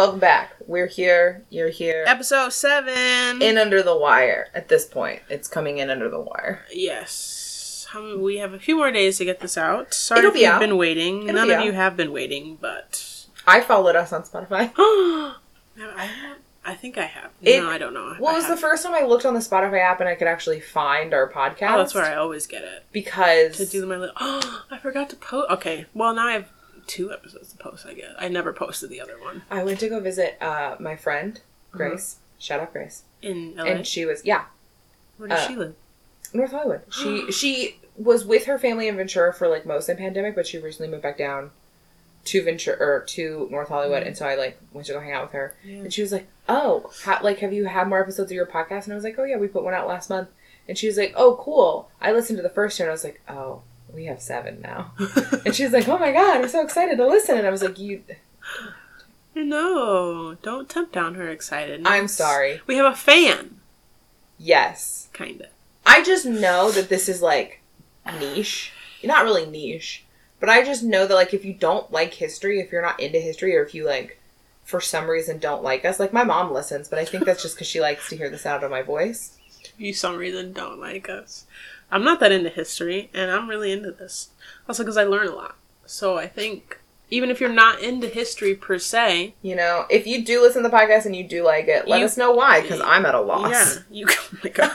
[0.00, 0.54] welcome back.
[0.66, 1.44] We're here.
[1.50, 2.04] You're here.
[2.06, 3.42] Episode seven.
[3.42, 5.20] in under the wire at this point.
[5.28, 6.64] It's coming in under the wire.
[6.72, 7.86] yes.
[7.90, 9.92] How we have a few more days to get this out.
[9.92, 10.60] Sorry It'll if you've out.
[10.60, 11.24] been waiting.
[11.24, 11.64] It'll None be of out.
[11.66, 14.72] you have been waiting, but I followed us on Spotify.
[14.78, 16.10] I,
[16.64, 17.30] I think I have.
[17.42, 18.14] It- no, I don't know.
[18.18, 20.28] Well, it was the first time I looked on the Spotify app and I could
[20.28, 21.74] actually find our podcast.
[21.74, 24.14] Oh, that's where I always get it because to do my little.
[24.18, 25.50] Oh, I forgot to post.
[25.50, 26.48] Okay, well now I have
[26.90, 27.86] two episodes to post.
[27.86, 30.96] I guess I never posted the other one I went to go visit uh, my
[30.96, 31.40] friend
[31.70, 31.76] Mm-hmm.
[31.78, 32.16] Grace.
[32.38, 33.02] Shout out Grace.
[33.22, 33.64] in LA.
[33.64, 34.44] And she was yeah
[35.18, 35.74] Where does uh, she live?
[36.34, 36.82] North Hollywood.
[36.90, 40.46] She she was with her family in Ventura for like most of the pandemic, but
[40.46, 41.50] she recently moved back down
[42.24, 45.24] to Ventura or to North Hollywood, and so I like went to go hang out
[45.24, 45.54] with her.
[45.64, 45.76] Yeah.
[45.78, 46.90] And she was like, "Oh,
[47.22, 49.36] like have you had more episodes of your podcast?" And I was like, "Oh yeah,
[49.38, 50.28] we put one out last month."
[50.68, 53.04] And she was like, "Oh, cool." I listened to the first two, and I was
[53.04, 53.62] like, "Oh,
[53.94, 54.92] we have seven now."
[55.44, 57.78] and she's like, "Oh my god, I'm so excited to listen!" And I was like,
[57.78, 58.02] "You,
[59.34, 61.86] no, don't tempt down her excited.
[61.86, 62.60] I'm sorry.
[62.66, 63.60] We have a fan,
[64.42, 65.48] Yes, kind of.
[65.84, 67.60] I just know that this is like
[68.18, 68.72] niche.
[69.04, 70.04] Not really niche,
[70.40, 73.18] but I just know that like if you don't like history, if you're not into
[73.18, 74.18] history, or if you like
[74.64, 77.54] for some reason don't like us, like my mom listens, but I think that's just
[77.54, 79.36] because she likes to hear the sound of my voice.
[79.76, 81.44] You some reason don't like us.
[81.92, 84.30] I'm not that into history, and I'm really into this.
[84.68, 85.56] Also, because I learn a lot.
[85.86, 90.24] So I think even if you're not into history per se, You know, if you
[90.24, 92.60] do listen to the podcast and you do like it, let You- us know why,
[92.60, 93.50] because I'm at a loss.
[93.50, 94.06] yeah, you.
[94.08, 94.72] Oh my god.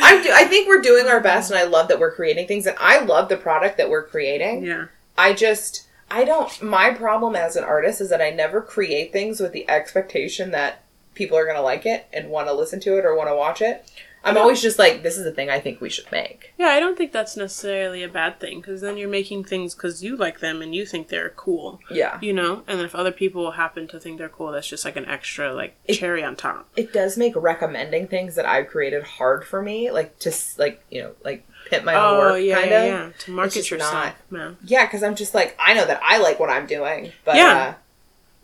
[0.00, 0.30] I do.
[0.32, 3.00] I think we're doing our best, and I love that we're creating things, and I
[3.00, 4.62] love the product that we're creating.
[4.64, 4.86] yeah.
[5.16, 6.62] I just, I don't.
[6.62, 10.84] My problem as an artist is that I never create things with the expectation that
[11.14, 13.34] people are going to like it and want to listen to it or want to
[13.34, 13.90] watch it.
[14.28, 16.52] I'm always just like, this is a thing I think we should make.
[16.58, 20.02] Yeah, I don't think that's necessarily a bad thing because then you're making things because
[20.02, 22.18] you like them and you think they're cool, Yeah.
[22.20, 22.62] you know.
[22.66, 25.76] And if other people happen to think they're cool, that's just like an extra like
[25.84, 26.68] It- cherry on top.
[26.76, 31.02] It does make recommending things that I've created hard for me, like to like you
[31.02, 32.84] know like pimp my own Oh work, yeah, kind of.
[32.84, 33.08] yeah.
[33.20, 34.56] To market yourself, man.
[34.64, 37.52] Yeah, because I'm just like I know that I like what I'm doing, but Yeah.
[37.70, 37.74] uh,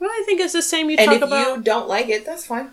[0.01, 2.47] Well, I think it's the same you and talk if you don't like it, that's
[2.47, 2.73] fine.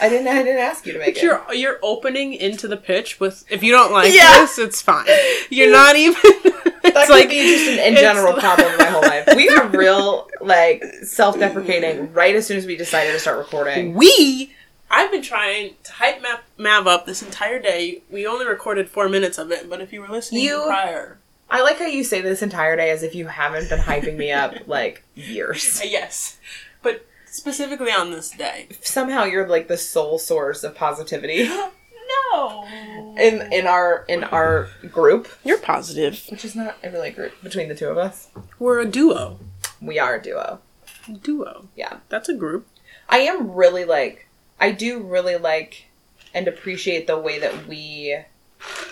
[0.00, 0.28] I didn't.
[0.28, 1.22] I didn't ask you to make it.
[1.22, 4.40] You're you're opening into the pitch with if you don't like Yeah.
[4.40, 5.06] this, it's fine.
[5.50, 6.14] You're not even.
[6.22, 9.28] that it's could like be just an in general problem my whole life.
[9.34, 13.94] We are real like self-deprecating right as soon as we decided to start recording.
[13.94, 14.54] We.
[14.90, 18.02] I've been trying to hype Mav, Mav up this entire day.
[18.10, 21.18] We only recorded four minutes of it, but if you were listening You- prior,
[21.50, 24.32] I like how you say this entire day as if you haven't been hyping me
[24.32, 25.82] up like years.
[25.84, 26.38] yes,
[26.82, 28.68] but specifically on this day.
[28.82, 31.48] Somehow you're like the sole source of positivity
[32.32, 32.66] No.
[33.18, 36.22] in in our in our group, You're positive.
[36.30, 38.28] which is not a really group between the two of us.
[38.58, 39.38] We're a duo.
[39.80, 40.60] We are a duo.
[41.22, 41.68] Duo.
[41.76, 41.98] Yeah.
[42.08, 42.66] That's a group.
[43.08, 44.26] I am really like
[44.60, 45.86] I do really like
[46.34, 48.18] and appreciate the way that we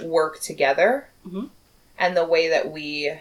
[0.03, 1.51] work together Mhm.
[1.99, 3.13] and the way that we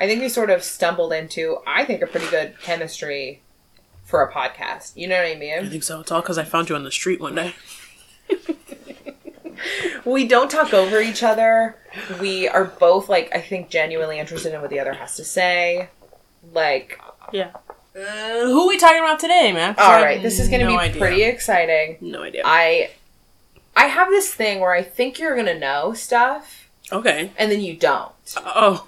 [0.00, 3.40] I think we sort of stumbled into I think a pretty good chemistry
[4.08, 4.96] for a podcast.
[4.96, 5.58] You know what I mean?
[5.58, 6.00] I think so.
[6.00, 7.54] It's all because I found you on the street one day.
[10.04, 11.76] We don't talk over each other.
[12.20, 15.88] We are both like I think genuinely interested in what the other has to say.
[16.52, 16.98] Like
[17.32, 17.50] Yeah.
[17.94, 19.74] Uh, who are we talking about today, man?
[19.76, 21.00] all right, this is going to no be idea.
[21.00, 21.98] pretty exciting.
[22.00, 22.42] No idea.
[22.44, 22.90] I
[23.76, 27.32] I have this thing where I think you're going to know stuff okay.
[27.36, 28.12] and then you don't.
[28.36, 28.84] Oh.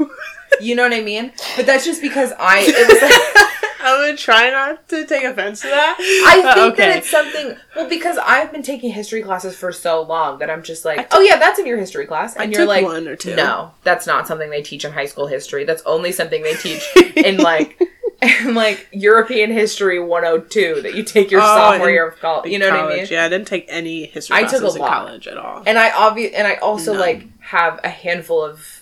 [0.60, 1.32] You know what I mean?
[1.56, 5.60] But that's just because I it was like I'm gonna try not to take offense
[5.62, 5.96] to that.
[5.98, 10.38] I think that it's something well because I've been taking history classes for so long
[10.38, 12.60] that I'm just like, I oh yeah, that's in your history class, and I you're
[12.60, 13.34] took like, one or two.
[13.36, 15.64] no, that's not something they teach in high school history.
[15.64, 16.82] That's only something they teach
[17.16, 17.80] in like
[18.22, 22.50] in like European history 102 that you take your Oh, sophomore year of college.
[22.52, 23.06] You know what I mean?
[23.10, 25.62] Yeah, I didn't take any history I took classes a in college at all.
[25.66, 27.00] And I obvious and I also No.
[27.00, 28.79] like have a handful of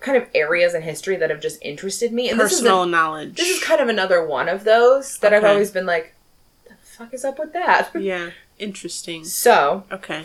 [0.00, 2.28] kind of areas in history that have just interested me.
[2.30, 3.36] And this is a- Personal knowledge.
[3.36, 6.14] This is kind of another one of those that I've always been like,
[6.66, 7.90] the fuck is up with that?
[8.00, 9.24] yeah, interesting.
[9.24, 10.24] So, Okay.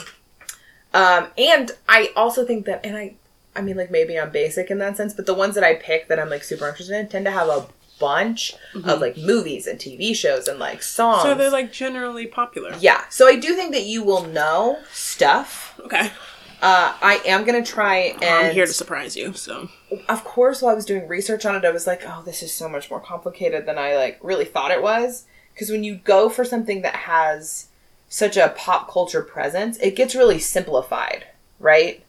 [0.93, 3.15] um, and I also think that, and I,
[3.55, 6.07] I mean, like maybe I'm basic in that sense, but the ones that I pick
[6.07, 7.67] that I'm like super interested in tend to have a
[7.99, 11.19] bunch of like movies and TV shows and like songs.
[11.19, 11.29] Mm-hmm.
[11.29, 12.75] So they're like generally popular.
[12.79, 13.05] yeah.
[13.09, 15.79] So I do think that you will know stuff.
[15.79, 16.11] Okay.
[16.61, 19.33] Uh, I am gonna try and I'm here to surprise you.
[19.33, 19.69] So
[20.09, 22.53] of course, while I was doing research on it, I was like, oh, this is
[22.53, 25.25] so much more complicated than I like really thought it was.
[25.53, 27.67] Because when you go for something that has
[28.09, 31.25] such a pop culture presence, it gets really simplified,
[31.59, 32.03] right?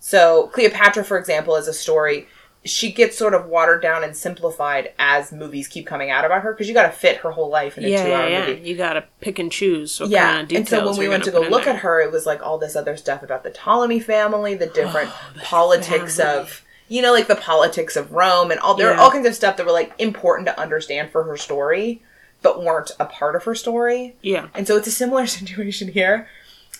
[0.00, 2.26] So Cleopatra, for example, is a story
[2.64, 6.52] she gets sort of watered down and simplified as movies keep coming out about her
[6.52, 8.46] because you got to fit her whole life in a Yeah, two-hour yeah, yeah.
[8.54, 8.68] movie.
[8.68, 10.00] You gotta pick and choose.
[10.06, 11.74] Yeah, kind of and so when we went to go look there.
[11.74, 15.10] at her, it was like all this other stuff about the Ptolemy family, the different
[15.42, 16.40] politics family.
[16.40, 18.96] of, you know, like the politics of Rome, and all there Yeah.
[18.96, 22.02] are all kinds of stuff that were like important to understand for her story,
[22.42, 24.14] but weren't a part of her story.
[24.22, 24.48] Yeah.
[24.54, 26.28] And so it's a similar situation here.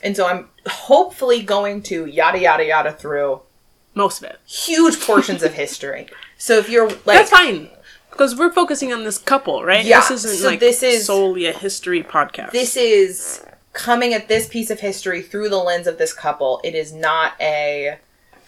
[0.02, 3.40] And so I'm hopefully going to yada yada yada through
[3.94, 4.38] Most of it.
[4.46, 6.06] huge portions of history.
[6.38, 7.68] So if you're like That's fine.
[8.10, 9.84] Because we're focusing on this couple, right?
[9.84, 12.50] Yeah, This isn't so like this is- solely a history podcast.
[12.52, 16.60] this is coming at this piece of history through the lens of this couple.
[16.62, 17.98] It is not a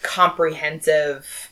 [0.03, 1.49] comprehensive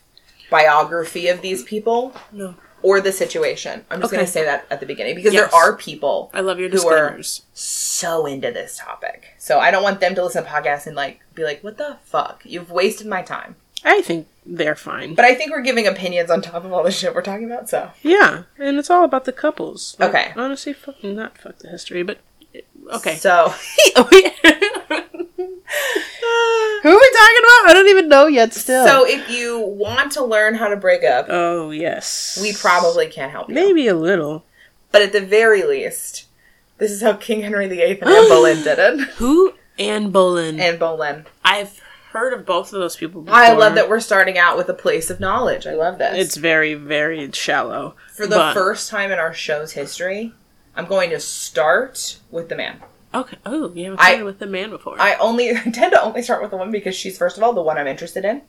[0.51, 2.53] biography of these people no.
[2.83, 3.83] or the situation.
[3.89, 4.17] I'm just Okay.
[4.17, 5.49] going to say that at the beginning because Yes.
[5.51, 7.17] there are people I love your Who are-
[7.53, 9.33] so into this topic.
[9.39, 11.97] So I don't want them to listen to podcasts and like be like, "What the
[12.03, 12.41] fuck?
[12.43, 13.55] You've wasted my time."
[13.85, 15.13] I think they're fine.
[15.15, 17.69] But I think we're giving opinions on top of all the shit we're talking about.
[17.69, 19.95] So yeah, and it's all about the couples.
[19.99, 20.33] Like, Okay.
[20.35, 22.19] Honestly, fuck, not fuck the history, but
[22.55, 22.61] eh,
[22.93, 23.15] okay.
[23.15, 23.49] So
[26.83, 27.69] Who are we talking about?
[27.69, 28.53] I don't even know yet.
[28.53, 28.85] Still.
[28.85, 33.31] so if you want to learn how to break up, oh yes, we probably can't
[33.31, 33.55] help you.
[33.55, 34.43] maybe a little.
[34.91, 36.25] But at the very least,
[36.77, 38.99] this is how King Henry VIII and Anne Boleyn did it.
[39.15, 40.59] Who Anne Boleyn?
[40.59, 41.25] Anne Boleyn.
[41.43, 41.79] I've
[42.13, 43.21] heard of both of those people.
[43.21, 43.37] Before.
[43.39, 45.67] I love that we're starting out with a place of knowledge.
[45.67, 46.17] I love this.
[46.17, 47.95] It's very very shallow.
[48.13, 50.33] For the but- first time in our show's history,
[50.75, 52.81] I'm going to start with the man.
[53.13, 53.37] Okay.
[53.45, 54.95] Oh, you haven't I- started with the man before.
[54.99, 57.53] I only I tend to only start with the woman because she's first of all
[57.53, 58.41] the one I'm interested in,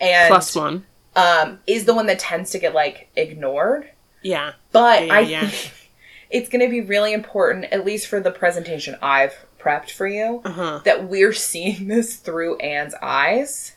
[0.00, 0.84] and Plus one.
[1.16, 3.90] um, is the one that tends to get like ignored.
[4.22, 4.52] Yeah.
[4.72, 5.46] But Yeah, I yeah.
[5.48, 5.72] think
[6.30, 10.40] it's going to be really important, at least for the presentation I've prepped for you,
[10.44, 10.80] Uh huh.
[10.84, 13.72] that we're seeing this through Anne's eyes.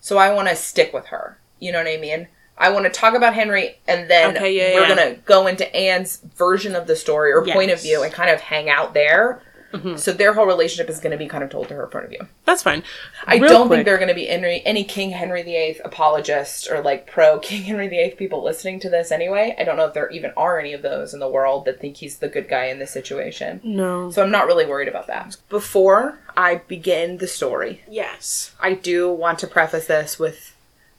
[0.00, 1.38] So I want to stick with her.
[1.60, 2.28] You know what I mean?
[2.58, 4.94] I want to talk about Henry, and then Okay, yeah, we're yeah.
[4.94, 8.30] going to go into Anne's version of the story or point of view and kind
[8.30, 9.42] of hang out there.
[9.72, 9.98] Mhm.
[9.98, 12.10] So their whole relationship is going to be kind of told to her point of
[12.10, 12.26] view.
[12.44, 12.82] That's fine.
[13.26, 13.78] I Real don't quick.
[13.78, 17.38] think there are going to be any, any King Henry VIII apologists or like pro
[17.40, 19.54] King Henry VIII people listening to this anyway.
[19.58, 21.96] I don't know if there even are any of those in the world that think
[21.96, 23.60] he's the good guy in this situation.
[23.64, 24.10] No.
[24.10, 25.36] So I'm not really worried about that.
[25.48, 28.52] Before I begin the story, yes.
[28.60, 30.54] I do want to preface this with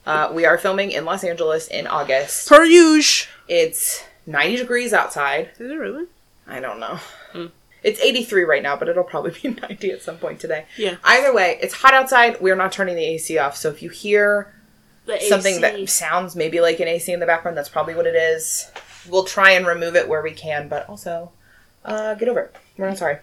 [0.06, 2.48] uh, we are filming in Los Angeles in August.
[2.48, 3.30] Per usual.
[3.48, 5.50] It's 90 degrees outside.
[5.58, 6.06] Is it really?
[6.46, 6.98] I don't know.
[7.32, 7.46] Hmm.
[7.84, 10.66] It's 83 right now, but it'll probably be 90 at some point today.
[10.76, 10.96] Yeah.
[11.04, 12.40] Either way, it's hot outside.
[12.40, 13.56] We're not turning the AC off.
[13.56, 14.52] So if you hear
[15.28, 18.70] something that sounds maybe like an AC in the background, that's probably what it is.
[19.08, 21.30] We'll try and remove it where we can, but also
[21.84, 22.56] uh, get over it.
[22.78, 23.18] We're not sorry.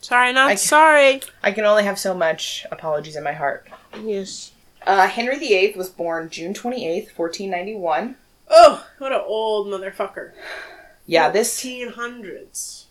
[0.00, 1.20] Sorry, not I- sorry.
[1.42, 3.68] I can only have so much apologies in my heart.
[4.00, 4.52] Yes.
[4.86, 8.16] Uh, Henry VIII was born June 28th, 1491.
[8.50, 10.32] Oh, what an old motherfucker.
[11.06, 11.58] Yeah, this.
[11.64, 12.83] 1500s.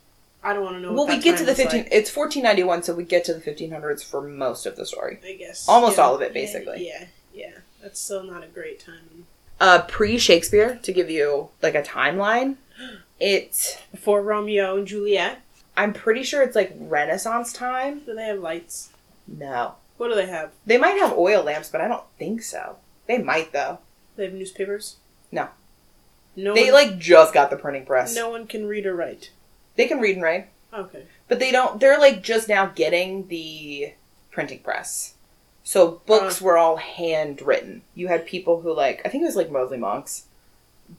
[0.43, 0.89] I don't want to know.
[0.89, 1.83] Well, what we get to the 15.
[1.83, 5.19] like, It's 1491, so we get to the 1500s for most of the story.
[5.25, 6.87] I guess almost yeah, all of it, yeah, basically.
[6.87, 7.57] Yeah, yeah.
[7.81, 9.25] That's still not a great time.
[9.59, 12.57] Uh, pre Shakespeare, to give you like a timeline,
[13.19, 13.77] it's.
[13.91, 15.41] Before Romeo and Juliet,
[15.77, 17.99] I'm pretty sure it's like Renaissance time.
[17.99, 18.89] do they have lights?
[19.27, 19.75] No.
[19.97, 20.51] What do they have?
[20.65, 22.77] They might have oil lamps, but I don't think so.
[23.07, 23.79] They might, though.
[24.15, 24.97] They have newspapers.
[25.31, 25.49] No.
[26.35, 26.53] No.
[26.53, 28.15] They one, like just got the printing press.
[28.15, 29.31] No one can read or write.
[29.75, 31.03] They can read and write, Okay.
[31.27, 31.79] but they don't.
[31.79, 33.93] They're like just now getting the
[34.31, 35.15] printing press.
[35.63, 36.45] So books Uh.
[36.45, 37.83] were all handwritten.
[37.95, 40.25] You had people who like I think it was like Mosley monks,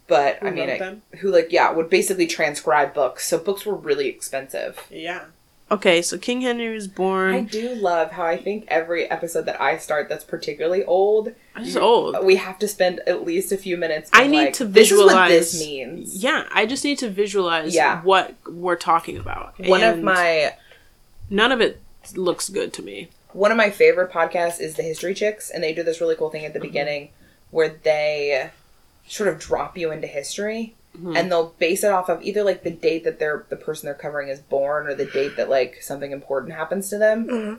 [0.06, 1.02] but Who I mean wrote it- them?
[1.20, 3.26] who like yeah would basically transcribe books.
[3.28, 4.80] So books were really expensive.
[4.90, 5.26] Yeah.
[5.70, 7.34] Okay, so King Henry was born.
[7.34, 11.76] I do love how I think every episode that I start that's particularly old, He's
[11.76, 12.22] old.
[12.22, 14.10] we have to spend at least a few minutes.
[14.12, 16.22] I need like, to This visualize- this means.
[16.22, 18.02] Yeah, I just need to visualize Yeah.
[18.02, 19.54] what we're talking about.
[19.58, 20.54] One of my
[21.30, 21.80] none of it
[22.14, 23.08] looks good to me.
[23.32, 26.30] one of my favorite podcasts is the History Chicks, and they do this really cool
[26.30, 26.68] thing at the mm-hmm.
[26.68, 27.08] beginning
[27.50, 28.50] where they
[29.08, 31.16] sort of drop you into history, Mhm.
[31.18, 33.94] and they'll base it off of either like the date that they're the person they're
[33.94, 37.58] covering is born, or the date that like something important happens to them, Mhm.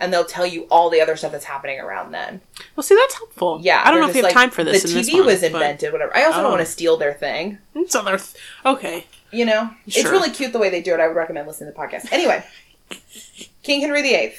[0.00, 2.40] and they'll tell you all the other stuff that's happening around then.
[2.74, 3.60] Well, see, that's helpful.
[3.62, 4.82] Yeah, I don't know if you have like, time for this.
[4.82, 6.16] The in this TV one, was but- invented, whatever.
[6.16, 6.42] I also Oh.
[6.42, 7.58] don't want to steal their thing.
[7.88, 8.34] So they're th-
[8.66, 9.06] okay.
[9.30, 10.10] You know, it's Sure.
[10.10, 11.00] really cute the way they do it.
[11.00, 12.12] I would recommend listening to the podcast.
[12.12, 12.42] Anyway,
[13.62, 14.34] King Henry VIII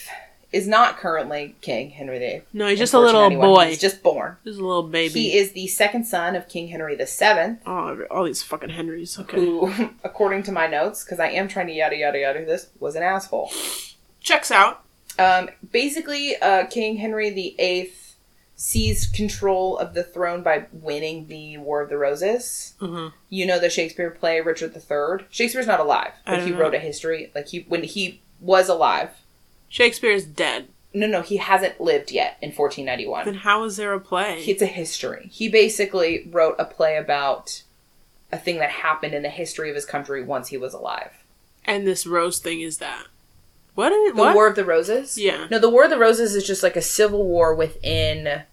[0.53, 2.43] is not currently King Henry VIII.
[2.53, 3.55] No, he's just a little 1491.
[3.65, 3.69] boy.
[3.69, 4.37] He's just born.
[4.43, 5.19] He's a little baby.
[5.21, 9.19] He is the second son of King Henry VII, oh, all these fucking Henrys.
[9.19, 9.37] Okay.
[9.37, 12.95] who, according to my notes, because I am trying to yada yada yada this, was
[12.95, 13.51] an asshole.
[14.21, 14.83] Checks out.
[15.19, 17.91] Um, basically, uh, King Henry VIII
[18.55, 22.75] seized control of the throne by winning the War of the Roses.
[22.79, 25.25] hmm You know the Shakespeare play Richard III.
[25.29, 26.59] Shakespeare's not alive, but he know.
[26.59, 27.31] wrote a history.
[27.35, 29.09] Like he when he was alive.
[29.73, 30.67] Shakespeare's dead.
[30.93, 33.25] No, no, he hasn't lived yet in 1491.
[33.25, 34.43] Then how is there a play?
[34.43, 35.29] It's a history.
[35.33, 37.63] He basically wrote a play about
[38.31, 41.09] a thing that happened in the history of his country once he was alive.
[41.65, 43.07] and this rose thing is that.
[43.73, 43.91] What?
[43.91, 44.35] Is, The what?
[44.35, 45.17] War of the Roses?
[45.17, 45.47] Yeah.
[45.49, 48.43] No, the War of the Roses is just like a civil war within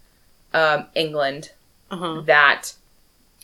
[0.54, 1.50] um, England
[1.90, 2.22] Uh-huh.
[2.22, 2.72] that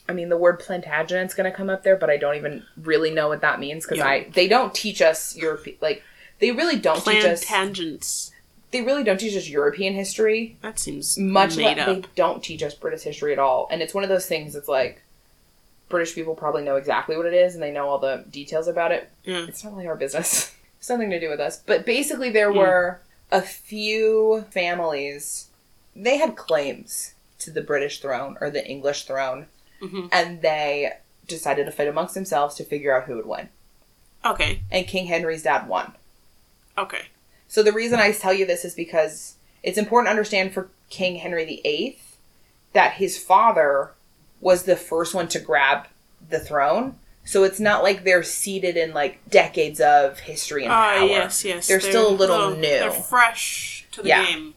[0.09, 3.11] I mean the word Plantagenet's going to come up there, but I don't even really
[3.11, 4.06] know what that means because Yeah.
[4.09, 6.02] I they don't teach us Europe like
[6.38, 8.31] they really don't teach us tangents.
[8.71, 11.87] they really don't teach us European history That seems much made like up.
[12.02, 13.69] they don't teach us British history at all.
[13.71, 15.02] And it's one of those things that's like
[15.88, 18.93] British people probably know exactly what it is and they know all the details about
[18.93, 19.09] it.
[19.25, 19.47] Yeah.
[19.49, 20.52] It's not really our business.
[20.78, 21.62] It's nothing to do with us.
[21.64, 22.59] But basically there Hmm.
[22.59, 23.00] were
[23.33, 25.49] a few families
[25.97, 29.47] they had claims to the British throne or the English throne
[29.83, 30.09] Mhm.
[30.12, 30.93] and they
[31.26, 33.49] decided to fight amongst themselves to figure out who would win.
[34.25, 34.61] Okay.
[34.71, 35.95] And King Henry's dad won.
[36.78, 37.02] Okay.
[37.49, 41.16] So the reason I tell you this is because it's important to understand for King
[41.16, 41.99] Henry VIII
[42.73, 43.92] that his father
[44.40, 45.87] was the first one to grab
[46.28, 46.99] the throne.
[47.25, 51.45] So it's not like they're seated in like decades of history and Ah, power, yes,
[51.45, 51.66] yes.
[51.66, 52.61] They're still a little new.
[52.62, 54.26] They're fresh to the Yeah.
[54.26, 54.54] game.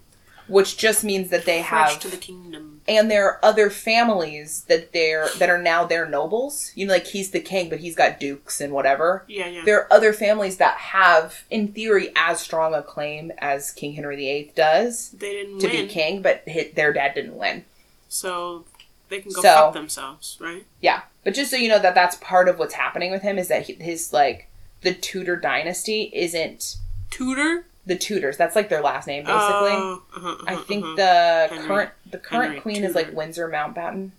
[0.47, 2.68] which just means that they Fresh have to the kingdom.
[2.89, 6.71] And there are other families that they're that are now their nobles.
[6.75, 9.23] You know, like he's the king, but he's got dukes and whatever.
[9.27, 9.61] Yeah, yeah.
[9.63, 14.15] There are other families that have, in theory, as strong a claim as King Henry
[14.17, 15.11] VIII does.
[15.11, 17.63] they didn't to win, be king, but hi their dad didn't win.
[18.07, 18.65] so
[19.09, 20.65] they can go So- fuck themselves, right?
[20.81, 23.47] Yeah, but just so you know that that's part of what's happening with him is
[23.47, 24.47] that he, his like
[24.81, 26.77] the Tudor dynasty isn't
[27.09, 28.37] Tudor, the Tudors.
[28.37, 29.71] That's like their last name, basically.
[29.73, 30.95] Oh, uh-huh, I think uh-huh.
[30.95, 34.11] the Henry- current the current Henry queen is like Windsor Mountbatten.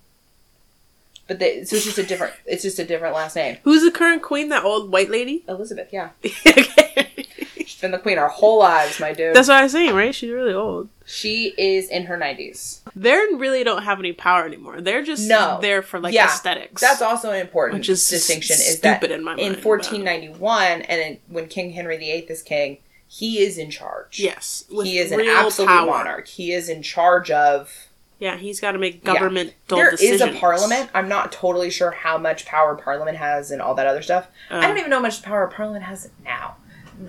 [1.26, 2.34] But they, so it's just a different.
[2.44, 3.58] It's just a different last name.
[3.62, 4.48] Who's the current queen?
[4.48, 5.44] That old white lady.
[5.48, 5.88] Elizabeth.
[5.92, 7.06] Yeah, okay.
[7.54, 9.36] she's been the queen our whole lives, my dude.
[9.36, 10.12] That's what I was saying, right?
[10.12, 10.88] She's really old.
[11.06, 12.82] she is in her nineties.
[12.96, 14.80] They really don't have any power anymore.
[14.80, 15.60] They're just No.
[15.62, 16.26] there for like Yeah.
[16.26, 16.82] aesthetics.
[16.82, 18.54] That's also an important Which is distinction.
[18.54, 22.42] Is that in my in mind, but- 1491, and in, when King Henry VIII is
[22.42, 22.78] king,
[23.12, 24.20] he is in charge.
[24.20, 24.64] yes.
[24.70, 25.86] he is an absolute power.
[25.86, 26.28] monarch.
[26.28, 27.88] He is in charge of.
[28.20, 29.14] Yeah, he's got to make Yeah.
[29.14, 30.36] governmental There is decisions.
[30.36, 30.90] a parliament.
[30.94, 34.28] I'm not totally sure how much power parliament has and all that other stuff.
[34.48, 36.56] I Uh, don't even know how much power parliament has now.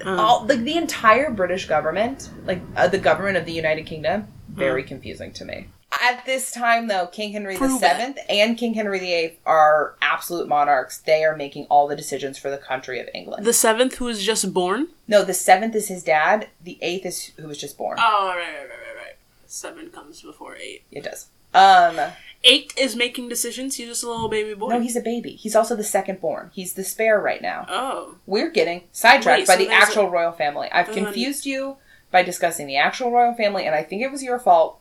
[0.04, 0.16] Uh.
[0.16, 4.84] all like the entire British government, like uh, the government of the United Kingdom, very
[4.84, 5.68] confusing to me.
[6.00, 11.00] At this time, though, King Henry Prove VII and King Henry VIII are absolute monarchs.
[11.00, 13.46] They are making all the decisions for the country of England.
[13.46, 14.88] the seventh, who was just born.
[15.08, 16.48] no, the seventh is his dad.
[16.64, 17.98] The eighth is who was just born.
[18.00, 19.16] Oh, right, right, right, right, right.
[19.46, 20.84] Seven comes before eight.
[20.92, 21.28] It does.
[21.54, 22.00] Um,
[22.44, 23.76] Eight is making decisions.
[23.76, 24.70] He's just a little baby boy.
[24.70, 25.32] no, he's a baby.
[25.34, 26.50] He's also the second born.
[26.54, 27.66] He's the spare right now.
[27.70, 30.68] oh, We're getting sidetracked Wait, by so the actual royal family.
[30.72, 31.78] I've confused you
[32.10, 34.80] by discussing the actual royal family, and I think it was your fault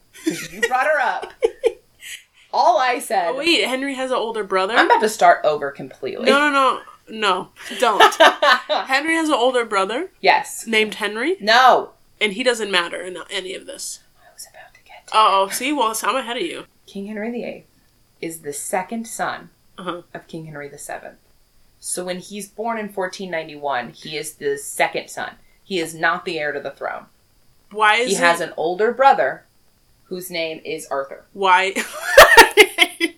[0.52, 1.32] you brought her up.
[2.52, 3.28] All I said.
[3.28, 3.64] oh wait.
[3.66, 4.74] Henry has an older brother.
[4.74, 6.26] I'm about to start over completely.
[6.26, 7.48] no, no, no, no.
[7.78, 8.02] Don't.
[8.86, 10.66] Henry has an older brother yes.
[10.66, 11.92] named Henry, No.
[12.20, 14.00] and he doesn't matter in any of this.
[14.20, 16.64] I was about to get to Oh, see, well, I'm ahead of you.
[16.86, 17.66] King Henry VIII
[18.20, 20.02] is the second son Uh-huh.
[20.12, 21.10] of King Henry VII.
[21.78, 25.36] So when he's born in 1491, he is the second son.
[25.62, 27.06] He is not the heir to the throne.
[27.70, 28.20] Why is He it?
[28.20, 29.46] has an older brother
[30.10, 31.24] whose name is Arthur.
[31.32, 31.72] Why?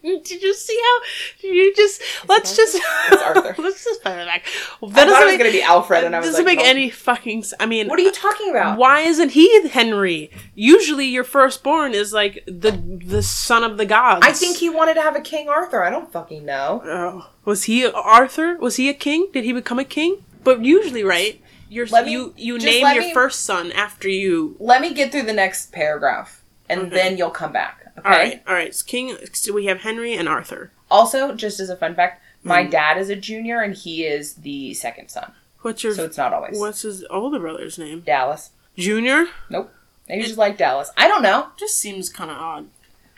[0.03, 1.01] Did you see how?
[1.41, 2.77] Did you just let's just
[3.11, 3.55] It's Arthur.
[3.63, 4.45] let's just put it back.
[4.83, 6.57] I That thought it was make, going to be Alfred, and I was doesn't like,
[6.59, 6.71] make no.
[6.71, 7.45] any fucking.
[7.59, 8.79] I mean, What are you talking about?
[8.79, 10.31] Why isn't he Henry?
[10.55, 12.73] Usually, your firstborn is like the
[13.05, 14.25] the son of the gods.
[14.25, 15.83] I think he wanted to have a King Arthur.
[15.83, 16.83] I don't fucking know.
[16.85, 17.31] Oh.
[17.45, 18.57] was he Arthur?
[18.59, 19.29] Was he a king?
[19.33, 20.25] Did he become a king?
[20.45, 21.41] But usually, right?
[21.69, 24.57] Your me- you you name your me- first son after you.
[24.61, 26.91] Let me get through the next paragraph, and Okay.
[26.91, 27.81] then you'll come back.
[27.99, 28.09] Okay.
[28.09, 28.75] All right, all right.
[28.75, 29.17] So king.
[29.33, 30.71] So we have Henry and Arthur.
[30.91, 32.71] Also, just as a fun fact, my Mm.
[32.71, 35.33] dad is a junior, and he is the second son.
[35.61, 38.01] What's your So it's not always what's his older brother's name?
[38.01, 38.51] Dallas.
[38.77, 39.27] Junior.
[39.51, 39.73] Nope.
[40.09, 40.91] Maybe just like Dallas.
[40.97, 41.49] I don't know.
[41.57, 42.69] Just seems kind of odd.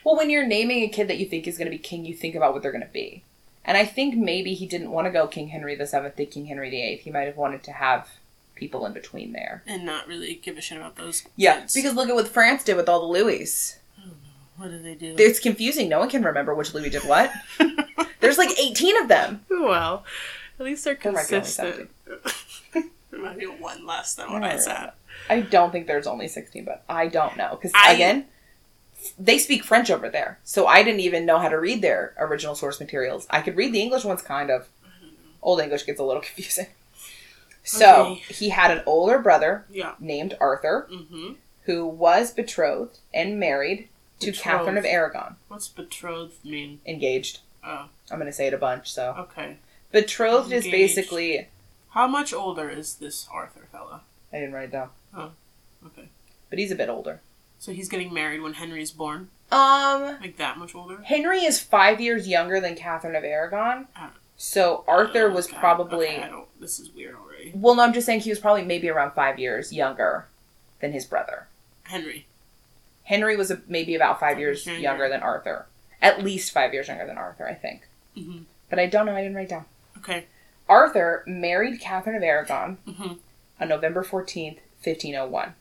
[0.05, 2.15] Well, when you're naming a kid that you think is going to be king, you
[2.15, 3.23] think about what they're going to be.
[3.65, 6.45] And I think maybe he didn't want to go King Henry the Seventh to King
[6.47, 7.05] Henry the Eighth.
[7.05, 8.11] He might have wanted to have
[8.55, 9.63] people in between there.
[9.67, 11.25] and not really give a shit about those.
[11.37, 11.75] Yeah, kids.
[11.75, 13.79] because look at what France did with all the Louis.
[14.01, 14.11] Oh,
[14.57, 15.15] what did they do?
[15.19, 15.89] It's confusing.
[15.89, 17.33] No one can remember which Louis did what.
[18.21, 19.45] There's like 18 of them.
[19.51, 20.05] well,
[20.59, 21.91] at least they're There might be only consistent.
[23.11, 24.61] there might be one less than what I Alright.
[24.63, 24.93] said.
[25.29, 27.51] I don't think there's only 16, but I don't know.
[27.61, 28.27] Because, I- again,
[29.19, 30.39] they speak French over there.
[30.45, 33.27] So I didn't even know how to read their original source materials.
[33.31, 34.69] I could read the English ones kind of.
[35.43, 36.67] Old English gets a little confusing.
[37.65, 38.15] So Okay.
[38.35, 39.95] he had an older brother Yeah.
[39.99, 41.33] named Arthur Mm-hmm.
[41.63, 43.89] who was betrothed and married
[44.21, 45.37] to Catherine of Aragon.
[45.49, 46.81] What's betrothed mean?
[46.87, 47.41] Engaged.
[47.65, 48.93] Oh, I'm going to say it a bunch.
[48.93, 49.57] So okay.
[49.91, 51.49] betrothed is basically.
[51.91, 54.03] How much older is this Arthur fella?
[54.33, 54.91] I didn't write it down,
[55.87, 56.09] Okay.
[56.51, 57.21] but he's a bit older.
[57.59, 59.31] So he's getting married when Henry's born?
[59.53, 61.01] Um, Like that much older?
[61.03, 63.87] Henry is five years younger than Catherine of Aragon.
[63.97, 64.11] Ah.
[64.37, 66.07] So Arthur was Okay, probably.
[66.09, 67.15] okay, I don't, this is weird
[67.55, 70.27] Well, no, I'm just saying he was probably maybe around five years younger
[70.81, 71.47] than his brother.
[71.85, 72.27] Henry.
[73.05, 75.67] Henry was a, maybe about five years years younger than Arthur.
[76.01, 77.87] At least five years younger than Arthur, I think.
[78.15, 79.15] hmm But I don't know.
[79.15, 79.65] I didn't write down.
[79.99, 80.27] Okay.
[80.69, 83.15] Arthur married Catherine of Aragon hmm
[83.61, 85.55] on November 14th, 1501.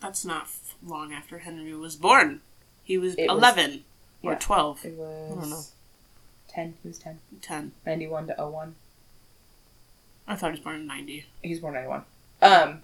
[0.00, 2.40] That's not f- long after Henry was born.
[2.84, 3.84] He was It was- 11
[4.22, 4.38] or yeah.
[4.38, 4.84] 12.
[4.84, 5.62] It was don't know.
[6.48, 6.74] 10.
[6.82, 7.18] He was 10.
[7.42, 7.72] 10.
[7.84, 8.74] 91 to 01.
[10.28, 11.24] I thought he was born in 90.
[11.42, 12.04] He was born 91.
[12.42, 12.82] Um,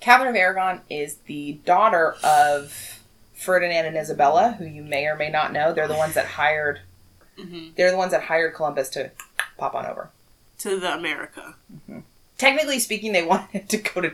[0.00, 3.00] Catherine of Aragon is the daughter of
[3.34, 5.72] Ferdinand and Isabella, who you may or may not know.
[5.72, 6.80] They're the ones that hired.
[7.38, 9.10] hmm They're the ones that hired Columbus to
[9.58, 10.10] pop on over.
[10.60, 11.54] To the America.
[12.38, 14.12] Technically speaking, they wanted him to go to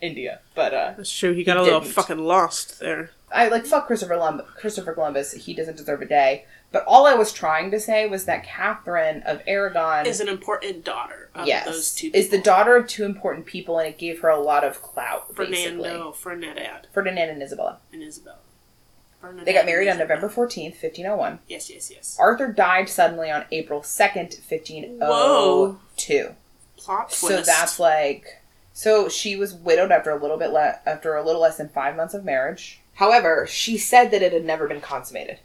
[0.00, 1.32] India, but uh, That's true.
[1.32, 1.92] He got He a little didn't.
[1.94, 3.10] fucking lost there.
[3.30, 4.46] I like fuck Christopher Columbus.
[4.56, 5.32] Christopher Columbus.
[5.32, 6.44] He doesn't deserve a day.
[6.72, 10.84] But all I was trying to say was that Catherine of Aragon Is an important
[10.84, 14.20] daughter of yes, those two is the daughter of two important people, and it gave
[14.20, 15.34] her a lot of clout.
[15.36, 17.78] Fernando, Fernandad, Ferdinand and Isabella.
[17.92, 18.38] and Isabella.
[19.20, 19.98] Fernandad They got married on.
[19.98, 21.40] November fourteenth, fifteen oh one.
[21.46, 22.16] Yes, yes, yes.
[22.18, 26.34] Arthur died suddenly on April second, fifteen oh two.
[26.78, 27.20] Plot twist.
[27.20, 31.40] So that's like, so she was widowed after a little bit le- after a little
[31.42, 32.80] less than five months of marriage.
[32.94, 35.38] However, she said that it had never been consummated.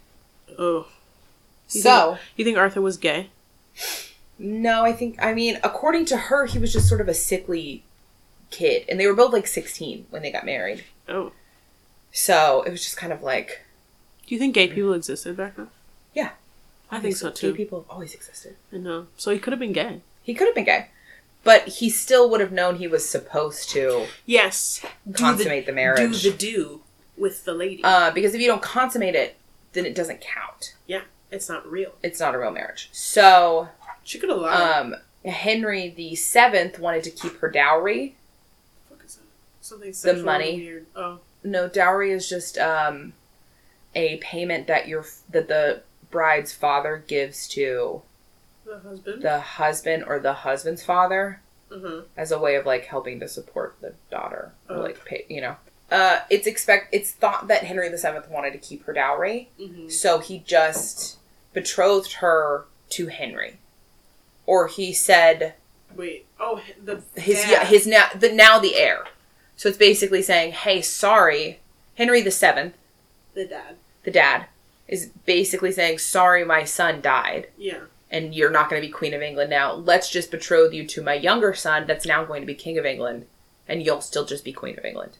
[0.58, 0.88] Oh.
[1.72, 3.30] You So You think Arthur was gay?
[4.40, 7.84] no, I think I mean according to her, he was just sort of a sickly
[8.52, 10.84] kid, and they were both like sixteen when they got married.
[11.10, 11.32] Oh.
[12.12, 13.62] So it was just kind of like
[14.26, 15.70] Do you think gay people existed back then?
[16.14, 16.32] Yeah.
[16.90, 17.52] I think so too.
[17.52, 18.56] Gay people have always existed.
[18.72, 19.08] I know.
[19.18, 20.02] So he could have been gay.
[20.24, 20.88] He could have been gay,
[21.44, 24.86] but he still would have known he was supposed to Yes.
[25.14, 26.22] consummate the, marriage.
[26.22, 26.82] Do the do
[27.18, 27.84] with the lady.
[27.84, 29.36] uh, because if you don't consummate it,
[29.74, 30.76] then it doesn't count.
[31.32, 31.94] It's not real.
[32.04, 32.90] It's not a real marriage.
[32.92, 33.70] So,
[34.04, 34.60] She could have lied.
[34.62, 38.16] um, Henry the Seventh wanted to keep her dowry.
[38.90, 39.24] fuck is that?
[39.62, 40.58] Something sexual money.
[40.58, 40.86] Weird.
[40.96, 41.20] Oh.
[41.44, 43.14] No, dowry is just um,
[43.96, 48.02] a payment that your that the bride's father gives to
[48.66, 49.22] The husband?
[49.22, 52.02] the husband or the husband's father uh-huh.
[52.16, 54.82] as a way of like helping to support the daughter or Oh.
[54.82, 55.58] like pay, you know.
[55.90, 59.88] Uh, it's expect it's thought that Henry the Seventh wanted to keep her dowry, hmm
[59.90, 61.18] so he just
[61.54, 63.58] betrothed her to Henry,
[64.46, 65.54] or he said
[65.96, 66.26] Wait.
[66.40, 67.50] Oh, the his dad.
[67.52, 69.06] yeah his now the now the heir.
[69.56, 71.62] So it's basically saying, hey, sorry,
[71.96, 72.76] Henry the Seventh,
[73.34, 73.76] the dad.
[74.04, 74.46] the dad,
[74.88, 77.80] is basically saying, sorry, my son died, Yeah.
[78.12, 79.74] and you're not going to be Queen of England now.
[79.74, 82.86] Let's just betroth you to my younger son, that's now going to be King of
[82.86, 83.26] England,
[83.68, 85.14] and you'll still just be Queen of England.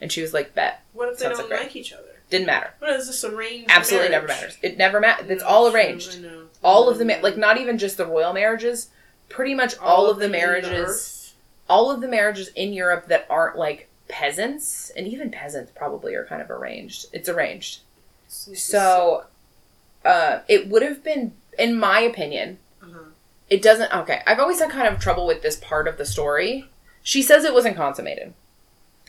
[0.00, 0.82] And she was like, bet.
[0.92, 2.02] What if they Sounds don't like like, each other?
[2.30, 2.70] Didn't matter.
[2.78, 3.70] What is this arranged?
[3.70, 4.28] Absolutely marriage?
[4.28, 4.58] never matters.
[4.62, 5.30] It never matters.
[5.30, 6.16] It's No, all arranged.
[6.18, 6.42] I know.
[6.62, 8.88] All of the ma- like not even just the royal marriages,
[9.28, 11.34] pretty much all, of the in marriages, earth?
[11.68, 16.24] all of the marriages in Europe that aren't like peasants, and even peasants probably are
[16.24, 17.06] kind of arranged.
[17.12, 17.80] It's arranged.
[18.28, 19.24] So,
[20.04, 22.98] uh, it would have been, in my opinion, Uh-huh.
[23.48, 23.92] it doesn't.
[23.94, 26.68] Okay, I've always had kind of trouble with this part of the story.
[27.02, 28.34] She says it wasn't consummated.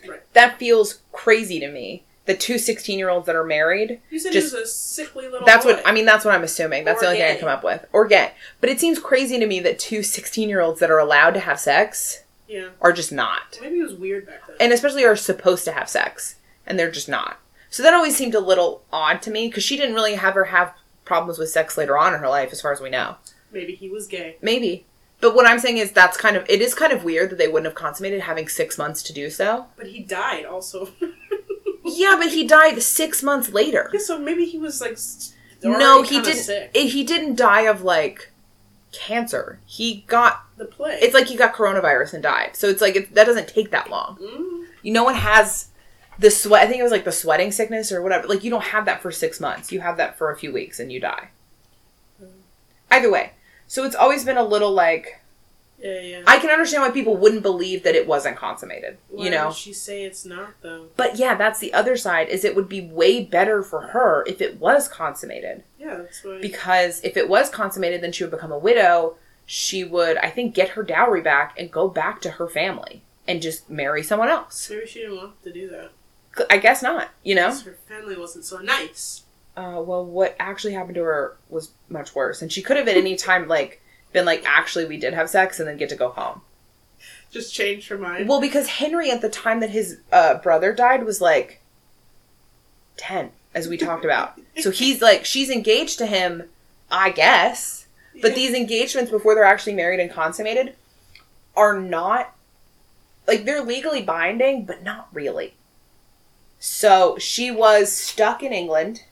[0.08, 0.34] Right.
[0.34, 2.04] That feels crazy to me.
[2.26, 4.02] The two 16 year olds that are married.
[4.10, 5.74] You said just- a sickly little That's boy.
[5.76, 6.06] what I mean.
[6.06, 6.84] That's what I'm assuming.
[6.84, 7.39] That's Or the only thing I gay.
[7.39, 7.86] come up with.
[7.94, 8.32] Or gay.
[8.62, 11.39] But it seems crazy to me that two 16 year olds that are allowed to
[11.41, 12.70] have sex Yeah.
[12.82, 14.56] are just not, Maybe it was weird back then.
[14.60, 17.39] and especially are supposed to have sex, and they're just not.
[17.70, 20.46] So that always seemed a little odd to me because she didn't really have her
[20.46, 23.18] have problems with sex later on in her life, as far as we know.
[23.52, 24.38] Maybe he was gay.
[24.41, 24.86] Maybe.
[25.21, 27.47] But what I'm saying is that's kind of it is kind of weird that they
[27.47, 29.67] wouldn't have consummated having six months to do so.
[29.78, 30.89] But he died also.
[31.88, 33.91] Yeah, but he died six months later.
[33.93, 34.97] yeah, so maybe he was like.
[35.62, 36.41] No, he didn't.
[36.41, 36.71] Sick.
[36.73, 38.32] eh, He didn't die of like
[38.91, 39.60] cancer.
[39.67, 40.43] He got.
[40.58, 41.04] the plague.
[41.04, 42.56] It's like he got coronavirus and died.
[42.56, 44.17] So it's like it, that doesn't take that long.
[44.19, 44.65] Mm.
[44.82, 45.67] You no one has
[46.17, 46.63] the sweat.
[46.63, 48.28] I think it was like the sweating sickness or whatever.
[48.28, 49.71] Like you don't have that for six months.
[49.71, 51.30] You have that for a few weeks and you die.
[52.19, 52.30] Mm.
[52.89, 53.34] Either way,
[53.67, 55.21] so it's always been a little like
[55.80, 56.21] Yeah, yeah.
[56.25, 58.97] I can understand why people wouldn't believe that it wasn't consummated.
[59.10, 60.88] Why you know, she say it's not though?
[60.95, 62.30] but yeah, that's the other side.
[62.30, 65.63] Is it would be way better for her if it was consummated.
[65.78, 66.39] Yeah, that's why.
[66.41, 70.56] because if it was consummated then she would become a widow she would i think
[70.56, 74.67] get her dowry back and go back to her family and just marry someone else
[74.71, 75.91] Maybe she didn't want to do that.
[76.49, 79.21] i guess not you know, Her family wasn't so nice.
[79.58, 82.98] Uh, well what actually happened to her was much worse and she could have at
[82.98, 83.82] any time like
[84.13, 86.41] been like actually we did have sex and then get to go home
[87.32, 88.28] Just changed her mind.
[88.30, 91.62] well because henry at the time that his uh, brother died was like
[92.98, 96.44] 10 as we talked about so he's like she's engaged to him
[96.91, 97.88] i guess
[98.22, 98.36] But Yeah.
[98.36, 100.76] these engagements before they're actually married and consummated
[101.56, 102.34] are not
[103.28, 105.56] like they're legally binding, but not really.
[106.60, 109.04] So she was stuck in England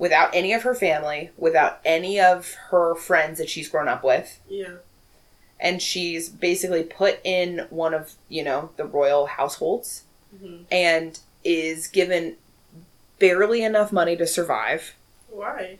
[0.00, 4.40] without any of her family, without any of her friends that she's grown up with,
[4.48, 4.76] Yeah.
[5.60, 10.04] and she's basically put in one of, you know, the royal households
[10.38, 12.36] hmm and is given
[13.18, 14.94] barely enough money to survive
[15.28, 15.78] Why?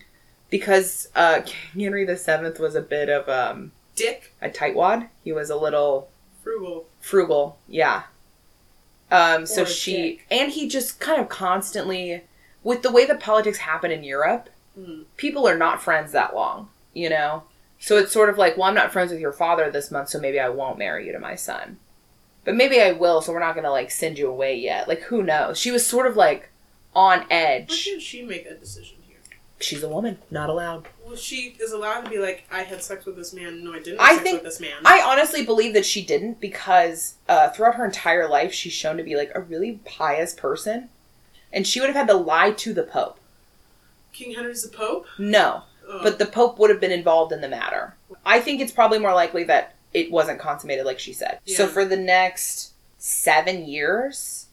[0.50, 4.34] because uh King Henry the Seventh was a bit of um Dick.
[4.42, 5.08] a tightwad.
[5.24, 6.08] He was a little
[6.42, 6.86] Frugal.
[7.00, 8.02] frugal, yeah.
[9.10, 10.26] Um, so she dick.
[10.30, 12.22] and he just kind of constantly,
[12.62, 15.04] with the way that politics happen in Europe, Mm.
[15.16, 17.42] people are not friends that long, you know.
[17.80, 20.20] So it's sort of like, well, I'm not friends with your father this month, so
[20.20, 21.78] maybe I won't marry you to my son,
[22.44, 23.20] but maybe I will.
[23.20, 24.86] So we're not gonna like send you away yet.
[24.86, 25.58] Like who knows?
[25.58, 26.50] She was sort of like
[26.94, 27.84] on edge.
[27.84, 29.16] can't she make a decision here?
[29.58, 30.86] She's a woman, not allowed.
[31.04, 33.64] Well, she is allowed to be like, I had sex with this man.
[33.64, 34.76] No, I didn't I sex think- with this man.
[34.84, 39.02] I honestly believe that she didn't because uh, throughout her entire life, she's shown to
[39.02, 40.90] be like a really pious person,
[41.52, 43.18] and she would have had to lie to the Pope.
[44.12, 45.06] King Henry's the Pope?
[45.18, 46.00] No, Oh.
[46.02, 47.94] but the Pope would have been involved in the matter.
[48.24, 51.38] I think it's probably more likely that it wasn't consummated, like she said.
[51.46, 54.46] So for the next seven years,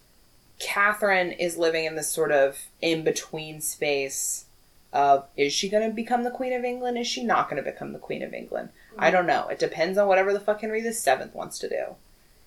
[0.60, 4.46] Catherine is living in this sort of in between space
[4.94, 6.98] of is she going to become the Queen of England?
[6.98, 8.70] Is she not going to become the Queen of England?
[8.94, 9.04] Mm-hmm.
[9.04, 9.48] I don't know.
[9.50, 11.96] It depends on whatever the fuck Henry the Seventh wants to do.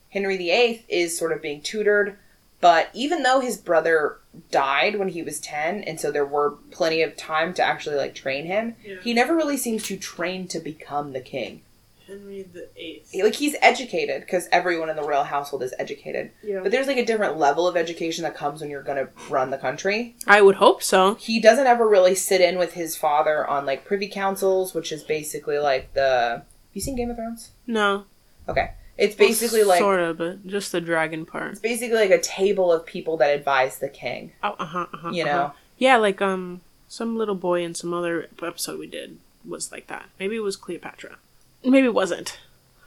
[0.08, 2.16] Henry the Eighth is sort of being tutored,
[2.60, 4.18] but even though his brother
[4.50, 8.14] died when he was ten, and so there were plenty of time to actually like
[8.14, 8.96] train him, Yeah.
[9.02, 11.62] he never really seems to train to become the king.
[12.06, 13.14] Henry the Eighth.
[13.14, 16.58] Like he's educated because everyone in the royal household is educated, Yeah.
[16.60, 19.58] but there's like a different level of education that comes when you're gonna run the
[19.58, 20.16] country.
[20.26, 21.14] I would hope so.
[21.14, 25.02] He doesn't ever really sit in with his father on like privy councils, which is
[25.04, 26.42] basically like the.
[26.42, 27.50] Have you seen Game of Thrones?
[27.66, 28.04] No.
[28.48, 31.52] Okay, it's basically like sort of, but just the dragon part.
[31.52, 34.32] it's basically like a table of people that advise the king.
[34.42, 34.86] Oh, uh huh.
[34.92, 35.36] Uh-huh, You uh-huh.
[35.36, 39.86] know, Yeah, like um, some little boy in some other episode we did was like
[39.86, 40.06] that.
[40.18, 41.16] Maybe it was Cleopatra.
[41.64, 42.38] Maybe it wasn't.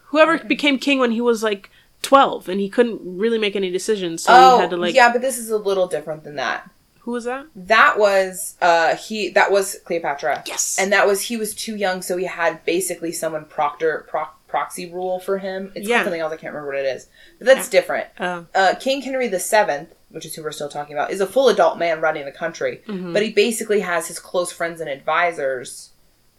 [0.07, 1.71] Whoever became king when he was like
[2.03, 4.93] twelve and he couldn't really make any decisions, so oh he had to like.
[4.93, 6.69] yeah, but this is a little different than that.
[6.99, 7.47] Who was that?
[7.55, 10.43] That was uh he that was Cleopatra.
[10.45, 10.77] Yes.
[10.79, 14.85] And that was he was too young, so he had basically someone proctor proc, proxy
[14.91, 15.71] rule for him.
[15.73, 16.03] It's Yeah.
[16.03, 16.31] something else.
[16.31, 17.07] I can't remember what it is,
[17.39, 18.07] but that's different.
[18.19, 21.25] uh, Uh, King Henry the Seventh, which is who we're still talking about, is a
[21.25, 23.13] full adult man running the country, mhm.
[23.13, 25.89] but he basically has his close friends and advisors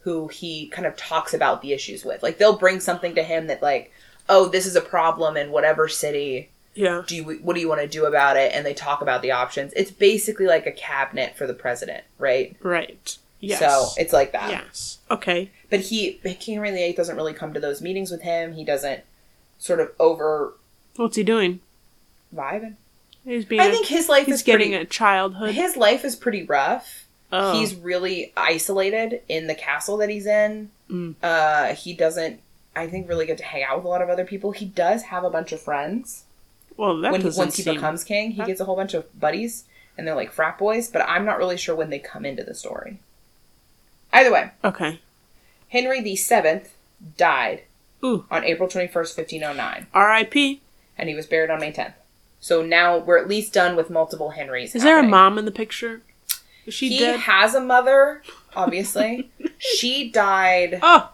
[0.03, 2.23] who he kind of talks about the issues with.
[2.23, 3.91] Like they'll bring something to him that like,
[4.29, 6.51] oh, this is a problem in whatever city.
[6.75, 7.03] yeah.
[7.07, 8.53] Do you what do you want to do about it?
[8.55, 9.73] And they talk about the options.
[9.75, 12.55] It's basically like a cabinet for the president, right?
[12.63, 13.19] Right.
[13.41, 13.59] Yes.
[13.59, 14.51] So it's like that.
[14.51, 14.99] yes.
[15.11, 15.51] Okay.
[15.75, 18.53] But he King Henry VIII doesn't really come to those meetings with him.
[18.55, 19.03] He doesn't
[19.59, 20.55] sort of over
[20.97, 21.61] What's he doing?
[22.35, 22.75] vibe.
[23.25, 23.61] He's being.
[23.61, 25.55] I a- think his life he's is getting pretty, a childhood.
[25.55, 27.07] his life is pretty rough.
[27.33, 27.59] oh.
[27.59, 30.71] He's really isolated in the castle that he's in.
[30.91, 31.15] Mm.
[31.23, 32.41] Uh, he doesn't,
[32.77, 34.53] I think, really get to hang out with a lot of other people.
[34.53, 36.25] He does have a bunch of friends
[36.77, 37.75] well, that when he, once he seem.
[37.75, 38.31] becomes king.
[38.33, 39.65] He gets a whole bunch of buddies,
[39.99, 40.89] and they're like frat boys.
[40.89, 43.01] But I'm not really sure when they come into the story.
[44.13, 45.01] Either way, okay.
[45.75, 46.77] Henry the Seventh
[47.17, 47.63] died
[48.05, 48.27] Ooh.
[48.31, 50.63] on April twenty first, fifteen oh nine, R.I.P.
[50.97, 51.95] and he was buried on May tenth.
[52.39, 54.77] So now we're at least done with multiple Henrys.
[54.77, 56.03] Is there a mom in the picture?
[56.65, 57.19] Is she he dead?
[57.21, 58.23] has a mother,
[58.55, 59.33] obviously.
[59.59, 61.11] she died oh,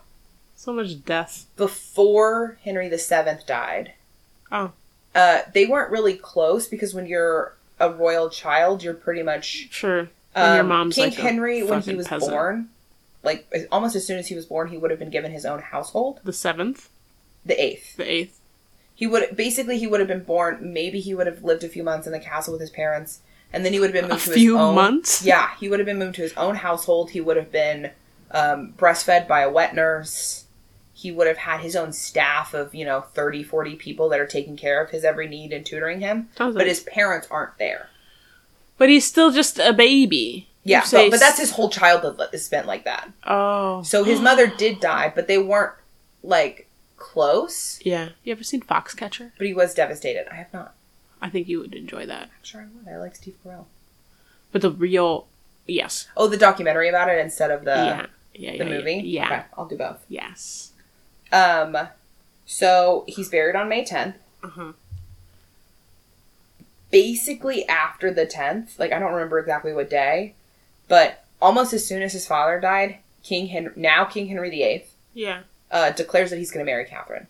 [0.54, 1.46] so much death.
[1.56, 3.94] before Henry VII died.
[4.52, 4.72] Oh.
[5.14, 9.68] Uh, they weren't really close because when you're a royal child, you're pretty much.
[9.70, 10.10] Sure.
[10.34, 12.30] And your um, mom's King like Henry, when he was peasant.
[12.30, 12.68] born,
[13.22, 15.60] like almost as soon as he was born, he would have been given his own
[15.60, 16.20] household.
[16.24, 16.88] The seventh,
[17.44, 17.96] The eighth.
[17.96, 18.40] the eighth.
[18.94, 20.72] He would basically he would have been born.
[20.72, 23.20] Maybe he would have lived a few months in the castle with his parents,
[23.52, 24.74] and then he would have been A moved to few his own.
[24.74, 25.24] months.
[25.24, 27.10] Yeah, he would have been moved to his own household.
[27.10, 27.90] He would have been
[28.30, 30.44] um, breastfed by a wet nurse.
[30.92, 34.26] he would have had his own staff of, you know, 30, 40 people that are
[34.26, 36.28] taking care of his every need and tutoring him.
[36.36, 37.88] But his parents aren't there.
[38.76, 40.49] But he's still just a baby.
[40.62, 43.10] Yeah, but, but that's his whole childhood is spent like that.
[43.26, 43.82] Oh.
[43.82, 45.72] So his mother did die, but they weren't
[46.22, 47.80] like close.
[47.82, 48.10] Yeah.
[48.22, 49.32] You ever seen Foxcatcher?
[49.38, 50.30] But he was devastated.
[50.30, 50.74] I have not.
[51.20, 52.24] I think you would enjoy that.
[52.24, 52.88] I'm sure I would.
[52.88, 53.66] I like Steve Carell.
[54.52, 55.26] But the real,
[55.66, 56.08] yes.
[56.16, 58.06] Oh, the documentary about it instead of the yeah.
[58.34, 58.52] Yeah.
[58.52, 58.94] the yeah, movie.
[59.04, 59.26] Yeah.
[59.26, 60.04] Okay, I'll do both.
[60.08, 60.72] Yes.
[61.32, 61.76] Um,
[62.46, 64.14] so he's buried on May 10th.
[64.42, 64.72] Uh huh.
[66.90, 70.34] Basically after the 10th, like I don't remember exactly what day,
[70.90, 75.40] but almost as soon as his father died, King Henry, now King Henry VIII, Yeah.
[75.70, 77.26] uh, declares that he's going to marry Catherine.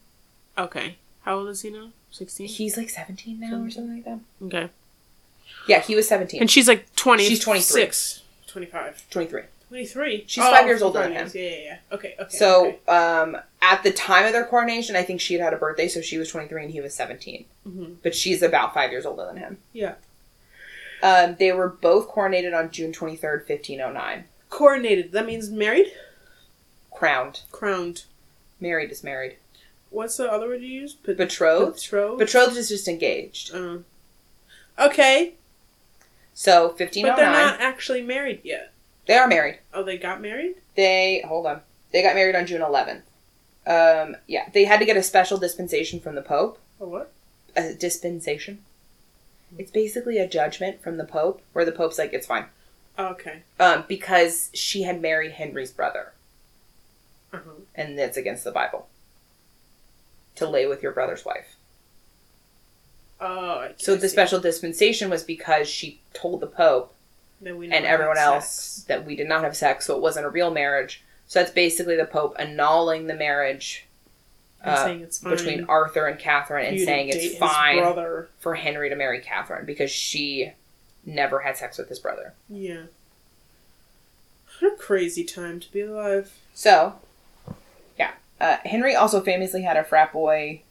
[0.58, 0.96] Okay.
[1.22, 1.90] How old is he now?
[2.10, 2.48] 16?
[2.48, 4.18] He's like 17 now or something like that.
[4.46, 4.70] Okay.
[5.68, 6.40] Yeah, he was 17.
[6.40, 7.24] And she's like 20.
[7.28, 8.22] She's twenty six.
[8.48, 9.04] 25.
[9.10, 9.42] 23.
[9.68, 10.24] 23.
[10.26, 11.30] She's five years older than him.
[11.32, 11.76] Yeah, yeah, yeah.
[11.92, 12.36] Okay, okay.
[12.36, 12.78] So, okay.
[12.92, 16.00] um, at the time of their coronation, I think she had had a birthday, so
[16.00, 17.44] she was 23 and he was 17.
[17.68, 17.96] Mhm.
[18.02, 19.58] But she's about five years older than him.
[19.72, 19.94] Yeah.
[21.02, 24.24] Um, they were both coronated on June 23rd, 1509.
[24.50, 25.12] Coordinated.
[25.12, 25.92] That means married?
[26.90, 27.42] Crowned.
[27.50, 28.04] Crowned.
[28.60, 29.36] Married is married.
[29.90, 30.94] What's the other word you use?
[30.94, 31.76] Pat- Betrothed?
[31.76, 32.18] Betrothed.
[32.18, 33.54] Betrothed is just engaged.
[33.54, 33.78] Uh,
[34.78, 35.34] okay,
[36.34, 37.10] So, 1509.
[37.12, 38.72] but they're not actually married yet.
[39.06, 39.58] They are married.
[39.74, 40.56] Oh, they got married?
[40.76, 41.62] They, hold on.
[41.92, 43.02] They got married on June 11th.
[43.66, 46.58] Um, yeah, they had to get a special dispensation from the Pope.
[46.78, 47.12] Or what?
[47.56, 48.64] A dispensation.
[49.58, 52.46] It's basically a judgment from the Pope where the Pope's like, it's fine.
[52.98, 53.42] Okay.
[53.58, 56.12] um, because she had married Henry's brother,
[57.32, 57.50] Uh-huh.
[57.74, 58.88] and that's against the Bible.
[60.36, 61.56] To lay with your brother's wife.
[63.20, 66.94] Oh, I So the special dispensation was because she told the Pope
[67.44, 68.84] and everyone else sex.
[68.88, 71.02] that we did not have sex, so it wasn't a real marriage.
[71.26, 73.86] So that's basically the Pope annulling the marriage
[74.64, 78.28] uh, saying it's fine between Arthur and Catherine and saying it's fine brother.
[78.38, 80.52] for Henry to marry Catherine because she
[81.04, 82.34] never had sex with his brother.
[82.48, 82.82] Yeah.
[84.60, 86.36] What a crazy time to be alive.
[86.52, 86.96] So,
[87.98, 88.12] yeah.
[88.40, 90.62] Uh, Henry also famously had a frat boy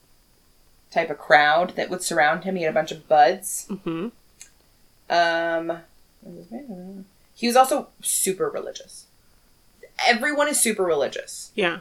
[0.91, 2.56] type of crowd that would surround him.
[2.56, 3.67] He had a bunch of buds.
[3.69, 4.10] Mm-hmm.
[5.12, 5.80] Um,
[7.34, 9.08] he was also super religious.
[10.06, 11.52] Everyone is super religious.
[11.56, 11.80] Yeah.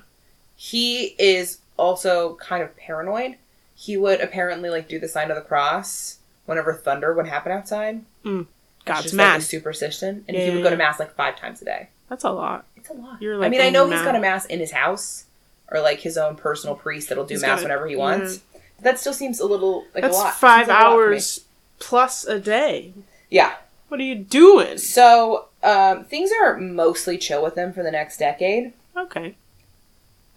[0.57, 3.37] He is also kind of paranoid.
[3.75, 8.03] He would apparently like do the sign of the cross whenever thunder would happen outside.
[8.25, 8.47] It's
[8.85, 9.43] God's just like a mad.
[9.43, 11.89] superstition, and Yeah, he would go to mass like five times a day.
[12.09, 12.65] That's a lot.
[12.77, 13.21] It's a lot.
[13.23, 14.45] You're, I mean, I know to he's got a mass.
[14.45, 15.25] mass in his house
[15.71, 18.41] or like his own personal priest that'll do He's mass got a- whenever he wants.
[18.81, 20.35] That still seems a little like That's a lot.
[20.35, 21.41] five like a hours
[21.79, 22.93] plus a day.
[23.29, 23.57] Yeah.
[23.89, 24.79] What are you doing?
[24.79, 28.73] So um, things are mostly chill with them for the next decade.
[28.97, 29.35] Okay.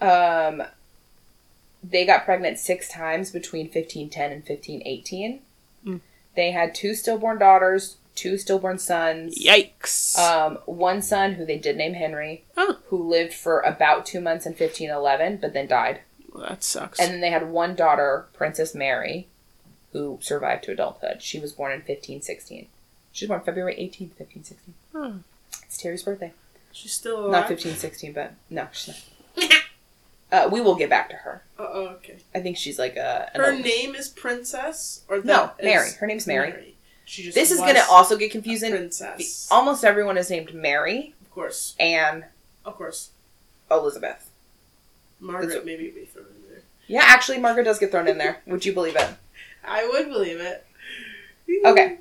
[0.02, 0.64] Um,
[1.84, 5.42] they got pregnant six times between 1510 and 1518.
[5.86, 6.02] Mm.
[6.36, 9.38] They had two stillborn daughters, two stillborn sons.
[9.44, 10.18] Yikes.
[10.18, 12.78] Um, one son who they did name Henry, Oh.
[12.88, 16.02] who lived for about two months in 1511, but then died.
[16.34, 17.00] well, that sucks.
[17.00, 19.28] And then they had one daughter, Princess Mary,
[19.92, 21.22] who survived to adulthood.
[21.22, 22.68] She was born in 1516.
[23.12, 24.74] She was born February 18th, 1516.
[24.96, 25.16] Oh.
[25.66, 26.32] It's Terry's birthday.
[26.72, 28.98] She's still Not 1516, but no, she's not.
[30.32, 31.44] Uh, we will get back to her.
[31.60, 32.18] Uh-oh, okay.
[32.34, 33.30] I think she's like a.
[33.34, 35.04] an Her old- name is Princess?
[35.08, 35.90] Or No, Mary.
[36.00, 36.76] Her name's Mary.
[37.06, 38.72] She just This is going to also get confusing.
[38.72, 39.48] princess.
[39.52, 41.76] Almost everyone is named Mary, Of course.
[41.80, 42.26] and
[42.64, 43.10] Of course.
[43.70, 44.30] Elizabeth.
[45.20, 46.62] Margaret maybe be thrown in there.
[46.88, 48.42] Yeah, actually, Margaret does get thrown in there.
[48.48, 49.10] Would you believe it?
[49.64, 50.66] I would believe it.
[51.66, 51.98] Okay.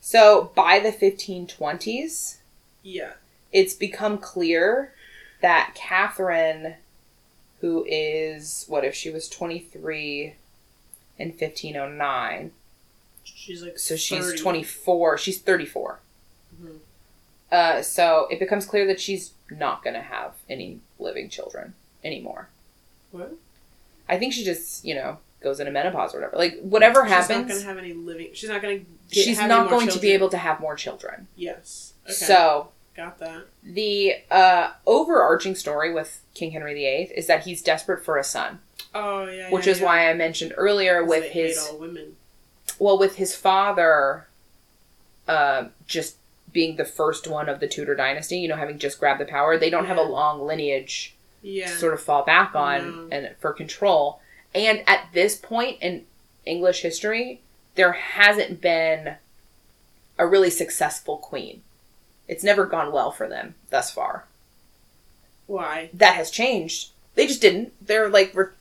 [0.00, 2.38] So by the 1520s,
[2.82, 3.12] Yeah.
[3.52, 4.94] it's become clear
[5.42, 6.76] that Catherine,
[7.60, 10.34] who is, what if she was 23
[11.18, 12.52] in 1509?
[13.22, 15.18] She's like So she's 24.
[15.18, 16.00] She's 34.
[16.60, 16.78] Mhm.
[17.52, 22.48] Uh, so it becomes clear that she's not going to have any living children anymore.
[23.10, 23.34] What?
[24.08, 26.36] I think she just, you know, goes into menopause or whatever.
[26.36, 28.28] Like, whatever She's not happens, going to have any living.
[28.34, 29.14] She's not going to.
[29.14, 31.26] she's not going to be able to have more children.
[31.36, 31.94] Yes.
[32.04, 32.12] Okay.
[32.12, 32.68] So
[33.00, 33.44] got that.
[33.62, 38.60] the uh, overarching story with King Henry VIII is that he's desperate for a son,
[38.94, 39.50] Oh yeah.
[39.50, 39.86] which yeah, is yeah.
[39.86, 42.16] why I mentioned earlier with his women.
[42.78, 44.26] well with his father,
[45.28, 46.16] uh, just
[46.52, 48.38] being the first one of the Tudor dynasty.
[48.38, 51.66] You know, having just grabbed the power, they don't have a long lineage Yeah.
[51.68, 53.16] to sort of fall back on No.
[53.16, 54.20] and for control.
[54.54, 56.06] And at this point in
[56.44, 57.40] English history,
[57.76, 59.14] there hasn't been
[60.18, 61.62] a really successful queen.
[62.30, 64.24] It's never gone well for them thus far.
[65.48, 65.90] Why?
[65.92, 67.72] That has changed They just didn't.
[67.84, 68.54] There are like, re-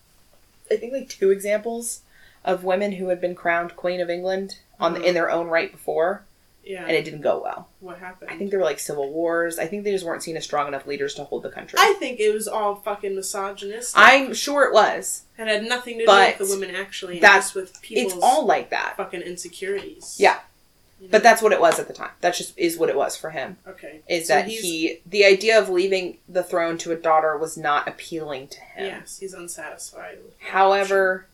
[0.71, 2.01] I think like two examples
[2.43, 5.13] of women who had been crowned Queen of England on the, in mm-hmm.
[5.13, 6.23] their own right before,
[6.63, 6.81] Yeah.
[6.83, 7.67] and it didn't go well.
[7.79, 8.31] what happened?
[8.31, 9.59] I think there were like civil wars.
[9.59, 11.77] I think they just weren't seen as strong enough leaders to hold the country.
[11.79, 13.93] I think it was all fucking misogynist.
[13.95, 15.25] I'm sure it was.
[15.37, 17.19] and had nothing to do with the women actually.
[17.19, 18.95] that's- with people's It's all like that.
[18.97, 20.15] fucking insecurities.
[20.19, 20.39] Yeah.
[21.09, 22.11] But that's what it was at the time.
[22.21, 23.57] That just is what it was for him.
[23.67, 24.01] okay.
[24.09, 27.87] Is So that he the idea of leaving the throne to a daughter was not
[27.87, 28.85] appealing to him.
[28.85, 30.17] Yes, he's unsatisfied.
[30.23, 31.27] With However,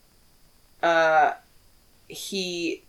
[0.83, 1.33] uh
[2.07, 2.83] he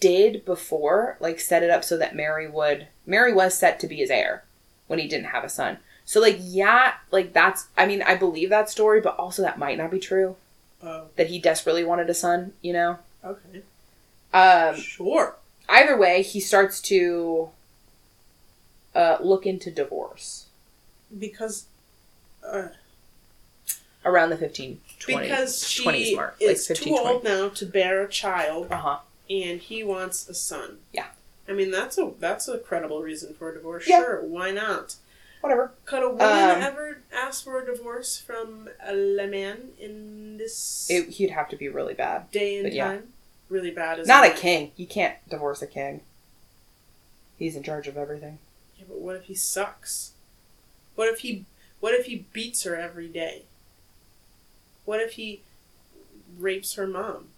[0.00, 3.96] did before like set it up so that Mary would Mary was set to be
[3.96, 4.44] his heir
[4.88, 5.78] when he didn't have a son.
[6.04, 9.78] So like yeah, like that's I mean, I believe that story, but also that might
[9.78, 10.36] not be true.
[10.82, 11.06] option.
[11.16, 12.98] That he desperately wanted a son, you know?
[13.22, 13.62] Oh, okay.
[14.34, 15.36] Um Sure.
[15.70, 17.50] Either way, he starts to
[18.94, 20.46] uh, look into divorce
[21.16, 21.66] Because.
[22.44, 22.68] Uh,
[24.04, 26.36] around the 15, 20, because she 20s mark.
[26.40, 27.14] Like is 15, too 20.
[27.14, 28.98] old now to bear a child, Uh huh.
[29.28, 30.78] and he wants a son.
[30.92, 31.06] Yeah.
[31.46, 33.86] I mean that's a that's a credible reason for a divorce.
[33.86, 33.98] Yeah.
[33.98, 34.96] Sure, why not?
[35.42, 35.72] Whatever.
[35.84, 41.10] Could a woman Um, ever ask for a divorce from a man in this It,
[41.10, 42.30] he'd have to be really bad.
[42.30, 42.84] day and yeah.
[42.86, 43.12] time?
[43.50, 44.70] Really bad is Not a king.
[44.76, 46.00] You can't divorce a king.
[47.38, 48.38] He's in charge of everything.
[48.78, 50.12] Yeah, but what if he sucks?
[50.94, 51.44] What if he
[51.80, 53.42] what if he beats her every day?
[54.84, 55.42] What if he
[56.38, 57.28] rapes her mom?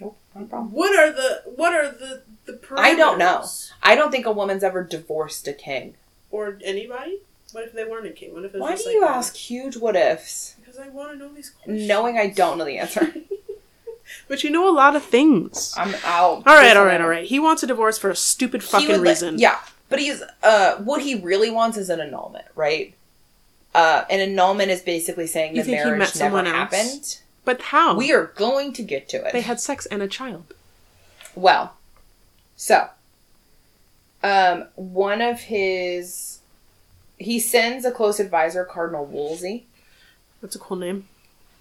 [0.00, 0.72] Nope, no problem.
[0.72, 2.78] What are the what are the the parameters?
[2.78, 3.44] I don't know.
[3.82, 5.94] I don't think a woman's ever divorced a king.
[6.30, 7.20] Or anybody?
[7.52, 8.34] What if they weren't a king?
[8.34, 11.16] What if Why do like you a- ask huge what ifs, Because I want to
[11.18, 11.86] know these questions.
[11.88, 13.14] knowing I don't know the answer?
[14.26, 15.74] But you know a lot of things.
[15.76, 16.42] I'm out.
[16.46, 17.24] All right, all right, all right.
[17.24, 19.38] He wants a divorce for a stupid fucking reason.
[19.38, 22.94] yeah, but he's uh, what he really wants is an annulment, right?
[23.74, 26.56] Uh, an annulment is basically saying You the marriage never someone else?
[26.56, 27.20] happened.
[27.44, 27.96] But how?
[27.96, 29.32] We are going to get to it.
[29.32, 30.54] They had sex and a child.
[31.34, 31.74] Well,
[32.56, 32.88] so,
[34.22, 36.40] um, one of his,
[37.18, 39.66] he sends a close advisor, Cardinal Wolsey.
[40.42, 41.08] That's a cool name.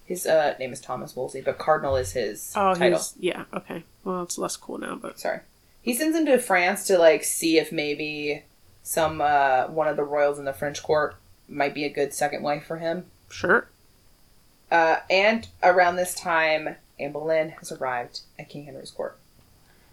[0.08, 2.98] His uh, name is Thomas Wolsey, but Cardinal is his Oh, title.
[2.98, 3.44] he's yeah.
[3.54, 3.84] Okay.
[4.04, 5.42] Well, it's less cool now, but Sorry,
[5.82, 8.44] he sends him to France to like see if maybe
[8.84, 11.16] some uh, one of the royals in the French court
[11.50, 13.06] might be a good second wife for him.
[13.30, 13.68] sure.
[14.72, 19.18] Uh, and around this time, Anne Boleyn has arrived at King Henry's court.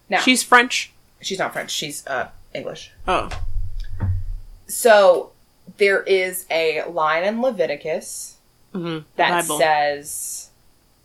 [0.08, 0.92] Now She's French.
[1.20, 2.90] she's not French; she's uh, English.
[3.08, 3.30] Oh,
[4.66, 5.32] So
[5.76, 8.33] there is a line in Leviticus
[8.74, 9.06] mm-hmm.
[9.16, 9.58] that Bible.
[9.58, 10.50] says,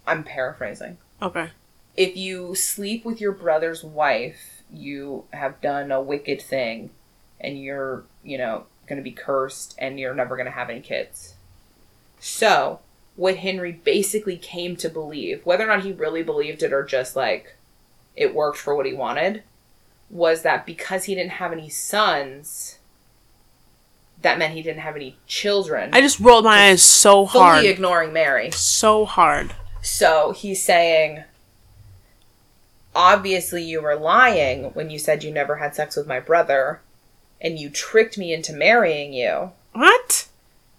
[0.05, 0.97] I'm paraphrasing.
[1.21, 1.51] okay.
[1.95, 6.91] If you sleep with your brother's wife, you have done a wicked thing
[7.41, 10.82] and you're, you know, going to be cursed and you're never going to have any
[10.82, 11.36] kids.
[12.19, 12.79] So,
[13.15, 17.15] what Henry basically came to believe, whether or not he really believed it or just
[17.15, 17.55] like
[18.15, 19.43] it worked for what he wanted,
[20.10, 22.78] was that because he didn't have any sons,
[24.21, 25.89] that meant he didn't have any children.
[25.93, 27.60] I just rolled my eyes so hard.
[27.60, 28.51] fully ignoring Mary.
[28.51, 29.53] so hard.
[29.82, 31.23] So he's saying,
[32.95, 36.82] obviously, you were lying when you said you never had sex with my brother,
[37.41, 39.51] and you tricked me into marrying you.
[39.73, 40.27] What?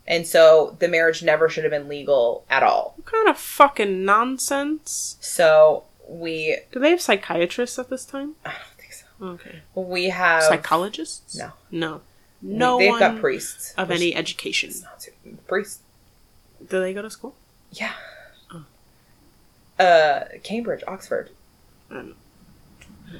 [0.06, 2.94] And so the marriage never should have been legal at all.
[2.96, 5.16] What kind of fucking nonsense?
[5.20, 8.34] So we, Do they have psychiatrists at this time?
[8.44, 9.06] I don't think so.
[9.22, 9.60] Okay.
[9.74, 11.36] We have Psychologists?
[11.38, 11.52] No.
[11.70, 12.00] No.
[12.42, 14.72] No They've got priests of any education.
[14.98, 15.80] too- priests.
[16.68, 17.34] Do they go to school?
[17.72, 17.92] Yeah.
[18.52, 18.64] Oh.
[19.82, 21.30] Uh, Cambridge, Oxford.
[21.90, 22.14] Um,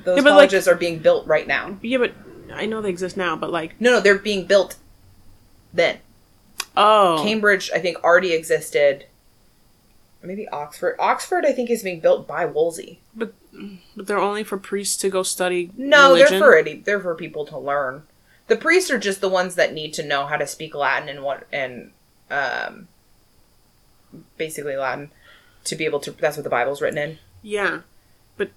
[0.04, 1.76] Those Yeah, but, like- colleges are being built right now.
[1.82, 2.12] Yeah, but
[2.52, 4.76] I know they exist now, but like, No, no, they're being built
[5.72, 5.98] then.
[6.76, 7.20] oh.
[7.22, 9.06] Cambridge, I think, already existed.
[10.22, 10.96] Maybe Oxford.
[10.98, 13.00] Oxford, I think, is being built by Wolsey.
[13.16, 13.32] But,
[13.96, 16.38] but they're only for priests to go study No, religion.
[16.38, 18.02] they're for any, they're for people to learn.
[18.50, 21.22] The priests are just the ones that need to know how to speak Latin and
[21.22, 21.92] what and
[22.32, 22.88] um,
[24.36, 25.12] basically Latin
[25.62, 26.10] to be able to.
[26.10, 27.18] That's what the Bible's written in.
[27.42, 27.82] Yeah.
[28.36, 28.50] But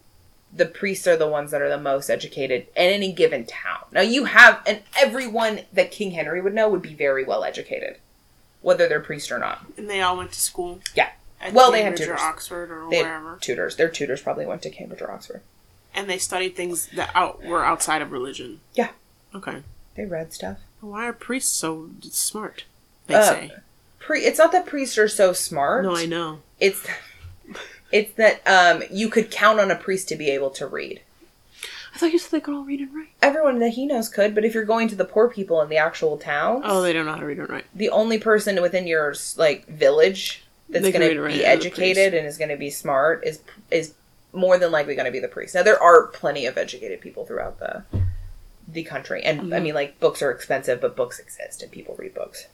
[0.51, 3.85] the priests are the ones that are the most educated in any given town.
[3.91, 7.97] Now you have, and everyone that King Henry would know would be very well educated,
[8.61, 9.63] whether they're priest or not.
[9.77, 10.79] And they all went to school.
[10.95, 11.11] Yeah.
[11.51, 12.21] Well, they had Cambridge or tutors.
[12.21, 13.33] Oxford or They wherever.
[13.33, 13.75] had tutors.
[13.75, 15.41] Their tutors probably went to Cambridge or Oxford.
[15.93, 18.61] And they studied things that out were outside of religion.
[18.73, 18.89] Yeah.
[19.35, 19.61] Okay.
[19.95, 20.57] They read stuff.
[20.81, 22.65] Why are priests so smart?
[23.07, 23.51] They Uh, say.
[23.99, 25.85] Pre- it's not that priests are so smart.
[25.85, 26.39] No, I know.
[26.59, 26.85] It's
[27.91, 31.01] it's that um, you could count on a priest to be able to read.
[31.93, 33.09] I thought you said they could all read and write.
[33.21, 35.77] Everyone that he knows could, but if you're going to the poor people in the
[35.77, 37.65] actual towns, Oh, they don't know how to read and write.
[37.75, 42.49] the only person within your like village that's going to be educated and is going
[42.49, 43.93] to be smart is is
[44.33, 45.53] more than likely going to be the priest.
[45.53, 47.83] Now there are plenty of educated people throughout the
[48.67, 49.63] the country, and I Mhm.
[49.63, 52.47] mean like books are expensive, but books exist and people read books.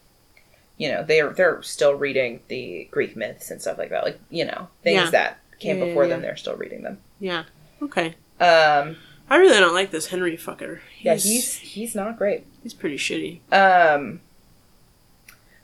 [0.78, 4.46] You know they're they're still reading the Greek myths and stuff like that, like you
[4.46, 5.10] know things Yeah.
[5.12, 6.10] that came Yeah, before yeah.
[6.10, 6.22] them.
[6.22, 7.00] They're still reading them.
[7.20, 7.44] Yeah.
[7.82, 8.16] Okay.
[8.40, 8.98] Um,
[9.30, 10.80] I really don't like this Henry fucker.
[11.02, 12.46] yeah, he's he's not great.
[12.64, 13.40] he's pretty shitty.
[13.54, 14.22] Um,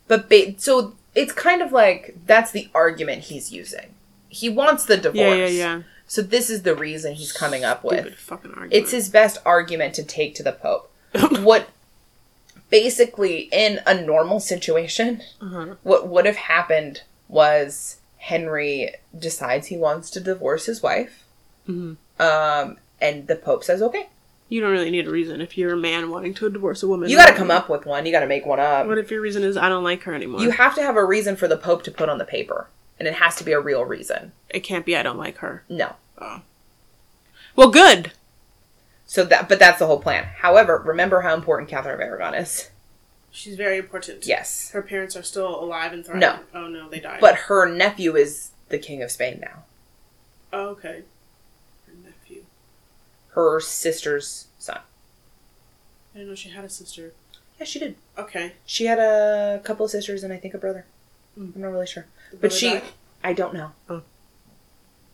[0.08, 3.94] but ba- so it's kind of like that's the argument he's using.
[4.30, 5.16] He wants the divorce.
[5.18, 5.82] Yeah, yeah, yeah.
[6.08, 8.16] So this is the reason he's coming up Stupid with.
[8.16, 8.74] fucking argument.
[8.74, 10.92] It's his best argument to take to the Pope.
[11.42, 11.70] what
[12.70, 15.76] basically in a normal situation, uh-huh.
[15.84, 21.24] what would have happened was Henry decides he wants to divorce his wife.
[21.66, 24.08] hmm Um, and the Pope says, "Okay,
[24.48, 27.10] You don't really need a reason if you're a man wanting to divorce a woman.
[27.10, 28.06] you got to come up with one.
[28.06, 30.14] You got to make one up." What if your reason is I don't like her
[30.14, 30.42] anymore?
[30.42, 32.68] You have to have a reason for the Pope to put on the paper,
[33.00, 34.32] and it has to be a real reason.
[34.50, 35.64] it can't be I don't like her.
[35.70, 35.96] No.
[36.18, 36.42] Oh.
[37.56, 38.12] Well, good.
[39.06, 40.24] So that, but that's the whole plan.
[40.38, 42.70] However, remember how important Catherine of Aragon is.
[43.32, 44.26] She's very important.
[44.26, 46.22] Yes, Her parents are still alive and thriving.
[46.22, 46.40] No.
[46.54, 47.20] Oh no, they died.
[47.20, 49.64] but her nephew is the king of Spain now.
[50.54, 51.04] oh, okay.
[51.86, 52.46] Her nephew.
[53.30, 54.80] Her sister's son.
[56.14, 57.14] I didn't know she had a sister.
[57.60, 57.96] Yeah, she did.
[58.18, 58.54] Okay.
[58.66, 60.86] She had a couple of sisters and I think a brother.
[61.38, 61.56] Mm.
[61.56, 62.06] I'm not really sure,
[62.40, 62.70] but she.
[62.72, 62.84] died?
[63.24, 63.72] I don't know.
[63.90, 64.04] Oh.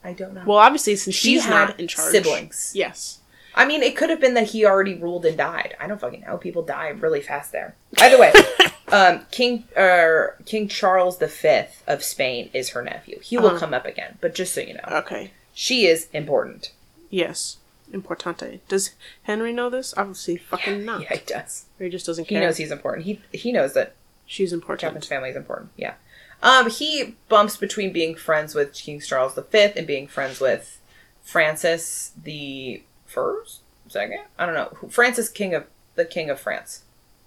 [0.03, 0.43] I don't know.
[0.45, 2.11] Well, obviously, since she she's had not in charge.
[2.11, 2.71] siblings.
[2.75, 3.19] Yes.
[3.53, 5.75] I mean, it could have been that he already ruled and died.
[5.79, 6.37] I don't fucking know.
[6.37, 7.75] People die really fast there.
[7.99, 8.31] Either way,
[8.91, 13.19] um, King uh, King Charles V of Spain is her nephew.
[13.21, 13.59] He will Uh-huh.
[13.59, 15.31] come up again, but just so you know, Okay.
[15.53, 16.71] she is important.
[17.09, 17.57] Yes.
[17.93, 18.61] Importante.
[18.69, 18.91] Does
[19.23, 19.93] Henry know this?
[19.97, 21.01] Obviously, fucking not.
[21.01, 21.65] Yeah, he does.
[21.77, 23.05] Or he just doesn't He knows he's important.
[23.05, 23.95] He he knows that
[24.25, 24.79] She's important.
[24.93, 25.71] Catherine's family is important.
[25.75, 25.95] Yeah.
[26.43, 30.79] Um, he bumps between being friends with King Charles V and being friends with
[31.23, 34.21] Francis the first, second.
[34.37, 34.73] I don't know.
[34.77, 35.65] Who- Francis, king of
[35.95, 36.83] the king of France.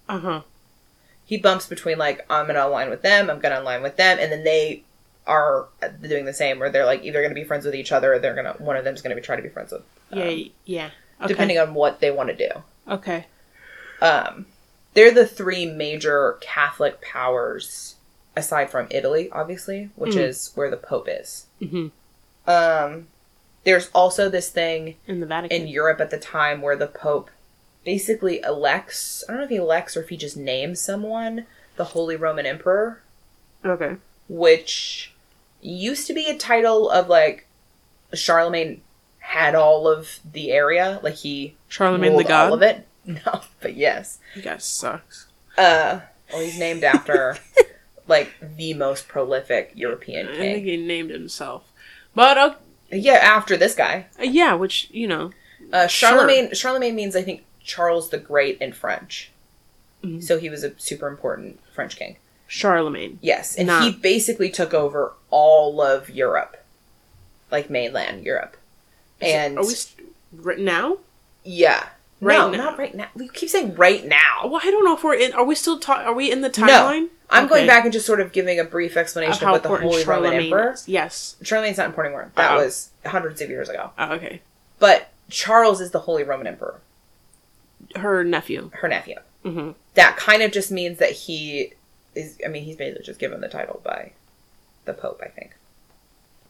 [0.08, 0.42] Uh huh.
[1.24, 4.30] he bumps between like I'm gonna align with them, I'm gonna align with them, and
[4.32, 4.82] then they
[5.26, 5.68] are
[6.02, 8.34] doing the same, where they're like either gonna be friends with each other, or they're
[8.34, 10.44] gonna one of them's gonna be trying to be friends with, um, Yeah.
[10.66, 10.90] Yeah.
[11.20, 11.28] Okay.
[11.28, 12.50] depending on what they want to do.
[12.92, 13.26] Okay.
[14.02, 14.46] Um,
[14.94, 17.94] they're the three major Catholic powers
[18.36, 20.28] aside from Italy, obviously, which Mhm.
[20.28, 21.46] is where the Pope is.
[21.60, 21.88] hmm
[22.46, 23.08] Um,
[23.64, 25.62] there's also this thing In the Vatican.
[25.62, 27.30] in Europe at the time where the Pope
[27.84, 29.24] basically elects.
[29.28, 32.46] I don't know if he elects or if he just names someone the Holy Roman
[32.46, 33.00] Emperor.
[33.64, 33.96] okay.
[34.28, 35.12] which
[35.60, 37.46] used to be a title of like
[38.14, 38.80] Charlemagne
[39.18, 42.48] had all of the area, like he Charlemagne the God.
[42.48, 42.86] all of it.
[43.06, 44.18] No, but yes.
[44.34, 45.26] You guys sucks.
[45.58, 46.00] Uh,
[46.32, 47.36] well, he's named after
[48.06, 50.64] like the most prolific European I think king.
[50.64, 51.70] he named himself.
[52.14, 52.54] But uh,
[52.92, 55.30] Yeah, after this guy, yeah, which you know.
[55.72, 56.10] uh, Sure.
[56.10, 56.54] Charlemagne.
[56.54, 59.30] Charlemagne means I think Charles the Great in French.
[60.04, 60.22] Mhm.
[60.22, 62.16] So he was a super important French king.
[62.46, 63.18] Charlemagne.
[63.22, 66.62] Yes, and Not- he basically took over all of Europe,
[67.50, 68.56] like mainland Europe.
[69.20, 70.98] And are we st- right now?
[71.42, 71.88] Yeah.
[72.20, 72.56] Right no, now.
[72.64, 73.08] not right now.
[73.16, 74.42] We keep saying right now.
[74.46, 75.32] Well, I don't know if we're in.
[75.32, 75.80] Are we still?
[75.88, 77.08] Are we in the timeline?
[77.30, 80.04] I'm going back and just sort of giving a brief explanation of, what the Holy
[80.04, 80.72] Roman Emperor.
[80.72, 80.88] is.
[80.88, 81.36] Yes.
[81.42, 82.32] Charlemagne's not important anymore.
[82.36, 82.56] That Oh.
[82.64, 83.90] was hundreds of years ago.
[83.98, 84.42] Oh, okay.
[84.78, 86.80] But Charles is the Holy Roman Emperor,
[87.96, 88.70] Her nephew.
[88.74, 89.16] her nephew.
[89.42, 91.72] hmm That kind of just means that he
[92.14, 92.38] is.
[92.44, 94.12] I mean, he's basically just given the title by
[94.84, 95.54] the Pope, I think.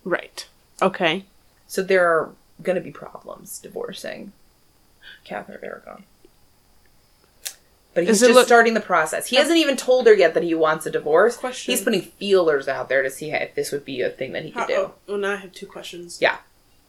[0.05, 0.47] Right.
[0.83, 1.25] Okay.
[1.67, 4.33] So there are going to be problems divorcing
[5.25, 6.05] Catherine of Aragon.
[7.95, 9.29] But he's Does it just look- starting the process.
[9.29, 11.37] He hasn't even told her yet that he wants a divorce.
[11.37, 11.73] Question.
[11.73, 14.51] He's putting feelers out there to see if this would be a thing that he
[14.51, 14.75] could How, do.
[14.75, 16.19] oh, well, now I have two questions.
[16.21, 16.39] Yeah.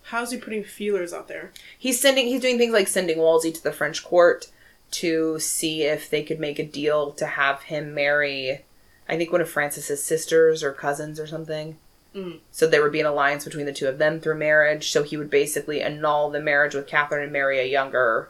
[0.09, 1.51] How's he putting feelers out there?
[1.77, 2.27] He's sending.
[2.27, 4.47] He's doing things like sending Wolsey to the French court
[4.91, 8.65] to see if they could make a deal to have him marry.
[9.09, 11.77] I think one of Francis's sisters or cousins or something.
[12.15, 12.39] Mm.
[12.51, 14.91] So there would be an alliance between the two of them through marriage.
[14.91, 18.29] So he would basically annul the marriage with Catherine and marry a younger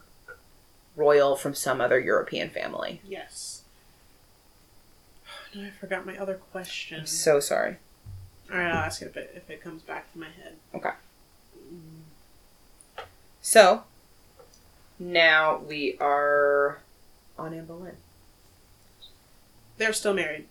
[0.95, 3.01] royal from some other European family.
[3.07, 3.61] Yes.
[5.55, 6.99] No, I forgot my other question.
[6.99, 7.77] I'm so sorry.
[8.51, 10.55] All right, I'll ask it if it if it comes back to my head.
[10.73, 10.89] Okay.
[13.41, 13.83] So
[14.99, 16.79] now we are
[17.37, 17.95] on Anne Boleyn.
[19.77, 20.45] They're still married.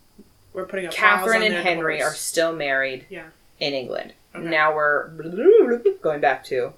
[0.55, 3.27] We're putting a Catherine on and Henry are still married Yeah.
[3.61, 4.15] in England.
[4.35, 4.45] Okay.
[4.49, 5.09] Now we're
[6.03, 6.73] going back to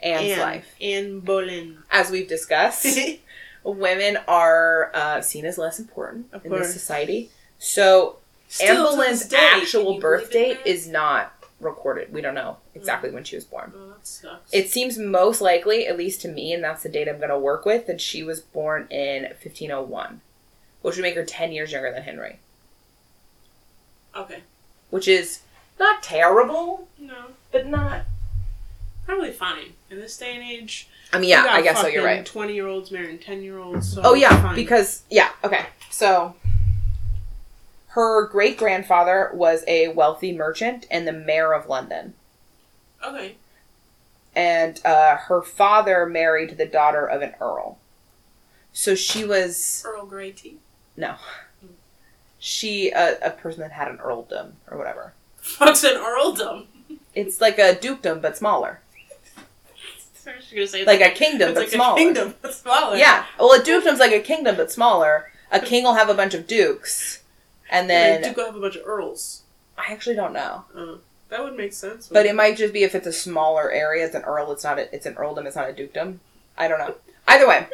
[0.00, 0.38] Anne's Anne.
[0.40, 0.74] life.
[0.80, 1.78] Anne Boleyn.
[1.90, 2.86] As we've discussed,
[3.64, 6.66] women are uh, seen as less important Of in course.
[6.68, 7.30] this society.
[7.58, 8.16] So
[8.60, 12.12] Anne Still to Boleyn's actual birth date is not recorded.
[12.12, 13.72] We don't know exactly when she was born.
[13.76, 14.38] Oh.
[14.52, 17.38] It seems most likely, at least to me, and that's the date I'm going to
[17.38, 20.20] work with, that she was born in 1501,
[20.82, 22.38] which would make her 10 years younger than Henry,
[24.16, 24.42] okay.
[24.90, 25.40] which is
[25.78, 28.02] not terrible, No, but not.
[29.08, 30.88] Probably fine in this day and age.
[31.12, 31.86] I mean, yeah, I guess so.
[31.86, 32.24] You're right.
[32.24, 33.94] Twenty-year-olds marrying ten-year-olds.
[33.94, 34.54] So Oh yeah, fine.
[34.54, 35.66] because yeah, okay.
[35.90, 36.34] So
[37.88, 42.12] her great grandfather was a wealthy merchant and the mayor of London,
[43.04, 43.36] okay,
[44.36, 47.78] and uh, her father married the daughter of an earl.
[48.74, 50.58] So she was Earl Grey tea.
[50.96, 51.14] no,
[52.38, 55.14] she uh, a person that had an earldom or whatever.
[55.36, 56.66] Fuck's an earldom.
[57.14, 58.80] It's like a dukedom but smaller,
[60.28, 61.94] I was gonna say it's like a kingdom but like smaller.
[61.94, 62.96] a kingdom but smaller.
[62.96, 65.30] Yeah, well, a dukedom's like a kingdom but smaller.
[65.50, 67.22] A king will have a bunch of dukes,
[67.70, 69.42] and then then Duke will have a bunch of earls.
[69.78, 70.64] I actually don't know.
[70.76, 70.96] Uh,
[71.30, 72.08] that would make sense.
[72.08, 74.52] But it might just be if it's a smaller area, it's an earl.
[74.52, 74.78] It's not.
[74.78, 75.46] A, it's an earldom.
[75.46, 76.20] It's not a dukedom.
[76.56, 76.94] I don't know.
[77.26, 77.66] Either way,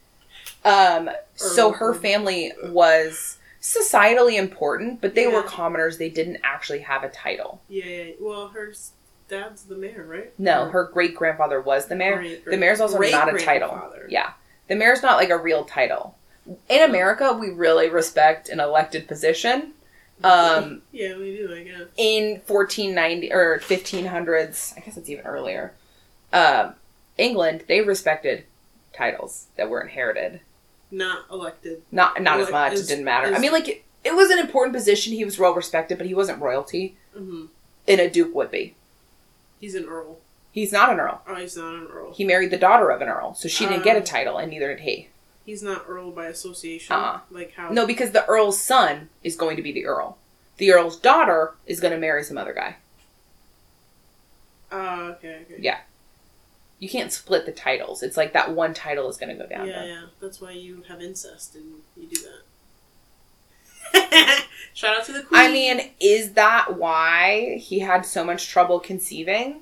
[0.64, 5.98] um, so her family was societally important, but they were commoners.
[5.98, 7.60] They didn't actually have a title.
[7.68, 8.12] yeah, yeah.
[8.20, 8.92] Well, her s-
[9.32, 10.32] dad's the mayor, right?
[10.38, 12.16] No, Or- her great grandfather was the mayor.
[12.18, 13.82] Great- the mayor's also not a title.
[14.08, 14.32] Yeah,
[14.68, 16.16] the mayor's not like a real title.
[16.68, 19.72] In America, we really respect an elected position.
[20.24, 21.52] Um, yeah, we do.
[21.54, 21.88] I guess.
[21.96, 25.72] in 1490 or 1500s, I guess it's even earlier.
[26.32, 26.74] Um,
[27.18, 28.44] England, they respected
[28.92, 30.40] titles that were inherited.
[30.90, 31.82] Not elected.
[31.90, 32.72] Not not as much.
[32.74, 33.34] is- it didn't matter.
[33.34, 35.12] I mean, like it, it was an important position.
[35.14, 36.96] He was well respected, but he wasn't royalty.
[37.16, 37.46] hmm
[37.88, 38.74] And a duke would be.
[39.62, 40.18] He's an earl.
[40.50, 41.22] He's not an earl.
[41.26, 42.12] Oh, he's not an earl.
[42.12, 44.04] He married the daughter of an earl, so she didn't get a Oh.
[44.04, 45.08] title, and neither did he.
[45.46, 46.94] He's not earl by association.
[46.96, 47.20] Uh-uh.
[47.30, 47.68] Like how?
[47.70, 50.18] No, because the earl's son is going to be the earl.
[50.56, 52.76] The earl's daughter is going to marry some other guy.
[54.70, 55.56] Oh, okay, okay.
[55.60, 55.78] Yeah.
[56.78, 58.02] You can't split the titles.
[58.02, 59.68] It's like that one title is going to go down.
[59.68, 60.02] Yeah, yeah.
[60.20, 62.42] That's why you have incest and you do that.
[64.74, 65.40] Shout out to the queen.
[65.40, 69.60] I mean, is that why he had so much trouble conceiving?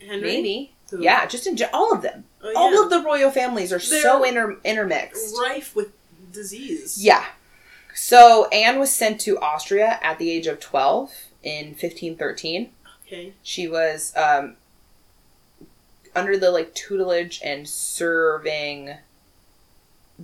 [0.00, 0.20] Henry.
[0.20, 0.72] Maybe.
[0.90, 1.02] Who?
[1.02, 2.24] Yeah, just in all of them.
[2.42, 5.34] Oh, All of the royal families are They're so inter- intermixed.
[5.40, 5.92] rife with
[6.32, 7.02] disease.
[7.02, 7.24] Yeah.
[7.94, 12.70] So Anne was sent to Austria at the age of 12 in 1513.
[13.06, 13.32] Okay.
[13.42, 14.56] She was um,
[16.14, 18.96] under the like tutelage and serving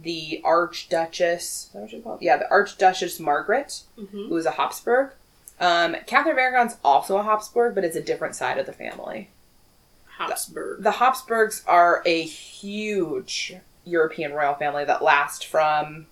[0.03, 1.68] the Archduchess.
[1.72, 2.22] What you call it?
[2.22, 4.28] Yeah, the Archduchess Margaret, Mm-hmm.
[4.28, 5.11] who was a Habsburg.
[5.61, 9.30] Um, Catherine of Aragon's also a Habsburg, but it's a different side of the family.
[10.18, 10.82] Habsburg.
[10.82, 16.07] The Habsburgs are a huge European royal family that last from,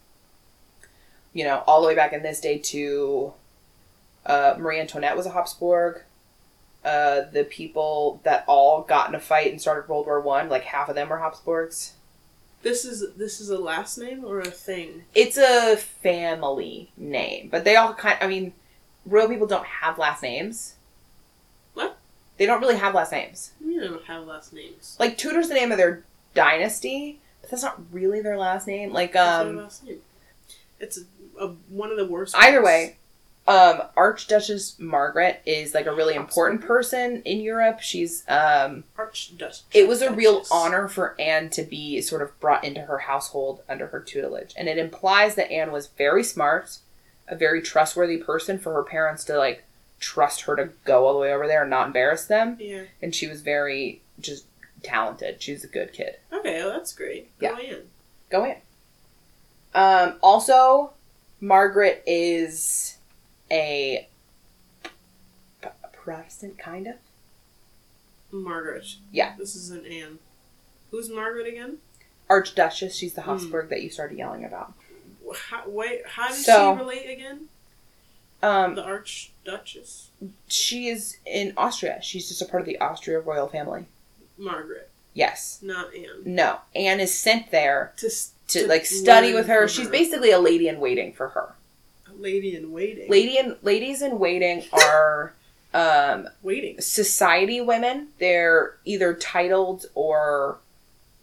[1.33, 3.33] you know, all the way back in this day to
[4.25, 6.03] uh, Marie Antoinette was a Habsburg.
[6.85, 10.63] Uh, the people that all got in a fight and started World War One, like
[10.63, 11.95] half of them were Habsburgs.
[12.63, 15.05] This is this is a last name or a thing?
[15.15, 18.19] It's a family name, but they all kind.
[18.21, 18.55] I mean,
[19.05, 20.75] royal people don't have last names.
[21.75, 21.99] What?
[22.39, 23.53] They don't really have last names.
[23.65, 24.97] You don't have last names.
[24.99, 26.05] Like Tudor's the name of their
[26.35, 28.93] dynasty, but that's not really their last name.
[28.93, 30.01] Like um last name?
[30.81, 32.35] It's a, a, one of the worst.
[32.37, 32.67] either ones.
[32.67, 32.97] way,
[33.49, 37.81] um Archduchess Margaret is like a really important person in Europe.
[37.81, 39.63] She's um Archduchess.
[39.73, 43.63] it was a real honor for Anne to be sort of brought into her household
[43.69, 44.53] under her tutelage.
[44.57, 46.79] And it implies that Anne was very smart,
[47.29, 49.63] a very trustworthy person for her parents to like
[50.01, 52.57] trust her to go all the way over there and not embarrass them.
[52.61, 52.83] Yeah.
[53.01, 54.47] And she was very just
[54.83, 55.41] talented.
[55.41, 56.17] She was a good kid.
[56.33, 57.37] Okay, well, that's great.
[57.39, 57.75] Go Yeah.
[57.77, 57.83] in.
[58.29, 58.57] Go in.
[59.75, 60.93] Um, also,
[61.41, 62.96] Margaret is
[63.51, 64.09] a
[65.93, 66.95] Protestant, kind of.
[68.31, 68.85] Margaret.
[69.13, 69.35] Yeah.
[69.39, 70.19] This is an Anne.
[70.91, 71.79] Who's Margaret again?
[72.29, 72.95] Archduchess.
[72.97, 73.31] She's the Hmm.
[73.31, 74.75] Habsburg that you started yelling about.
[75.35, 77.49] How, wait, how does So- she relate again?
[78.43, 80.11] Um, The Archduchess
[80.47, 82.01] she is in Austria.
[82.03, 83.87] She's just a part of the Austria royal family.
[84.37, 85.59] Margaret, Yes.
[85.63, 86.23] not Anne.
[86.25, 86.61] No.
[86.75, 89.61] Anne is sent there To, s- to, like study learn with her.
[89.67, 91.55] from She's basically a lady in waiting for her.
[92.19, 93.09] Lady in waiting.
[93.11, 95.35] Lady and ladies in waiting are
[95.75, 96.81] um waiting.
[96.81, 98.09] society women.
[98.19, 100.59] They're either titled or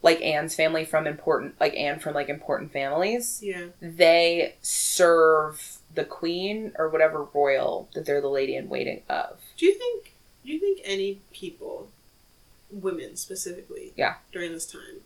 [0.01, 3.39] like Anne's family from important like Anne from like important families.
[3.43, 3.67] Yeah.
[3.81, 9.39] They serve the queen or whatever royal that they're the lady in waiting of.
[9.57, 10.13] Do you think?
[10.45, 11.87] Do you think any people
[12.73, 13.93] women specifically.
[13.95, 14.15] Yeah.
[14.31, 15.01] During this time,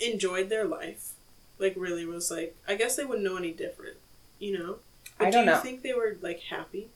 [0.00, 1.12] enjoyed their life.
[1.58, 3.96] Like really was like I guess they wouldn't know any different,
[4.44, 4.76] you know.
[5.18, 5.58] But I do don't you know.
[5.58, 6.88] think they were like happy?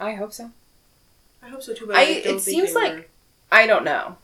[0.00, 0.50] I hope so.
[1.42, 1.86] I hope so too.
[1.86, 3.04] But I- I, it seems like- were.
[3.52, 4.16] I don't know.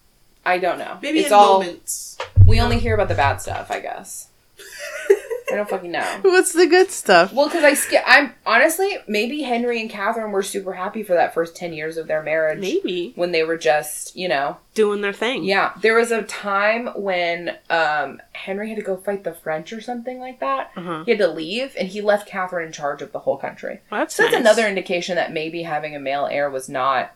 [0.44, 0.98] I don't know.
[1.00, 2.18] maybe it's in all moments.
[2.46, 3.70] we only hear about the bad stuff.
[3.70, 4.28] I guess
[5.52, 6.18] I don't fucking know.
[6.22, 7.32] What's the good stuff?
[7.32, 8.02] Well, because I skip.
[8.06, 12.06] I'm honestly maybe Henry and Catherine were super happy for that first ten years of
[12.08, 15.44] their marriage Maybe when they were just you know doing their thing.
[15.44, 15.72] yeah.
[15.80, 20.18] There was a time when um Henry had to go fight the French or something
[20.18, 20.70] like that.
[20.76, 21.04] Uh-huh.
[21.04, 23.80] He had to leave, and he left Catherine in charge of the whole country.
[23.90, 27.14] Well, that's So that's another indication that maybe having a male heir was not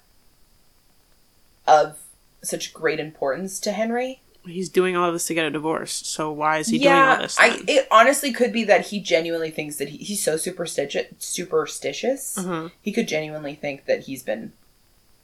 [1.66, 1.98] of
[2.42, 4.20] such great importance to Henry.
[4.46, 5.92] He's doing all this to get a divorce.
[5.92, 7.36] So why is he yeah, doing all this?
[7.38, 11.06] I it honestly could be that he genuinely thinks that he, he's so superstitious.
[11.18, 12.38] Superstitious.
[12.38, 12.68] uh-huh.
[12.82, 14.52] He could genuinely think that he's been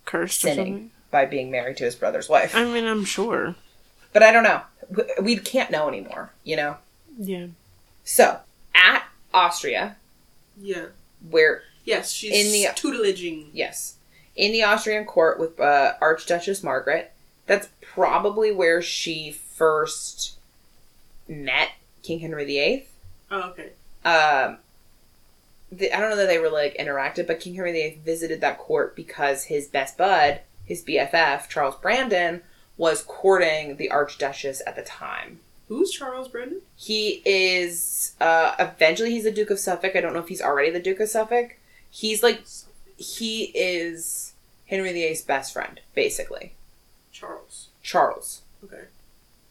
[0.05, 0.91] Cursed or sinning something.
[1.11, 2.55] by being married to his brother's wife.
[2.57, 3.55] I mean, I'm sure.
[4.13, 4.63] but I don't know.
[4.91, 6.33] We- We can't know anymore.
[6.45, 6.77] You know.
[7.19, 7.47] Yeah.
[8.05, 8.41] So
[8.75, 9.97] at Austria,
[10.61, 10.87] Yeah.
[11.29, 13.47] where Yes, she's In the- tutelaging.
[13.53, 13.97] Yes.
[14.37, 17.13] In the Austrian court with uh, Archduchess Margaret.
[17.47, 20.39] That's probably where she first
[21.29, 21.71] met
[22.03, 22.87] King Henry VIII.
[23.31, 23.71] Oh, okay.
[24.05, 24.59] Um,
[25.71, 28.59] the, I don't know that they really like interacted, but King Henry VIII visited that
[28.59, 32.43] court because his best bud, his BFF, Charles Brandon,
[32.77, 35.41] was courting the Archduchess at the time.
[35.69, 36.61] Who's Charles Brandon?
[36.77, 39.97] He is uh, eventually he's the Duke of Suffolk.
[39.97, 41.57] I don't know if he's already the Duke of Suffolk.
[41.89, 42.45] He's like
[42.97, 44.35] he is
[44.67, 46.55] Henry VIII's best friend, basically.
[47.83, 48.43] Charles.
[48.65, 48.85] Okay.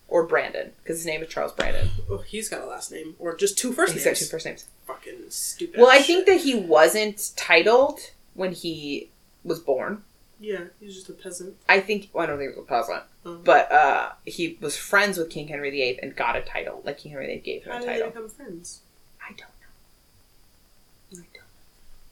[0.07, 1.89] or Brandon, because his name is Charles Brandon.
[2.09, 4.19] Oh, he's got a last name or just two first He's names.
[4.19, 4.65] got two first names.
[4.87, 5.79] Fucking stupid.
[5.79, 7.99] Well, I think that he wasn't titled
[8.33, 9.09] when he
[9.43, 10.03] was born.
[10.39, 11.55] Yeah, he's just a peasant.
[11.69, 14.75] I think well, I don't think he was a peasant, Um, but uh, he was
[14.75, 16.81] friends with King Henry VIII and got a title.
[16.83, 18.07] Like King Henry VIII gave him how a did they title.
[18.09, 18.81] become friends?
[19.21, 19.45] I don't know.
[19.45, 19.60] I don't.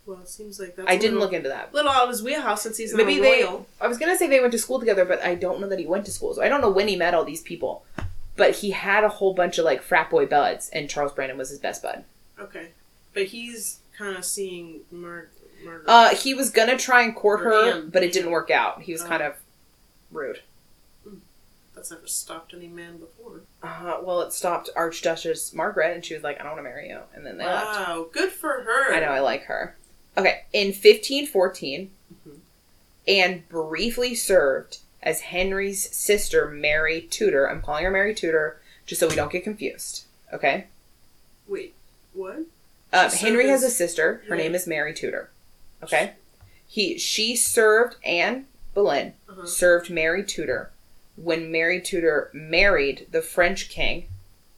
[0.10, 0.90] Well, it seems like that's.
[0.90, 1.72] I didn't little, look into that.
[1.72, 3.44] little out of his wheelhouse since he's Maybe a they.
[3.44, 3.68] royal.
[3.80, 5.86] I was gonna say they went to school together, but I don't know that he
[5.86, 6.34] went to school.
[6.34, 7.86] So I don't know when he met all these people.
[8.36, 11.50] But he had a whole bunch of like frat boy buds, and Charles Brandon was
[11.50, 12.06] his best bud.
[12.40, 12.70] Okay,
[13.14, 15.28] but he's kind of seeing Mar-
[15.64, 15.84] Margaret.
[15.88, 17.90] Uh, he was gonna try and court Or her, Anne.
[17.90, 18.82] but it didn't work out.
[18.82, 19.08] He was Oh.
[19.08, 19.36] kind of
[20.12, 20.42] rude.
[21.76, 23.42] That's never stopped any man before.
[23.64, 26.90] Uh, well, it stopped Archduchess Margaret, and she was like, "I don't want to marry
[26.90, 27.66] you," and then they left.
[27.68, 28.94] Wow, good for her.
[28.94, 29.76] I know, I like her.
[30.20, 31.92] Okay, in 1514,
[32.28, 32.40] Mhm.
[33.08, 37.50] Anne briefly served as Henry's sister, Mary Tudor.
[37.50, 40.04] I'm calling her Mary Tudor just so we don't get confused.
[40.34, 40.68] Okay?
[41.48, 41.74] Wait,
[42.14, 42.40] what?
[43.12, 44.24] She Henry has a sister.
[44.28, 44.44] Her Yeah.
[44.44, 45.30] name is Mary Tudor.
[45.84, 46.14] Okay?
[46.68, 49.46] He She served, Anne Boleyn Uh-huh.
[49.46, 50.72] served Mary Tudor
[51.16, 54.10] when Mary Tudor married the French king.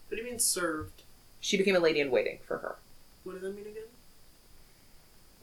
[0.09, 1.03] What do you mean served?
[1.39, 2.77] She became a lady in waiting for her.
[3.23, 3.80] What does that mean again?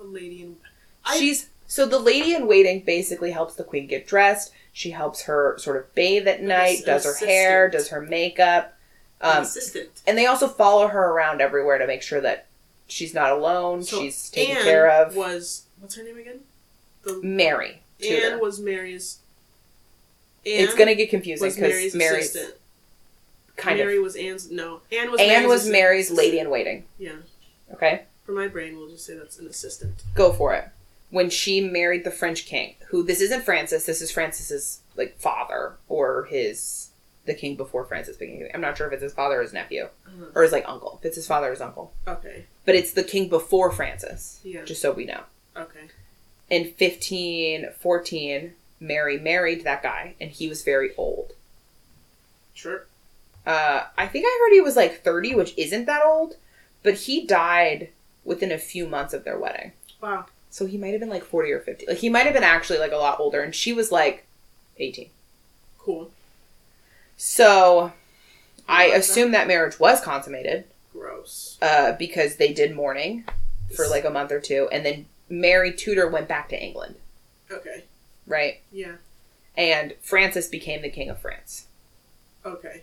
[0.01, 0.57] A lady in.
[1.05, 4.53] I- She's so the lady in waiting basically helps the queen get dressed.
[4.72, 8.74] She helps her sort of bathe at night, does her hair, does her makeup,
[9.20, 10.03] An um, assistant.
[10.07, 12.46] and they also follow her around everywhere to make sure that
[12.86, 13.82] she's not alone.
[13.82, 15.14] So she's taken Anne care of.
[15.16, 16.40] Was what's her name again?
[17.03, 17.82] The Mary.
[18.01, 18.34] Tudor.
[18.34, 19.18] Anne was Mary's.
[20.44, 22.55] it's gonna get confusing because Mary's, Mary's, assistant.
[23.57, 24.03] kind Mary of.
[24.05, 24.51] was Anne's.
[24.51, 25.20] No, Anne was.
[25.20, 25.72] Anne Mary's was assistant.
[25.82, 26.84] Mary's lady in waiting.
[26.99, 27.12] Yeah,
[27.74, 30.03] Okay, for my brain, we'll just say that's an assistant.
[30.14, 30.68] go for it.
[31.09, 35.76] When she married the French king, who this isn't Francis, this is Francis's like father
[35.89, 36.91] or his
[37.24, 38.41] the king before Francis became.
[38.41, 38.51] king.
[38.53, 40.26] I'm not sure if it's his father or his nephew Uh-huh.
[40.35, 40.99] or his like uncle.
[41.01, 42.45] If it's his father or his uncle, Okay.
[42.66, 44.41] but it's the king before Francis.
[44.45, 44.64] Yeah.
[44.66, 45.22] Just so we know.
[45.57, 45.89] Okay.
[46.51, 51.33] In 1514, Mary married that guy, and he was very old.
[52.55, 52.87] Sure.
[53.47, 56.37] Uh, I think I heard he was like 30, which isn't that old,
[56.83, 57.89] but he died
[58.29, 59.72] within a few months of their wedding.
[60.01, 60.26] Wow.
[60.51, 61.87] So he might have been like 40 or 50.
[61.87, 64.26] Like he might have been actually like a lot older, and she was like
[64.79, 65.09] 18.
[65.79, 66.11] Cool.
[67.16, 67.93] So
[68.68, 69.01] I like that.
[69.01, 71.59] assume that marriage was consummated Gross.
[71.61, 73.24] uh, because they did mourning
[73.74, 76.95] for like a month or two, and then Mary Tudor went back to England,
[77.51, 77.85] Okay.
[78.26, 78.61] right?
[78.72, 78.97] Yeah.
[79.57, 81.66] And Francis became the king of France.
[82.47, 82.83] Okay.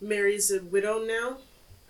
[0.00, 1.38] Mary's a widow now.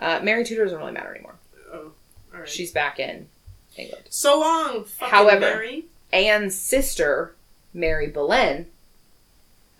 [0.01, 1.34] Uh, Mary Tudor doesn't really matter anymore.
[1.72, 1.92] Oh.
[2.32, 2.49] All right.
[2.49, 3.28] She's back in
[3.76, 4.05] England.
[4.11, 4.84] so long.
[4.84, 5.84] Fucking However- Mary.
[6.12, 7.34] Anne's sister,
[7.74, 8.66] Mary Boleyn.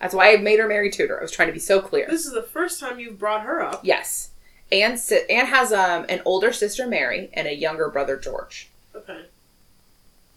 [0.00, 1.18] That's why I made her Mary Tudor.
[1.18, 2.06] I was trying to be so clear.
[2.08, 3.80] This is the first time you've brought her up.
[3.82, 4.30] Yes.
[4.70, 8.68] Anne, si- Anne has um, an older sister, Mary, and a younger brother, George.
[8.94, 9.24] Okay.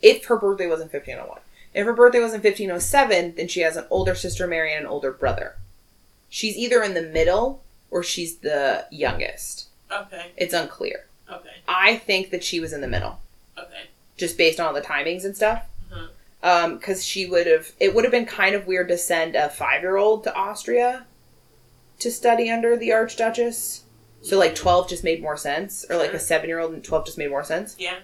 [0.01, 1.39] If her birthday was in 1501.
[1.73, 4.91] If her birthday was in 1507, then she has an older sister Mary and an
[4.91, 5.57] older brother.
[6.29, 7.61] She's either in the middle
[7.91, 9.67] or she's the youngest.
[9.92, 10.32] Okay.
[10.38, 11.08] It's unclear.
[11.32, 11.50] Okay.
[11.68, 13.20] I think that she was in the middle,
[13.58, 13.84] Okay.
[14.18, 15.66] just based on all the timings and stuff.
[15.92, 16.08] Uh-huh.
[16.44, 19.50] Um, because she would have, it would have been kind of weird to send a
[19.50, 21.06] five year old to Austria
[22.00, 23.82] to study under the Archduchess.
[24.24, 27.06] So like twelve just made more sense, or like a seven year old and twelve
[27.06, 27.76] just made more sense.
[27.80, 27.98] Yeah.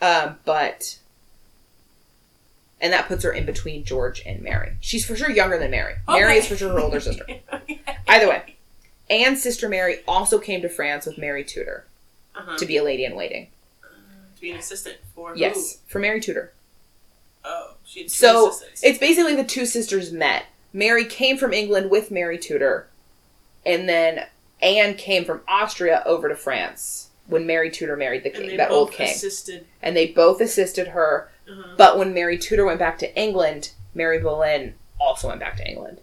[0.00, 0.98] Um, but
[2.80, 4.76] and that puts her in between George and Mary.
[4.80, 5.94] She's for sure younger than Mary.
[6.08, 7.24] Mary is for sure her older sister.
[7.52, 7.80] okay.
[8.08, 8.56] Either way,
[9.12, 11.84] Anne's sister Mary also came to France with Mary Tudor
[12.34, 12.56] Uh-huh.
[12.56, 13.48] to be a lady in waiting.
[14.36, 16.52] To be an assistant for Yes, for Mary Tudor.
[17.44, 18.82] Oh, she So assistants.
[18.82, 20.46] it's basically the two sisters met.
[20.72, 22.88] Mary came from England with Mary Tudor,
[23.66, 24.26] and then
[24.62, 28.70] Anne came from Austria over to France when Mary Tudor married the and king, that
[28.70, 29.66] old king, assisted.
[29.82, 31.30] and they both assisted her.
[31.50, 31.74] Uh-huh.
[31.76, 36.00] But when Mary Tudor went back to England, Mary Boleyn also went back to England.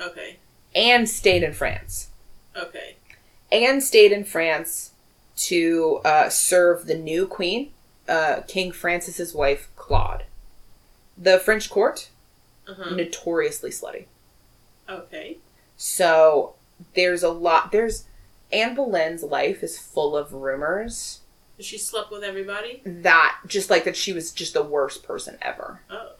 [0.00, 0.36] Okay.
[0.74, 2.08] Anne stayed in France.
[2.56, 2.96] Okay.
[3.52, 4.92] Anne stayed in France
[5.36, 7.72] to uh, serve the new queen,
[8.08, 10.24] uh, King Francis's wife, Claude.
[11.16, 12.08] The French court,
[12.68, 12.94] Uh-huh.
[12.94, 14.06] notoriously slutty.
[14.88, 15.38] Okay.
[15.76, 16.54] So
[16.94, 17.72] there's a lot.
[17.72, 18.04] There's
[18.52, 21.20] Anne Boleyn's life is full of rumors
[21.58, 22.82] She slept with everybody.
[22.84, 25.80] that just like that she was just the worst person ever.
[25.90, 26.12] Oh.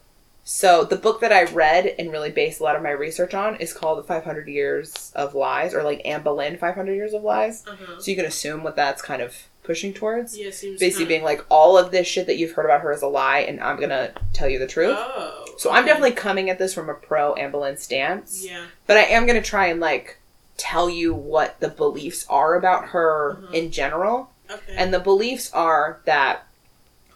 [0.46, 3.56] So the book that I read and really based a lot of my research on
[3.56, 7.64] is called The 500 Years of Lies, or like Anne Boleyn 500 Years of Lies.
[7.66, 7.98] Uh-huh.
[7.98, 10.36] So you can assume what that's kind of pushing towards.
[10.38, 12.92] Yeah, seems Basically kinda- being like all of this shit that you've heard about her
[12.92, 14.96] is a lie, and I'm gonna tell you the truth.
[14.98, 15.46] Oh.
[15.56, 18.44] So I'm definitely coming at this from a pro Anne Boleyn stance.
[18.44, 18.66] Yeah.
[18.86, 20.18] but I am going to try and like
[20.58, 23.54] tell you what the beliefs are about her Mhm.
[23.54, 24.30] in general.
[24.50, 24.74] Okay.
[24.76, 26.44] And the beliefs are that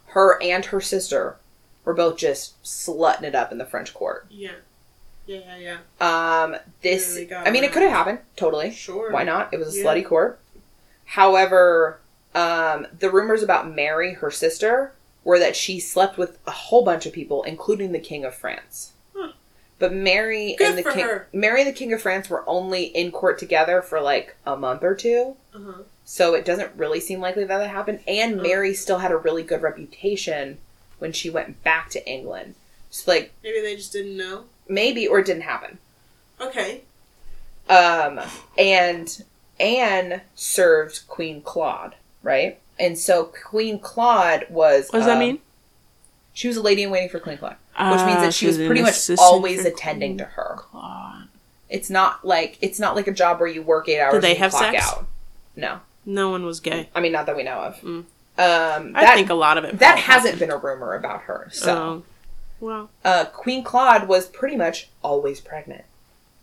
[0.06, 1.36] her and her sister
[1.88, 4.26] were both just slutting it up in the French court.
[4.30, 4.52] yeah.
[5.24, 8.70] Yeah, yeah, Um, this, really I mean, it could have happened totally.
[8.70, 9.10] Sure.
[9.12, 9.52] Why not?
[9.52, 9.84] It was a Yeah.
[9.84, 10.38] slutty court.
[11.04, 12.00] However,
[12.34, 14.92] um, the rumors about Mary, her sister,
[15.24, 18.92] were that she slept with a whole bunch of people, including the King of France.
[19.14, 19.32] Huh.
[19.78, 21.28] But Mary Good and the king, her.
[21.34, 24.82] Mary and the King of France were only in court together for like a month
[24.82, 25.82] or two, Uh-huh.
[26.04, 28.00] so it doesn't really seem likely that that happened.
[28.06, 28.42] And Oh.
[28.42, 30.56] Mary still had a really good reputation
[30.98, 32.54] when she went back to England.
[32.90, 34.44] So like Maybe they just didn't know.
[34.68, 35.78] maybe or it didn't happen.
[36.40, 36.82] Okay.
[37.68, 38.20] Um,
[38.56, 39.24] and
[39.60, 42.58] Anne served Queen Claude, right?
[42.78, 44.88] And so Queen Claude was.
[44.90, 45.38] What does that um, mean?
[46.32, 48.56] She was a lady in waiting for Queen Claude, which means Ah, that she was
[48.56, 50.54] pretty much always attending Queen to her.
[50.56, 51.28] Claude.
[51.68, 54.30] It's not like it's not like a job where you work eight hours Did they
[54.30, 54.86] and have clock sex?
[54.88, 55.06] out.
[55.56, 56.88] No, No one was gay.
[56.94, 57.76] I mean not that we know of.
[57.80, 58.04] Mm.
[58.38, 59.78] Um, I that think a lot of it.
[59.80, 60.40] that hasn't happened.
[60.40, 61.48] been a rumor about her.
[61.52, 62.02] So Oh.
[62.60, 62.90] Well.
[63.04, 65.84] uh, Queen Claude was pretty much always pregnant.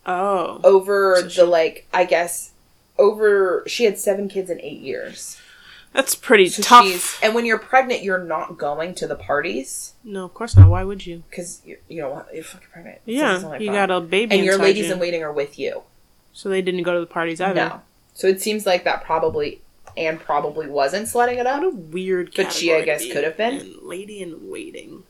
[0.06, 0.60] Oh.
[0.62, 2.52] over So the she- like I guess
[2.98, 5.38] over she had seven kids in eight years.
[5.92, 7.18] That's pretty So tough.
[7.22, 10.68] and when you're pregnant, you're not going to the parties No, of course not.
[10.68, 11.22] Why would you?
[11.30, 12.98] because you, you know you're fucking pregnant.
[13.06, 14.92] Yeah, like you got a baby and your ladies you.
[14.92, 15.82] in waiting are with you.
[16.34, 17.54] So they didn't go to the parties either.
[17.54, 17.80] No,
[18.12, 19.62] so it seems like that probably
[19.96, 21.72] and probably wasn't sledding it What up.
[21.72, 22.32] a weird.
[22.36, 23.54] But she, I guess, could have been.
[23.54, 23.74] in.
[23.82, 25.04] Lady in waiting.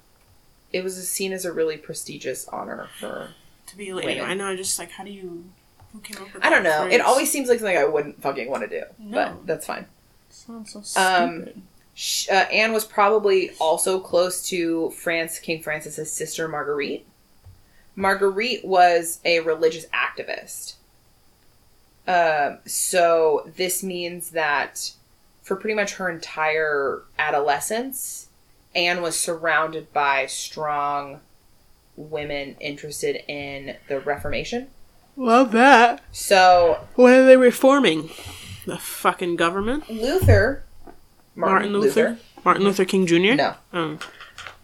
[0.73, 3.31] It was seen as a really prestigious honor for.
[3.69, 4.21] To be a lady.
[4.21, 4.31] Women.
[4.31, 4.57] I know.
[4.57, 5.45] Just like how do you?
[5.93, 6.45] Who came up with?
[6.45, 6.87] I don't know.
[6.87, 9.37] It always seems like something I wouldn't fucking want to do, No.
[9.39, 9.87] but that's fine.
[10.31, 11.55] sounds so stupid.
[11.55, 11.63] Um,
[12.31, 17.07] uh, Anne was probably also close to France, King Francis's sister Marguerite.
[17.95, 20.75] Marguerite was a religious activist.
[22.07, 24.93] Um, so this means that
[25.43, 28.29] for pretty much her entire adolescence,
[28.75, 31.21] Anne was surrounded by strong
[31.97, 34.69] women interested in the Reformation.
[35.17, 36.03] Love that.
[36.13, 38.11] So What are they reforming?
[38.67, 39.89] The fucking government.
[39.89, 40.65] Luther,
[41.35, 42.19] Martin, Luther.
[42.45, 43.35] Martin Luther King Jr.
[43.35, 43.99] no, Oh,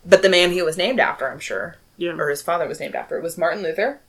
[0.04, 1.76] but the man he was named after, I'm sure.
[1.96, 2.12] yeah.
[2.12, 3.16] or his father was named after.
[3.16, 4.00] It was Martin Luther.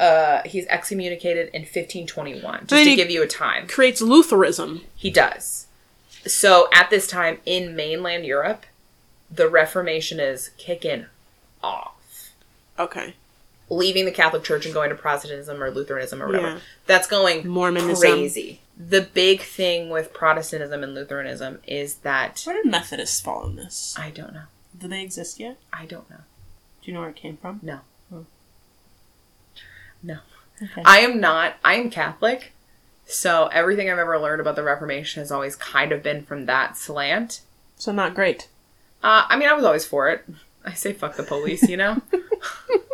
[0.00, 2.66] Uh, he's excommunicated in 1521.
[2.66, 4.80] Just to give you a time, Creates Lutheranism.
[4.96, 5.66] he does.
[6.26, 8.64] So at this time in mainland Europe,
[9.30, 11.06] the Reformation is kicking
[11.62, 12.32] off,
[12.78, 13.14] Okay.
[13.68, 16.46] leaving the Catholic Church and going to Protestantism or Lutheranism or whatever.
[16.48, 16.58] Yeah.
[16.86, 17.96] That's going Mormonism.
[18.10, 18.60] crazy.
[18.78, 23.94] The big thing with Protestantism and Lutheranism is that Where did Methodists fall in this?
[23.98, 24.44] I don't know.
[24.78, 25.58] Do they exist yet?
[25.72, 26.22] I don't know.
[26.82, 27.60] Do you know where it came from?
[27.62, 27.80] No.
[30.02, 30.18] No.
[30.62, 30.82] Okay.
[30.84, 31.54] I am not.
[31.64, 32.52] I am Catholic.
[33.06, 36.76] So everything I've ever learned about the Reformation has always kind of been from that
[36.76, 37.40] slant.
[37.76, 38.48] so not great.
[39.02, 40.24] Uh, I mean, I was always for it.
[40.64, 42.02] I say fuck the police, you know?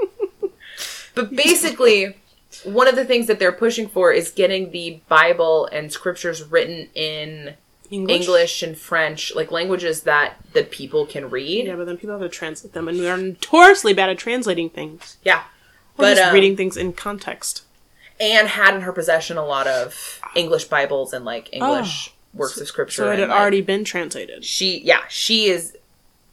[1.14, 2.16] but basically,
[2.64, 6.88] one of the things that they're pushing for is getting the Bible and scriptures written
[6.94, 7.54] in
[7.90, 11.66] English, and French, like languages that the people can read.
[11.66, 14.70] Yeah, but then people have to translate them, and we are notoriously bad at translating
[14.70, 15.18] things.
[15.22, 15.44] Yeah.
[15.96, 17.62] But, just um, reading things in context.
[18.20, 22.66] Anne had in her possession a lot of English Bibles and like English works of
[22.66, 23.04] scripture.
[23.04, 23.06] Oh.
[23.06, 24.44] So it and, had like, already been translated.
[24.44, 25.76] she yeah, she is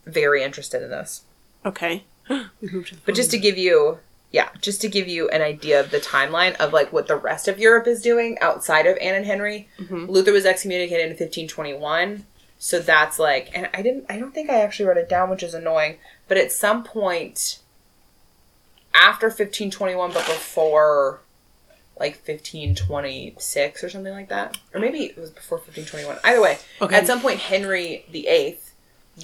[0.05, 1.24] very interested in this.
[1.66, 2.03] Okay.
[2.30, 3.99] we moved to the But just to give you,
[4.32, 7.47] yeah, just to give you an idea of the timeline of like what the rest
[7.47, 12.26] of Europe is doing outside of Anne and Henry, Luther was excommunicated in 1521.
[12.57, 15.43] So that's like, and I didn't, I don't think I actually wrote it down, which
[15.43, 15.97] is annoying.
[16.30, 17.59] But at some point
[18.94, 21.22] after 1521, but before
[22.00, 26.18] like 1526 or something like that, or maybe it was before 1521.
[26.24, 26.96] Either way, Okay.
[26.96, 28.58] at some point Henry VIII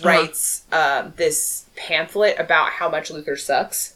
[0.03, 3.95] writes um, this pamphlet about how much Luther sucks,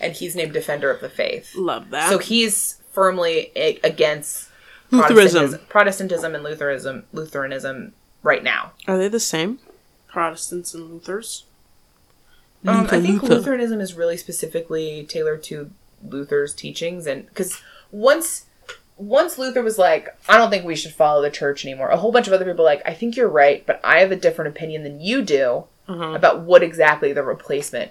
[0.00, 1.54] and he's named Defender of the Faith.
[1.54, 2.08] Love that.
[2.08, 3.50] So he's firmly
[3.84, 4.48] against
[4.90, 5.08] Lutheranism.
[5.50, 8.72] Protestantism, Protestantism and Lutheranism, Lutheranism right now.
[8.88, 9.58] Are they the same?
[10.08, 11.44] Protestants and Luthers?
[12.66, 13.34] Um, I think Luther.
[13.36, 15.70] Lutheranism is really specifically tailored to
[16.08, 17.60] Luther's teachings, and because
[17.90, 18.46] once
[18.96, 21.88] once Luther was like, I don't think we should follow the church anymore.
[21.88, 24.12] A whole bunch of other people were like, I think you're right, but I have
[24.12, 26.12] a different opinion than you do Uh-huh.
[26.14, 27.90] about what exactly the replacement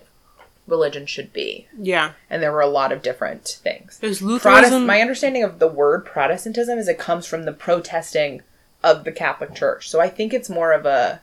[0.68, 1.68] religion should be.
[1.78, 2.14] Yeah.
[2.30, 3.98] And there were a lot of different things.
[4.00, 4.86] Protest- Lutheranism...
[4.86, 8.42] my understanding of the word Protestantism is it comes from the protesting
[8.82, 9.90] of the Catholic Church.
[9.90, 11.22] So I think it's more of a,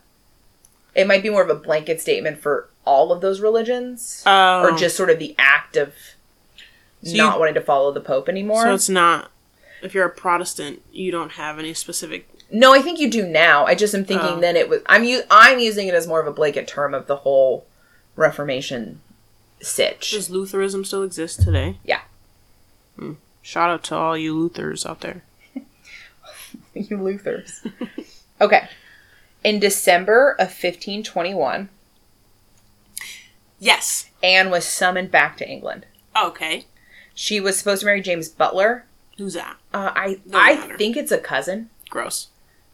[0.95, 4.63] it might be more of a blanket statement for all of those religions, Oh.
[4.63, 5.93] or just sort of the act of
[7.05, 8.63] So not you- wanting to follow the Pope anymore.
[8.63, 9.31] So it's not...
[9.83, 12.29] If you're a Protestant, you don't have any specific...
[12.51, 13.65] no, I think you do now.
[13.67, 14.41] I just am thinking Oh.
[14.41, 14.81] then it was.
[14.87, 17.65] I'm u- I'm using it as more of a blanket term of the whole
[18.17, 19.01] Reformation
[19.61, 20.11] sitch.
[20.11, 21.79] Does Lutheranism still exist today?
[21.85, 22.01] Yeah.
[22.99, 23.13] Hmm.
[23.43, 25.23] Shout out to all you Luthers out there.
[26.75, 27.65] you Luthers.
[28.41, 28.69] okay.
[29.45, 31.69] In December of 1521,
[33.59, 34.11] Yes.
[34.23, 35.87] Anne was summoned back to England.
[36.21, 36.67] Okay.
[37.15, 38.85] She was supposed to marry James Butler.
[39.17, 39.57] Who's that?
[39.75, 40.77] Uh, I Doesn't I matter.
[40.79, 42.29] think it's a cousin, Gross.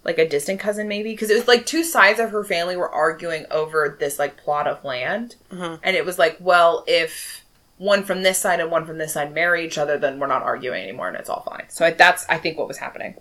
[0.04, 2.90] like a distant cousin, maybe, because it was like two sides of her family were
[2.90, 5.78] arguing over this like plot of land, Uh-huh.
[5.82, 7.44] and it was like, well, if
[7.78, 10.42] one from this side and one from this side marry each other, then we're not
[10.42, 11.64] arguing anymore, and it's all fine.
[11.68, 13.14] So I, that's I think what was happening.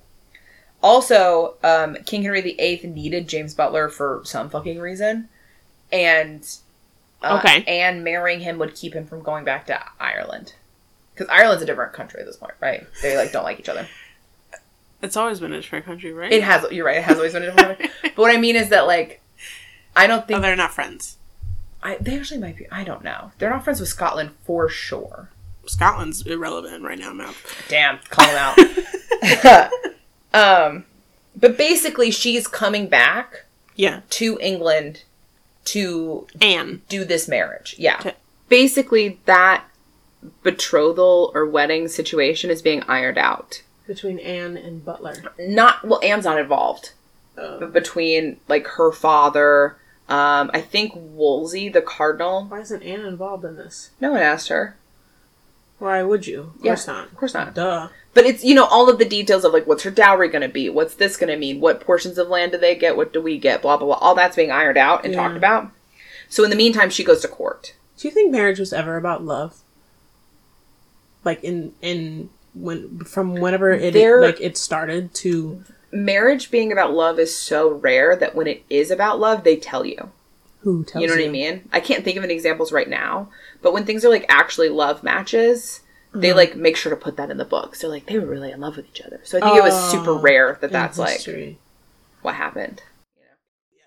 [0.81, 5.29] Also, um, King Henry VIII needed James Butler for some fucking reason,
[5.93, 6.45] and
[7.23, 7.63] uh, Okay.
[7.65, 10.53] and marrying him would keep him from going back to Ireland,
[11.13, 12.85] because Ireland's a different country at this point, right?
[13.01, 13.87] They like don't like each other.
[15.01, 16.31] It's always been a different country, right?
[16.31, 16.65] It has.
[16.71, 16.97] You're right.
[16.97, 17.89] It has always been a different country.
[18.15, 19.21] But what I mean is that like,
[19.95, 21.17] I don't Oh, think they're not friends.
[21.81, 22.67] I, they actually might be.
[22.71, 23.31] I don't know.
[23.37, 25.29] They're not friends with Scotland for sure.
[25.65, 27.35] Scotland's irrelevant right now, Matt.
[27.67, 28.37] Damn, call them
[29.23, 29.69] out.
[30.33, 30.85] um,
[31.35, 33.45] but basically, she's coming back
[33.75, 34.01] Yeah.
[34.11, 35.03] to England
[35.65, 36.81] to Anne.
[36.89, 37.75] do this marriage.
[37.77, 37.97] Yeah.
[37.99, 38.15] Okay.
[38.49, 39.63] Basically, that
[40.43, 43.61] betrothal or wedding situation is being ironed out.
[43.87, 45.15] Between Anne and Butler.
[45.39, 46.91] Not well, Anne's not involved,
[47.37, 47.59] Oh.
[47.59, 49.77] but between like her father.
[50.09, 52.45] Um, I think Wolsey, the cardinal.
[52.45, 53.91] Why isn't Anne involved in this?
[53.99, 54.77] No one asked her.
[55.83, 56.53] Why would you?
[56.57, 57.07] Of Yeah, course not.
[57.09, 57.53] Of course not.
[57.53, 57.89] Duh.
[58.13, 60.47] But it's you know all of the details of like what's her dowry going to
[60.47, 63.21] be, what's this going to mean, what portions of land do they get, what do
[63.21, 63.95] we get, blah blah blah.
[63.97, 65.21] All that's being ironed out and Yeah.
[65.21, 65.71] talked about.
[66.29, 67.73] So in the meantime, she goes to court.
[67.97, 69.57] Do you think marriage was ever about love?
[71.25, 76.93] Like in in when from whenever it There- like it started to Marriage being about
[76.93, 80.09] love is so rare that when it is about love, they tell you.
[80.63, 81.69] Who tells you know what I mean?
[81.71, 83.29] I can't think of any examples right now,
[83.61, 85.81] but when things are like actually love matches,
[86.13, 86.37] they Mm-hmm.
[86.37, 87.81] like make sure to put that in the books.
[87.81, 89.19] They're like they were really in love with each other.
[89.23, 91.57] So I think it was super Oh, rare that in that's like
[92.21, 92.83] what happened.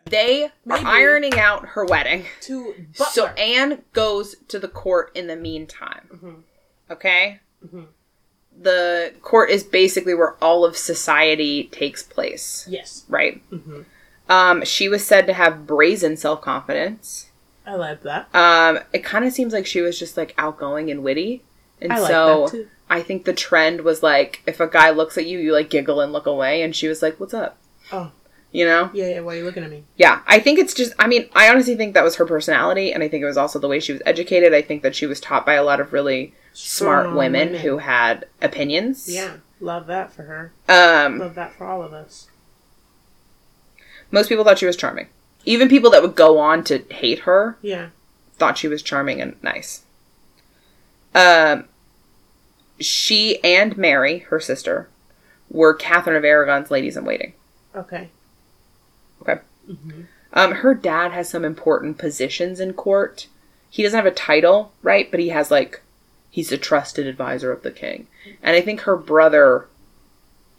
[0.07, 0.85] They Maybe.
[0.85, 2.27] are ironing out her wedding.
[2.43, 6.09] to So Anne goes to the court in the meantime.
[6.15, 6.43] Mhm.
[6.91, 7.41] Okay?
[7.65, 7.87] Mhm.
[8.59, 13.43] The court is basically where all of society takes place, yes, right?
[13.51, 13.83] hmm
[14.29, 17.31] Um, she was said to have brazen self confidence.
[17.67, 18.33] I like that.
[18.35, 21.43] Um, it kind of seems like she was just like outgoing and witty.
[21.81, 22.69] And I like so that too.
[22.89, 26.01] I think the trend was like if a guy looks at you, you like giggle
[26.01, 26.63] and look away.
[26.63, 27.59] And she was like, What's up?
[27.93, 28.13] Oh,
[28.53, 28.91] You know?
[28.95, 29.21] yeah, yeah.
[29.21, 29.85] Why are you looking at me?
[29.97, 33.03] Yeah, I think it's just, I mean, I honestly think that was her personality, and
[33.03, 34.55] I think it was also the way she was educated.
[34.55, 37.79] I think that she was taught by a lot of really smart Strong women, who
[37.79, 39.09] had opinions.
[39.09, 40.53] Yeah, love that for her.
[40.69, 42.29] Um, Love that for all of us.
[44.11, 45.09] Most people thought she was charming.
[45.45, 47.89] Even people that would go on to hate her Yeah.
[48.37, 49.83] thought she was charming and nice.
[51.15, 51.65] Um,
[52.81, 54.89] she and Mary, her sister,
[55.49, 57.33] were Catherine of Aragon's ladies in waiting.
[57.75, 58.11] Okay.
[59.23, 59.41] Okay.
[59.71, 60.03] Mm-hmm.
[60.33, 63.29] Um, her dad has some important positions in court.
[63.71, 65.11] He doesn't have a title, right?
[65.11, 65.81] But he has like
[66.31, 68.07] he's a trusted advisor of the king.
[68.43, 69.69] And I think her brother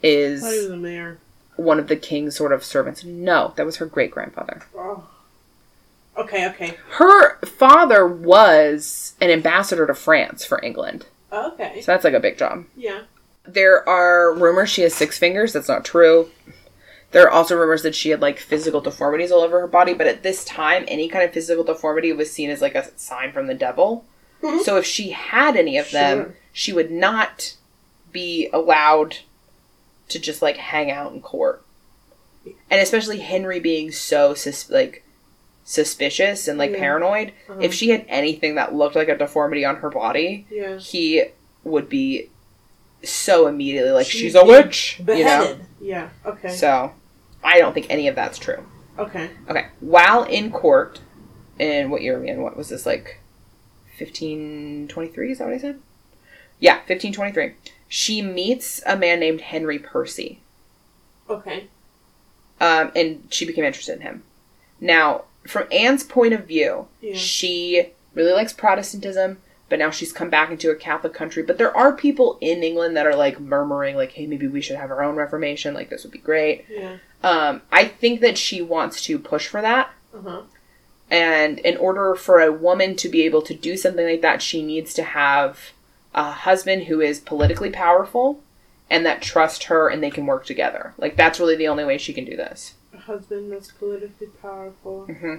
[0.02, 1.18] is I thought he was a mayor.
[1.58, 3.04] One of the king's sort of servants.
[3.04, 4.62] No, that was her great grandfather.
[4.76, 5.06] Oh.
[6.16, 6.74] Okay, okay.
[6.92, 11.06] Her father was an ambassador to France for England.
[11.32, 11.80] Okay.
[11.80, 12.64] So that's like a big job.
[12.76, 13.02] Yeah.
[13.44, 15.52] There are rumors she has six fingers.
[15.52, 16.30] That's not true.
[17.12, 20.06] There are also rumors that she had like physical deformities all over her body, but
[20.06, 23.46] at this time, any kind of physical deformity was seen as like a sign from
[23.46, 24.04] the devil.
[24.42, 24.62] Mhm.
[24.62, 26.34] So if she had any of them, Sure.
[26.52, 27.54] she would not
[28.12, 29.18] be allowed
[30.08, 31.64] to just like hang out in court.
[32.70, 35.04] And especially Henry being so sus- like
[35.64, 36.78] suspicious and like Yeah.
[36.78, 37.58] paranoid, Uh-huh.
[37.60, 40.78] if she had anything that looked like a deformity on her body, Yeah.
[40.78, 41.24] he
[41.64, 42.30] would be
[43.02, 45.14] so immediately like she's a witch, you know.
[45.14, 45.60] Beheaded.
[45.80, 46.08] Yeah.
[46.24, 46.48] Okay.
[46.48, 46.92] So,
[47.44, 48.64] I don't think any of that's true.
[48.98, 49.30] okay.
[49.48, 51.00] Okay, while in court,
[51.58, 52.42] in what year are we in?
[52.42, 53.20] What was this like?
[53.96, 55.32] Fifteen twenty-three?
[55.32, 55.80] Is that what I said?
[56.60, 57.52] Yeah, fifteen twenty-three.
[57.88, 60.40] She meets a man named Henry Percy,
[61.28, 61.68] Okay.
[62.60, 64.22] um, and she became interested in him.
[64.80, 67.14] Now, from Anne's point of view, Yeah.
[67.16, 71.42] she really likes Protestantism, but now she's come back into a Catholic country.
[71.42, 74.76] But there are people in England that are like murmuring, like, "Hey, maybe we should
[74.76, 75.74] have our own Reformation.
[75.74, 76.96] Like, this would be great." Yeah.
[77.22, 80.42] Um, I think that she wants to push for that, Uh huh.
[81.10, 84.62] and in order for a woman to be able to do something like that, she
[84.62, 85.72] needs to have
[86.18, 88.40] a husband who is politically powerful
[88.90, 90.94] and that trust her, and they can work together.
[90.98, 92.74] Like, that's really the only way she can do this.
[92.94, 95.04] A husband that's politically powerful.
[95.06, 95.36] hmm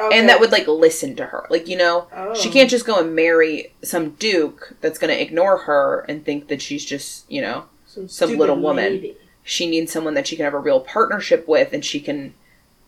[0.00, 0.18] Okay.
[0.18, 1.46] And that would like listen to her.
[1.50, 2.34] Like, you know, Oh.
[2.34, 6.48] She can't just go and marry some duke that's going to ignore her and think
[6.48, 8.94] that she's just, you know, some stupid little woman.
[8.94, 9.16] lady.
[9.42, 12.32] she needs someone that she can have a real partnership with and she can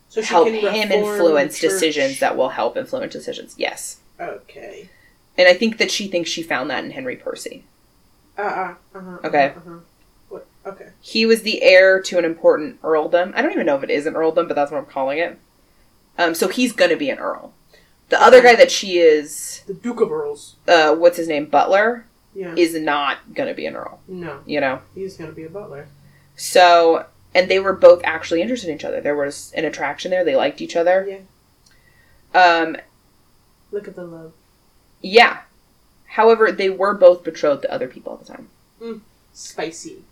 [0.09, 3.53] So she help can him influence decisions that will help influence decisions.
[3.59, 3.97] Yes.
[4.19, 4.89] Okay.
[5.37, 7.63] And I think that she thinks she found that in Henry Percy.
[8.37, 8.75] Uh uh.
[8.95, 9.45] Uh-huh, Okay.
[9.55, 9.79] Uh-huh, uh-huh.
[10.29, 10.47] What?
[10.65, 10.89] Okay.
[11.01, 13.33] He was the heir to an important earldom.
[13.35, 15.37] I don't even know if it is an earldom, but that's what I'm calling it.
[16.17, 17.53] Um, so he's going to be an earl.
[18.09, 20.55] The other guy that she is, The Duke of Earls.
[20.67, 22.05] uh, what's his name, Butler,
[22.35, 22.53] Yeah.
[22.55, 23.99] is not going to be an earl.
[24.07, 24.81] no, You know?
[24.93, 25.87] he's gonna be a butler.
[26.35, 29.01] So, and they were both actually interested in each other.
[29.01, 30.23] There was an attraction there.
[30.23, 31.07] They liked each other.
[32.33, 32.39] Yeah.
[32.39, 32.77] Um,
[33.71, 34.33] Look at the love.
[35.03, 35.41] Yeah.
[36.07, 39.01] However, they were both betrothed to other people at the time.
[39.33, 40.03] Spicy.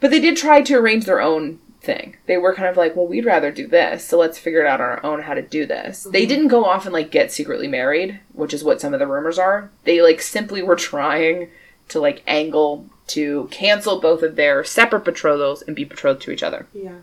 [0.00, 2.16] But they did try to arrange their own thing.
[2.26, 4.80] They were kind of like, well, we'd rather do this, so let's figure it out
[4.80, 6.02] on our own how to do this.
[6.04, 6.28] They Mhm.
[6.28, 9.38] didn't go off and like get secretly married, which is what some of the rumors
[9.38, 9.70] are.
[9.84, 11.50] They like simply were trying
[11.88, 16.42] to like angle to cancel both of their separate betrothals and be betrothed to each
[16.42, 16.66] other.
[16.74, 16.96] Yeah.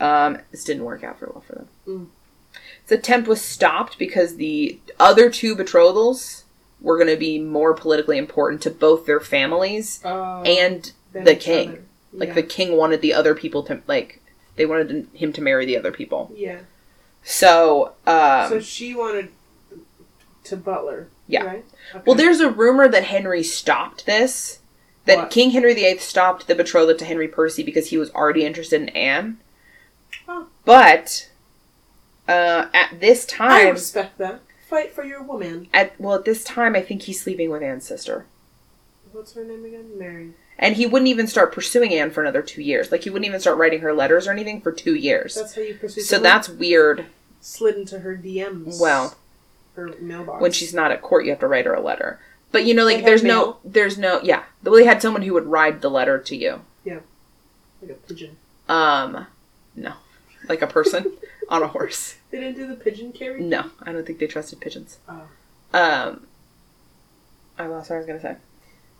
[0.00, 1.68] Um, this didn't work out very well for them.
[1.88, 2.06] Mm.
[2.88, 6.43] The attempt was stopped because the other two betrothals
[6.84, 11.68] were going to be more politically important to both their families Uh, and the king.
[11.70, 11.82] other.
[12.12, 14.20] like the king wanted the other people to like
[14.56, 16.30] they wanted him to marry the other people.
[16.36, 16.58] Yeah.
[17.24, 19.30] So, um, so she wanted
[20.44, 21.08] to butler.
[21.26, 21.42] Yeah.
[21.44, 21.64] Right.
[21.94, 22.04] Okay.
[22.06, 24.58] well, there's a rumor that Henry stopped this.
[25.06, 25.30] That What?
[25.30, 28.88] King Henry VIII stopped the betrothal to Henry Percy because he was already interested in
[28.90, 29.38] Anne.
[30.28, 30.46] Oh.
[30.64, 31.30] But
[32.28, 34.40] uh, at this time, I respect that.
[34.74, 35.68] Fight for your woman.
[35.72, 38.26] at well, at this time, I think he's sleeping with Anne's sister,
[39.12, 39.96] What's her name again?
[39.96, 40.30] Mary.
[40.58, 42.90] and he wouldn't even start pursuing Anne for another two years.
[42.90, 45.36] Like he wouldn't even start writing her letters or anything for two years.
[45.36, 46.00] That's how you pursue.
[46.00, 46.22] so someone?
[46.24, 47.06] that's weird.
[47.40, 48.80] slid into her DMs.
[48.80, 49.16] Well,
[49.76, 50.42] her mailbox.
[50.42, 52.18] when she's not at court, you have to write her a letter.
[52.50, 53.30] But you know, They like had there's mail?
[53.30, 54.42] no, there's no, yeah.
[54.64, 56.62] Well, they had someone who would ride the letter to you.
[56.84, 56.98] Yeah.
[57.80, 58.36] Like a pigeon.
[58.68, 59.26] Um,
[59.76, 59.92] no,
[60.48, 61.12] like a person
[61.54, 62.16] on a horse.
[62.30, 63.40] They didn't do the pigeon carry.
[63.40, 64.98] No, I don't think they trusted pigeons.
[65.08, 65.22] Oh.
[65.72, 66.26] Um,
[67.58, 68.36] I lost what I was gonna say.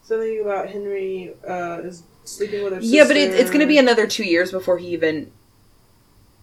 [0.02, 4.06] Something about Henry uh, is sleeping with her Yeah, but it, it's gonna be another
[4.06, 5.32] two years before he even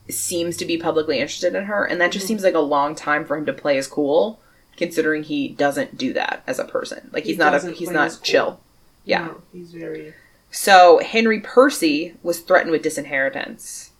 [0.09, 2.29] seems to be publicly interested in her, and that just Mhm.
[2.29, 4.39] seems like a long time for him to play his cool,
[4.75, 7.09] considering he doesn't do that as a person.
[7.13, 8.23] Like He he's not a, he's not his cool.
[8.25, 8.59] chill.
[9.05, 9.25] Yeah.
[9.27, 10.13] No, he's very.
[10.49, 13.90] So Henry Percy was threatened with disinheritance,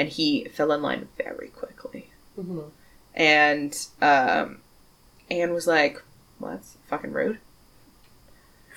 [0.00, 2.08] and he fell in line very quickly.
[2.34, 2.62] hmm
[3.14, 4.58] And um,
[5.30, 6.02] Anne was like,
[6.40, 7.38] "Well, that's fucking rude,"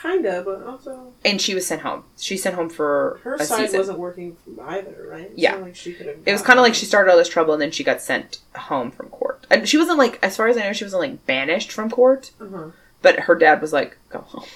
[0.02, 2.04] Kinda, but also and she was sent home.
[2.18, 3.80] She sent home for her side season.
[3.80, 5.30] wasn't working either, right?
[5.32, 5.56] It's Yeah.
[5.56, 6.18] like she could have.
[6.26, 8.40] It was kind of like she started all this trouble, and then she got sent
[8.56, 9.48] home from court.
[9.50, 12.32] and she wasn't like, as far as I know, she wasn't like banished from court.
[12.42, 12.72] Uh-huh.
[13.02, 14.50] But her dad was like, "Go home,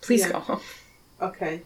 [0.00, 0.32] please Yeah.
[0.32, 0.60] go home."
[1.20, 1.60] Okay.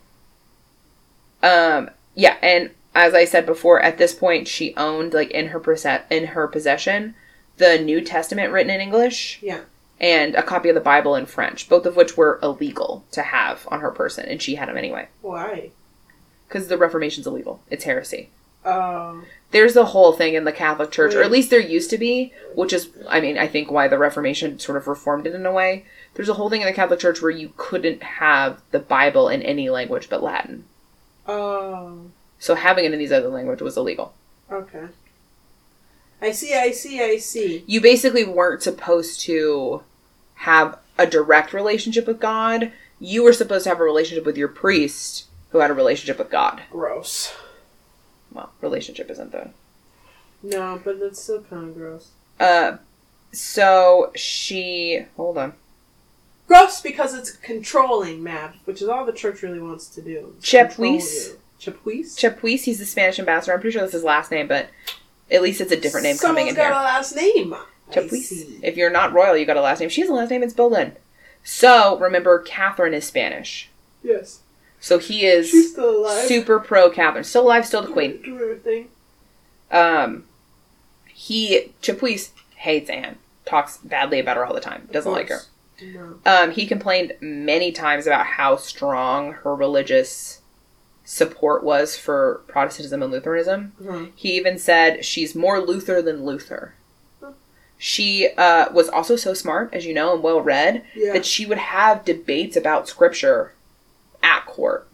[1.43, 5.61] Um, yeah, and as I said before, at this point, she owned like in her
[5.61, 7.15] possess- in her possession
[7.57, 9.61] the New Testament written in English Yeah.
[10.01, 13.67] and a copy of the Bible in French, both of which were illegal to have
[13.71, 15.71] on her person, and she had them anyway Why?
[16.49, 17.61] because the Reformation's illegal.
[17.71, 18.31] It's heresy.
[18.65, 19.27] Um.
[19.51, 22.33] There's a whole thing in the Catholic Church, or at least there used to be,
[22.57, 25.53] which is, I mean, I think why the Reformation sort of reformed it in a
[25.53, 25.85] way.
[26.15, 29.43] There's a whole thing in the Catholic Church where you couldn't have the Bible in
[29.43, 30.65] any language but Latin.
[31.29, 32.07] Oh.
[32.45, 34.13] So having it in these other languages was illegal.
[34.53, 34.89] Okay.
[36.21, 36.53] I see.
[36.53, 37.03] I see.
[37.03, 37.65] I see.
[37.67, 39.83] You basically weren't supposed to
[40.35, 42.71] have a direct relationship with God.
[43.01, 46.31] You were supposed to have a relationship with your priest who had a relationship with
[46.31, 46.61] God.
[46.71, 47.35] Gross.
[48.31, 49.49] Well, relationship isn't the
[50.43, 52.11] No, but that's still kind of gross.
[52.39, 52.77] Uh,
[53.33, 55.55] so she hold on.
[56.47, 60.37] Gross because it's controlling, Matt, which is all the church really wants to do.
[60.43, 62.17] is control Chapuis?
[62.19, 62.63] Chapuis?
[62.65, 63.53] He's the Spanish ambassador.
[63.55, 64.69] I'm pretty sure that's his last name, but
[65.31, 66.73] at least it's a different name coming in Someone's got here.
[66.73, 67.55] a last name.
[67.91, 68.61] Chapuis.
[68.63, 69.89] If you're not royal, you got a last name.
[69.89, 70.43] She has a last name.
[70.43, 70.97] It's Boleyn.
[71.43, 73.69] So remember, Catherine is Spanish.
[74.03, 74.41] Yes.
[74.81, 76.25] So he is She's still alive.
[76.27, 77.25] super pro Catherine.
[77.25, 78.21] Still alive, still the queen.
[78.23, 78.89] Do everything.
[79.71, 80.25] Um,
[81.09, 83.17] he Chapuis hates Anne.
[83.47, 84.89] Talks badly about her all the time.
[84.93, 85.41] Doesn't like her.
[85.83, 86.19] No.
[86.25, 90.41] Um, he complained many times about how strong her religious
[91.05, 93.73] support was for Protestantism and Lutheranism.
[93.87, 94.07] Uh-huh.
[94.15, 96.75] He even said she's more Luther than Luther.
[97.77, 101.13] She uh, was also so smart, as you know, and well read, Yeah.
[101.13, 103.53] that she would have debates about scripture
[104.23, 104.87] at court,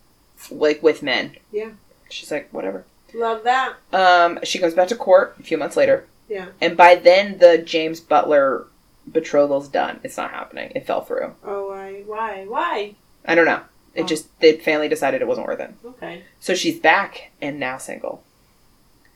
[0.50, 1.36] like with men.
[1.52, 1.70] Yeah.
[2.08, 2.84] She's like, whatever.
[3.14, 3.74] Love that.
[3.92, 6.46] Um, she comes back to court a few months later, Yeah.
[6.60, 8.66] and by then the James Butler
[9.10, 10.00] betrothal's done.
[10.02, 10.72] It's not happening.
[10.74, 11.34] It fell through.
[11.44, 12.02] Oh, why?
[12.06, 12.44] Why?
[12.48, 12.94] Why?
[13.26, 13.60] I don't know.
[14.00, 14.06] It Oh.
[14.06, 15.72] just the family decided it wasn't worth it.
[15.84, 16.22] Okay.
[16.40, 18.22] So she's back and now single.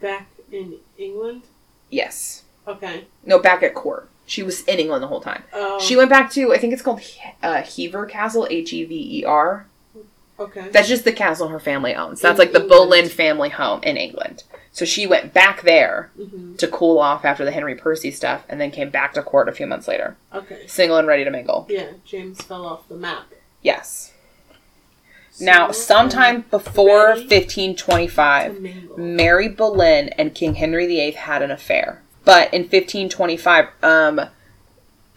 [0.00, 1.42] Back in England?
[1.90, 2.42] Yes.
[2.66, 3.04] Okay.
[3.24, 4.08] No, back at court.
[4.26, 5.44] She was in England the whole time.
[5.52, 5.78] Oh.
[5.80, 7.00] She went back to I think it's called
[7.42, 9.66] uh, Hever Castle, H E V E R.
[10.38, 10.68] Okay.
[10.70, 12.20] That's just the castle her family owns.
[12.20, 12.70] That's In like the England.
[12.88, 14.42] Boleyn family home in England.
[14.72, 18.60] So she went back there hmm to cool off after the Henry Percy stuff, and
[18.60, 20.66] then came back to court a few months later, Okay.
[20.66, 21.66] single and ready to mingle.
[21.68, 23.26] Yeah, James fell off the map.
[23.62, 24.12] Yes.
[25.40, 28.96] Now, sometime before ready 1525.
[28.96, 32.02] Mary Boleyn and King Henry VIII had an affair.
[32.24, 34.20] But in 1525, um,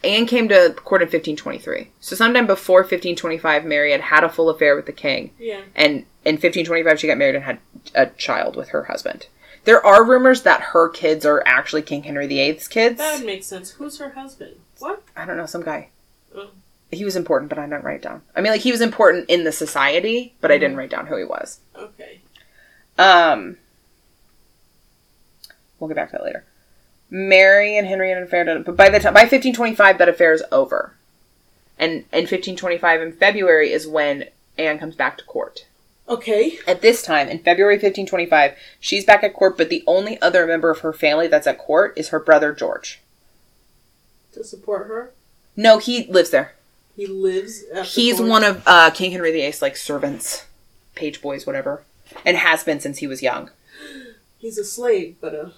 [0.03, 1.91] Anne came to court in 1523.
[1.99, 5.32] So sometime before 1525, Mary had had a full affair with the king.
[5.39, 5.61] Yeah.
[5.76, 7.59] And in 1525, she got married and had
[7.95, 9.28] a child with her husband.
[9.63, 12.97] There are rumors that her kids are actually King Henry VIII's kids.
[12.99, 13.72] That would make sense.
[13.72, 14.57] Who's her husband?
[14.80, 15.03] What?
[15.15, 15.89] I don't know, some guy.
[16.34, 16.51] Oh.
[16.92, 18.22] He was important, but I didn't write it down.
[18.36, 21.18] I mean, like, he was important in the society, but I didn't write down who
[21.18, 21.60] he was.
[21.76, 22.22] Okay.
[22.98, 23.58] Um,
[25.80, 26.46] we'll get back to that later.
[27.10, 30.44] Mary and Henry had an affair, but by the time by 1525, that affair is
[30.52, 30.94] over,
[31.78, 34.26] and in 1525 in February is when
[34.58, 35.66] Anne comes back to court.
[36.10, 36.58] Okay.
[36.66, 40.70] At this time, in February 1525, she's back at court, but the only other member
[40.70, 43.02] of her family that's at court is her brother George.
[44.34, 45.12] To support her.
[45.56, 46.54] No, he lives there.
[46.98, 47.64] He lives.
[47.86, 50.48] He's one of uh, King Henry VIII's like servants,
[50.95, 51.84] page boys, whatever,
[52.26, 53.52] and has been since he was young.
[54.40, 55.52] He's a slave, but a,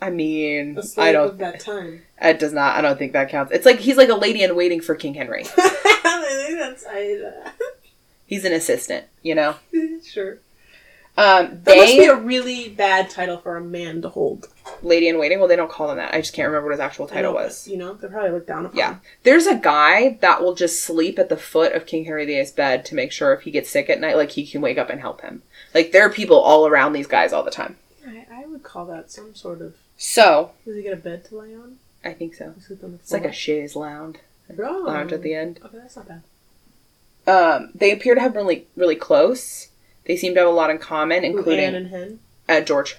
[0.00, 1.28] I mean, a slave I don't.
[1.30, 2.02] of that time.
[2.20, 2.76] It does not.
[2.76, 3.52] I don't think that counts.
[3.52, 5.44] It's like he's like a lady in waiting for King Henry.
[5.56, 7.52] I think that's I,
[8.26, 9.50] He's an assistant, you know.
[9.74, 10.38] uh, sure.
[11.16, 14.48] Um, That must be a really bad title for a man to hold.
[14.84, 15.38] Lady in waiting.
[15.38, 16.14] Well, they don't call him that.
[16.14, 17.66] I just can't remember what his actual title know, was.
[17.66, 18.76] You know, they probably look down upon.
[18.76, 22.52] Yeah, there's a guy that will just sleep at the foot of King Henry VIII's
[22.52, 24.90] bed to make sure if he gets sick at night, like he can wake up
[24.90, 25.42] and help him.
[25.74, 27.76] Like there are people all around these guys all the time.
[28.06, 29.74] I, I would call that some sort of.
[29.96, 31.78] So Does he get a bed to lay on?
[32.04, 32.54] I think so.
[32.60, 34.16] Sleep on the It's like a chaise lounge,
[34.58, 34.84] Oh.
[34.86, 35.58] lounge at the end.
[35.64, 36.22] Okay, that's not bad.
[37.26, 39.68] Um, they appear to have been really, really close.
[40.04, 42.20] They seem to have a lot in common, including Anne and Hen.
[42.48, 42.96] uh, George,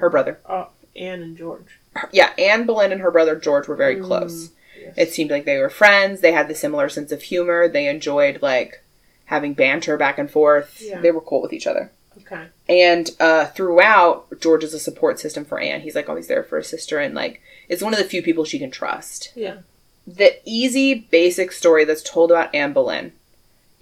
[0.00, 0.38] her brother.
[0.48, 1.78] Oh, Anne and George.
[2.12, 4.50] Yeah, Anne Boleyn and her brother George were very Mm, close.
[4.80, 4.94] yes.
[4.96, 6.20] It seemed like they were friends.
[6.20, 7.68] They had the similar sense of humor.
[7.68, 8.82] They enjoyed like
[9.26, 10.78] having banter back and forth.
[10.80, 11.00] Yeah.
[11.00, 11.90] They were cool with each other.
[12.18, 12.46] Okay.
[12.68, 15.80] And uh, throughout, George is a support system for Anne.
[15.80, 18.44] He's like always there for his sister, and like is one of the few people
[18.44, 19.32] she can trust.
[19.36, 19.58] Yeah.
[20.06, 23.12] The easy, basic story that's told about Anne Boleyn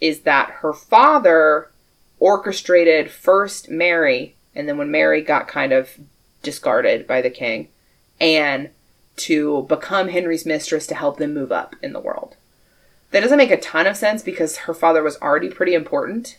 [0.00, 1.70] is that her father
[2.18, 5.98] orchestrated first Mary, and then when Mary got kind of
[6.42, 7.68] discarded by the king,
[8.20, 8.70] Anne
[9.16, 12.36] to become Henry's mistress to help them move up in the world.
[13.10, 16.38] That doesn't make a ton of sense because her father was already pretty important.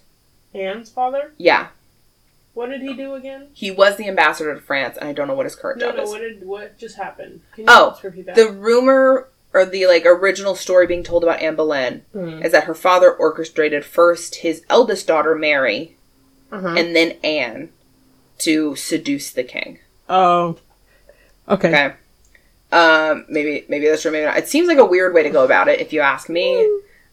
[0.53, 1.33] Anne's father?
[1.37, 1.67] Yeah,
[2.53, 3.47] What did he do again?
[3.53, 5.97] he was the ambassador to France, and I don't know what his current No, job
[5.97, 6.03] no.
[6.03, 6.09] is.
[6.09, 7.41] What did what just happened?
[7.53, 8.35] Can you Oh, just repeat that?
[8.35, 12.45] The rumor or the like original story being told about Anne Boleyn Mhm.
[12.45, 15.95] is that her father orchestrated first his eldest daughter Mary
[16.51, 16.75] Uh-huh.
[16.77, 17.69] and then Anne
[18.39, 19.79] to seduce the king.
[20.09, 20.57] oh.
[21.47, 21.69] Okay.
[21.69, 21.95] Okay.
[22.71, 24.37] Um, maybe maybe that's true, maybe not.
[24.37, 26.63] It seems like a weird way to go about it, if you ask me.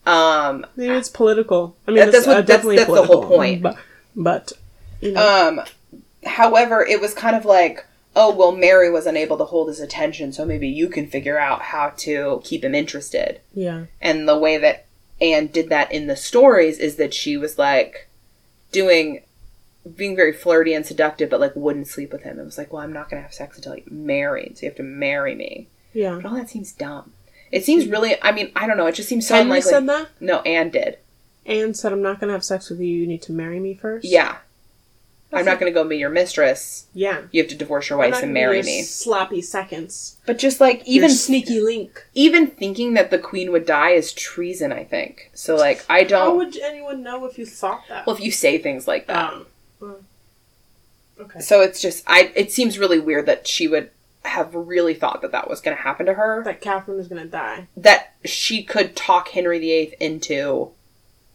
[0.05, 1.74] Um, Maybe it's political.
[1.89, 3.62] I mean, That- that's what- uh, that's- definitely that's the whole political, point.
[3.62, 3.77] But,
[4.15, 4.53] but
[5.01, 5.62] you know, um,
[6.27, 7.85] however, it was kind of like,
[8.15, 11.62] oh well, Mary was unable to hold his attention, so maybe you can figure out
[11.62, 13.40] how to keep him interested.
[13.55, 13.86] yeah.
[14.03, 14.85] And the way that
[15.20, 18.07] Anne did that in the stories is that she was like
[18.70, 19.23] doing
[19.94, 22.38] being very flirty and seductive, but like wouldn't sleep with him.
[22.40, 24.76] It was like, well, I'm not gonna have sex until you're married, so you have
[24.76, 25.68] to marry me.
[25.92, 26.16] Yeah.
[26.16, 27.12] But all that seems dumb.
[27.52, 28.16] It seems really.
[28.22, 28.86] I mean, I don't know.
[28.86, 29.70] It just seems so Henry unlikely.
[29.70, 30.08] said that.
[30.20, 30.98] no, Anne did.
[31.46, 32.86] Anne said, "I'm not going to have sex with you.
[32.88, 34.04] You need to marry me first.
[34.04, 34.38] Yeah,
[35.32, 36.86] I'm not gonna go be your mistress.
[36.92, 37.22] Yeah.
[37.30, 38.82] You have to divorce your wife and marry me.
[38.82, 40.16] Sloppy seconds.
[40.26, 42.04] But just like Even even sneaky link.
[42.14, 44.72] even thinking that the queen would die is treason.
[44.72, 45.54] I think so.
[45.54, 46.20] Like I don't.
[46.20, 48.06] How would anyone know if you thought that?
[48.06, 49.46] well, if you say things like that, Um,
[49.82, 51.40] okay.
[51.40, 52.32] so it's just I.
[52.35, 53.90] It seems really weird that she would
[54.24, 56.43] have really thought that that was going to happen to her.
[56.44, 57.69] That Catherine is going to die.
[57.77, 60.73] That she could talk Henry VIII into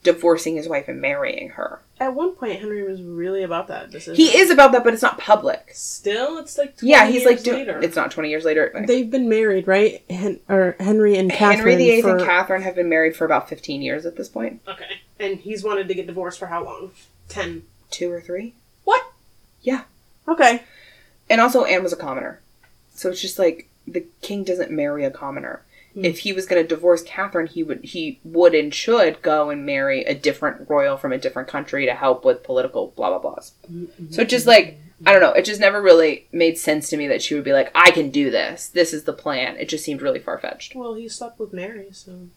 [0.03, 1.80] divorcing his wife and marrying her.
[1.99, 4.15] At one point, Henry was really about that decision.
[4.15, 5.69] He is about that, but it's not public.
[5.73, 7.80] Still, it's like 20 Yeah, he's like later.
[7.81, 8.84] It's not twenty years later.
[8.88, 10.03] They've been married, right?
[10.09, 11.59] Hen- or Henry and Catherine.
[11.59, 12.18] Henry VIII for...
[12.18, 14.61] and Catherine have been married for about fifteen years at this point.
[14.68, 15.01] Okay.
[15.19, 16.91] And he's wanted to get divorced for how long?
[17.30, 17.63] Ten.
[17.91, 18.55] Two or three.
[18.84, 19.03] What?
[19.61, 19.84] Yeah.
[20.27, 20.63] Okay.
[21.30, 22.39] And also, Anne was a commoner.
[22.93, 25.61] So it's just like the king doesn't marry a commoner.
[25.93, 26.05] Hmm.
[26.05, 29.65] If he was going to divorce Catherine, he would he would and should go and
[29.65, 33.51] marry a different royal from a different country to help with political blah blah blahs.
[34.11, 37.07] So it just like I don't know, it just never really made sense to me
[37.07, 38.68] that she would be like, I can do this.
[38.68, 39.57] This is the plan.
[39.57, 40.76] It just seemed really far fetched.
[40.76, 42.27] Well, he slept with Mary, so.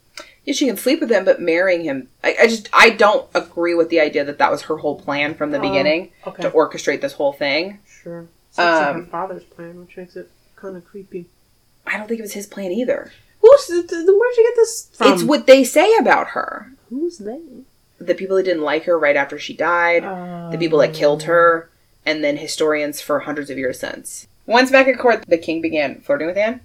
[0.44, 3.74] Yeah, she can sleep with him, but marrying him, I, I just I don't agree
[3.74, 6.42] with the idea that that was her whole plan from the Oh, beginning Okay.
[6.42, 7.78] to orchestrate this whole thing.
[7.86, 8.26] Sure.
[8.50, 11.26] It's Um, her father's plan, which makes it kind of creepy.
[11.86, 13.10] I don't think it was his plan either.
[13.40, 15.12] Who's where'd you get this from?
[15.12, 16.72] It's what they say about her.
[16.90, 17.40] Who's they?
[17.98, 20.02] The people that didn't like her right after she died,
[20.52, 21.70] the people that killed her,
[22.06, 24.26] and then historians for hundreds of years since.
[24.46, 26.60] Once back at court, the king began flirting with Anne,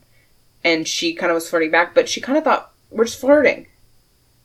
[0.64, 3.68] and she kind of was flirting back, but she kind of thought, we're just flirting.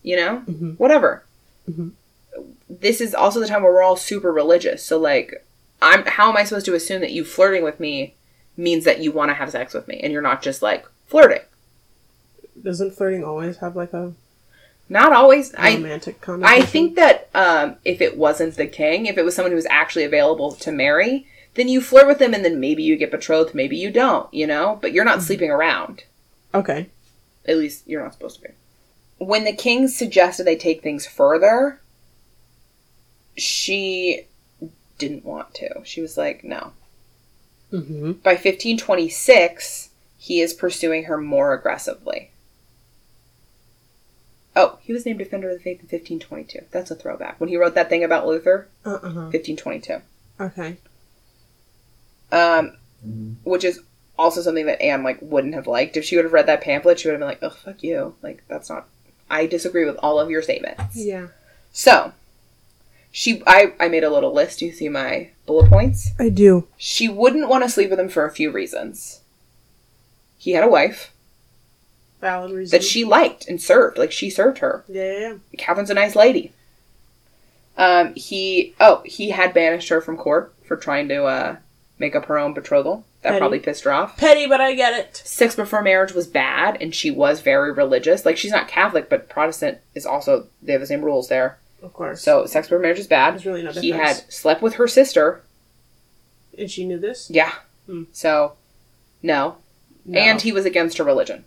[0.03, 0.43] You know?
[0.49, 0.79] Mhm.
[0.79, 1.25] Whatever.
[1.71, 1.93] Mhm.
[2.69, 5.45] This is also the time where we're all super religious, so like,
[5.81, 8.15] I'm how am I supposed to assume that you flirting with me
[8.57, 11.41] means that you want to have sex with me, and you're not just like flirting?
[12.63, 14.13] Doesn't flirting always have like a
[14.89, 15.55] Not always.
[15.57, 16.63] I romantic connotation?
[16.63, 19.67] I think that um, if it wasn't the king, if it was someone who was
[19.71, 23.55] actually available to marry, then you flirt with them and then maybe you get betrothed,
[23.55, 24.79] maybe you don't, you know?
[24.81, 26.05] But you're not sleeping around.
[26.53, 26.91] Okay.
[27.47, 28.55] At least you're not supposed to be.
[29.19, 31.81] When the king suggested they take things further,
[33.37, 34.27] she
[34.99, 35.83] didn't want to.
[35.85, 36.73] She was like, no.
[37.73, 38.13] Mm-hmm.
[38.13, 42.31] By 1526, he is pursuing her more aggressively.
[44.57, 46.67] Oh, he was named Defender of the Faith in 1522.
[46.71, 47.41] That's a throwback.
[47.41, 49.31] When he wrote that thing about Luther, Uh huh.
[49.33, 50.01] 1522.
[50.41, 50.77] Okay.
[52.31, 52.77] Um,
[53.45, 53.81] which is
[54.19, 56.99] also something that Anne like wouldn't have liked if she would have read that pamphlet.
[57.01, 58.89] She would have been like, "Oh, fuck you!" Like that's not.
[59.31, 60.97] I disagree with all of your statements.
[60.97, 61.29] Yeah.
[61.73, 62.13] So,
[63.11, 64.61] she, I, I made a little list.
[64.61, 66.11] Do you see my bullet points.
[66.19, 66.67] I do.
[66.77, 69.21] She wouldn't want to sleep with him for a few reasons.
[70.39, 71.13] He had a wife
[72.21, 72.77] Valid reason.
[72.77, 73.99] that she liked and served.
[73.99, 74.85] Like she served her.
[74.89, 75.35] Yeah, yeah, yeah.
[75.59, 76.53] Catherine's a nice lady.
[77.77, 81.57] Um, he oh he had banished her from court for trying to uh
[81.99, 83.05] make up her own betrothal.
[83.25, 83.39] That Petty.
[83.41, 84.17] probably pissed her off.
[84.19, 85.17] Petty, but I get it.
[85.25, 88.25] Sex before marriage was bad, and she was very religious.
[88.25, 91.59] Like she's not Catholic, but Protestant is also they have the same rules there.
[91.83, 92.23] Of course.
[92.23, 93.33] So sex before marriage is bad.
[93.35, 95.43] There's really no he had slept with her sister.
[96.57, 97.31] and she knew this.
[97.31, 97.53] Yeah.
[97.87, 98.05] Hmm.
[98.13, 98.55] So
[99.23, 99.57] no.
[100.07, 100.21] No.
[100.21, 101.45] and he was against her religion.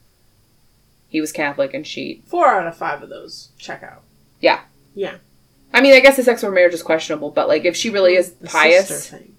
[1.10, 2.24] He was Catholic, and she.
[2.26, 4.02] four out of five of those check out.
[4.41, 4.62] Yeah.
[4.95, 5.18] Yeah.
[5.74, 8.16] I mean, I guess the sex before marriage is questionable, but like if she really
[8.16, 9.36] is The pious, sister thing.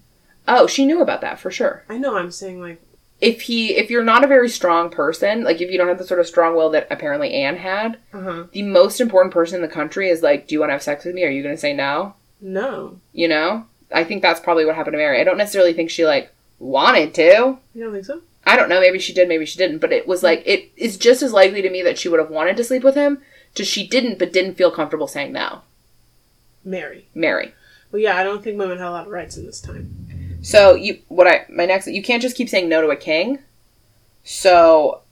[0.48, 1.84] Oh, she knew about that for sure.
[1.88, 2.16] I know.
[2.16, 2.82] I'm saying like
[3.20, 6.06] if he if you're not a very strong person like if you don't have the
[6.06, 8.44] sort of strong will that apparently anne had uh huh.
[8.52, 11.04] the most important person in the country is like do you want to have sex
[11.04, 14.64] with me are you going to say no No, you know i think that's probably
[14.64, 18.04] what happened to mary i don't necessarily think she like wanted to you don't think
[18.04, 18.22] so?
[18.48, 20.96] I don't know, maybe she did, maybe she didn't, but it was like it is
[20.96, 23.20] just as likely to me that she would have wanted to sleep with him,
[23.54, 25.62] just she didn't but didn't feel comfortable saying no.
[26.64, 27.08] Mary.
[27.14, 27.52] Mary.
[27.92, 30.07] Well, yeah, I don't think women had a lot of rights in this time.
[30.42, 33.38] So you what I my next you can't just keep saying no to a king.
[34.24, 35.02] So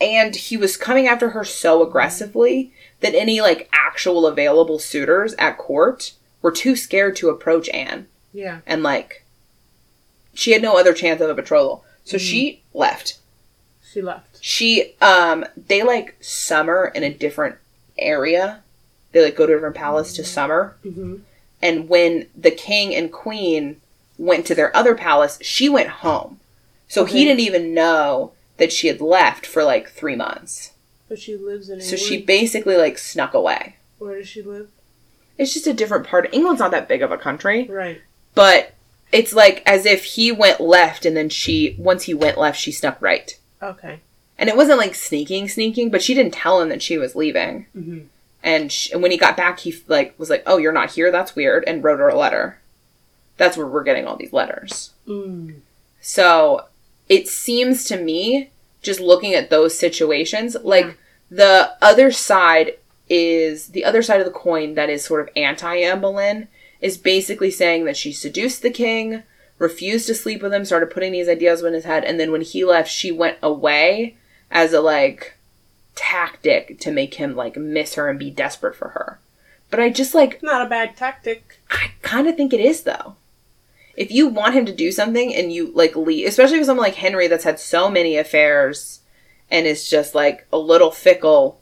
[0.00, 5.56] and he was coming after her so aggressively that any like actual available suitors at
[5.58, 6.12] court
[6.42, 8.60] were too scared to approach Anne Yeah.
[8.66, 9.24] and like
[10.34, 11.84] she had no other chance of a betrothal.
[12.04, 13.18] So she left.
[13.90, 14.38] She left.
[14.42, 17.56] She um they like summer in a different
[17.98, 18.62] area.
[19.12, 20.76] They like go to a different palace to summer.
[20.84, 21.16] Mm-hmm.
[21.62, 23.80] And when the king and queen
[24.18, 26.40] went to their other palace, she went home.
[26.88, 27.18] So Okay.
[27.18, 30.72] he didn't even know that she had left for like three months.
[31.08, 31.90] But she lives in England.
[31.90, 33.76] So she basically like snuck away.
[33.98, 34.68] Where does she live?
[35.38, 36.32] It's just a different part.
[36.32, 38.00] England's not that big of a country, Right.
[38.34, 38.72] but
[39.12, 42.72] it's like as if he went left and then she, once he went left, she
[42.72, 43.38] snuck right.
[43.62, 44.00] Okay.
[44.38, 47.66] And it wasn't like sneaking, sneaking, but she didn't tell him that she was leaving.
[47.76, 47.98] Mm-hmm.
[48.42, 51.10] And, sh and when he got back, he like was like, "Oh, you're not here.
[51.10, 52.58] That's weird," and wrote her a letter.
[53.36, 54.92] That's where we're getting all these letters.
[55.06, 55.60] Mm.
[56.00, 56.66] So
[57.08, 58.50] it seems to me,
[58.82, 60.96] just looking at those situations, like
[61.30, 65.76] the other side is the other side of the coin that is sort of anti
[65.76, 66.48] Anne Boleyn
[66.80, 69.22] is basically saying that she seduced the king,
[69.58, 72.42] refused to sleep with him, started putting these ideas in his head, and then when
[72.42, 74.16] he left, she went away
[74.50, 75.36] as a like
[75.94, 79.18] tactic to make him like miss her and be desperate for her.
[79.70, 81.58] But I just like Not a bad tactic.
[81.70, 83.16] I kind of think it is though.
[83.96, 86.96] If you want him to do something and you like leave, especially with someone like
[86.96, 89.00] Henry that's had so many affairs
[89.50, 91.60] and is just like a little fickle,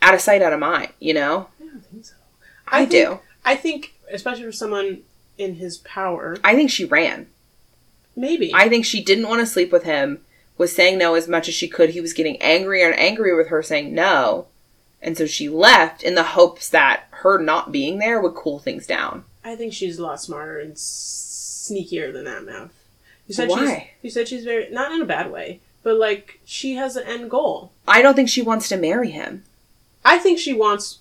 [0.00, 1.48] out of sight, out of mind, you know?
[1.60, 2.14] I don't think so.
[2.68, 3.18] I, think- do.
[3.44, 5.02] I think, especially for someone
[5.38, 7.26] in his power, I think she ran.
[8.14, 8.52] maybe.
[8.54, 10.20] I think she didn't want to sleep with him,
[10.56, 11.90] was saying no as much as she could.
[11.90, 14.46] He was getting angrier and angrier with her saying no.
[15.02, 18.86] And so she left in the hopes that her not being there would cool things
[18.86, 19.24] down.
[19.44, 22.70] I think she's a lot smarter and sneakier than that, Mav.
[23.26, 23.58] You said Why?
[23.58, 27.06] she's you said she's very not in a bad way, but like she has an
[27.06, 27.72] end goal.
[27.86, 29.44] I don't think she wants to marry him.
[30.04, 30.98] I think she wants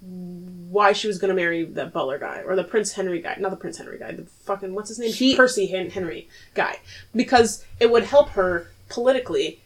[0.00, 3.56] why she was gonna marry the Butler guy or the Prince Henry guy, not the
[3.56, 6.80] Prince Henry guy, the fucking what's his name, He- Percy Hen- Henry guy,
[7.14, 9.60] because it would help her politically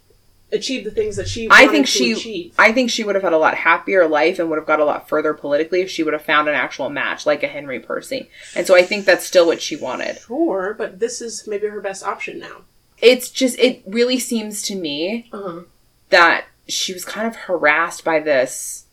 [0.52, 1.48] achieve the things that she.
[1.50, 2.54] I wanted think to she achieve.
[2.58, 4.84] I think she would have had a lot happier life and would have got a
[4.84, 8.30] lot further politically if she would have found an actual match like a Henry Percy.
[8.56, 10.18] And so I think that's still what she wanted.
[10.18, 12.62] Sure, but this is maybe her best option now.
[13.00, 15.60] It's just it really seems to me Uh-huh.
[16.10, 18.86] that she was kind of harassed by this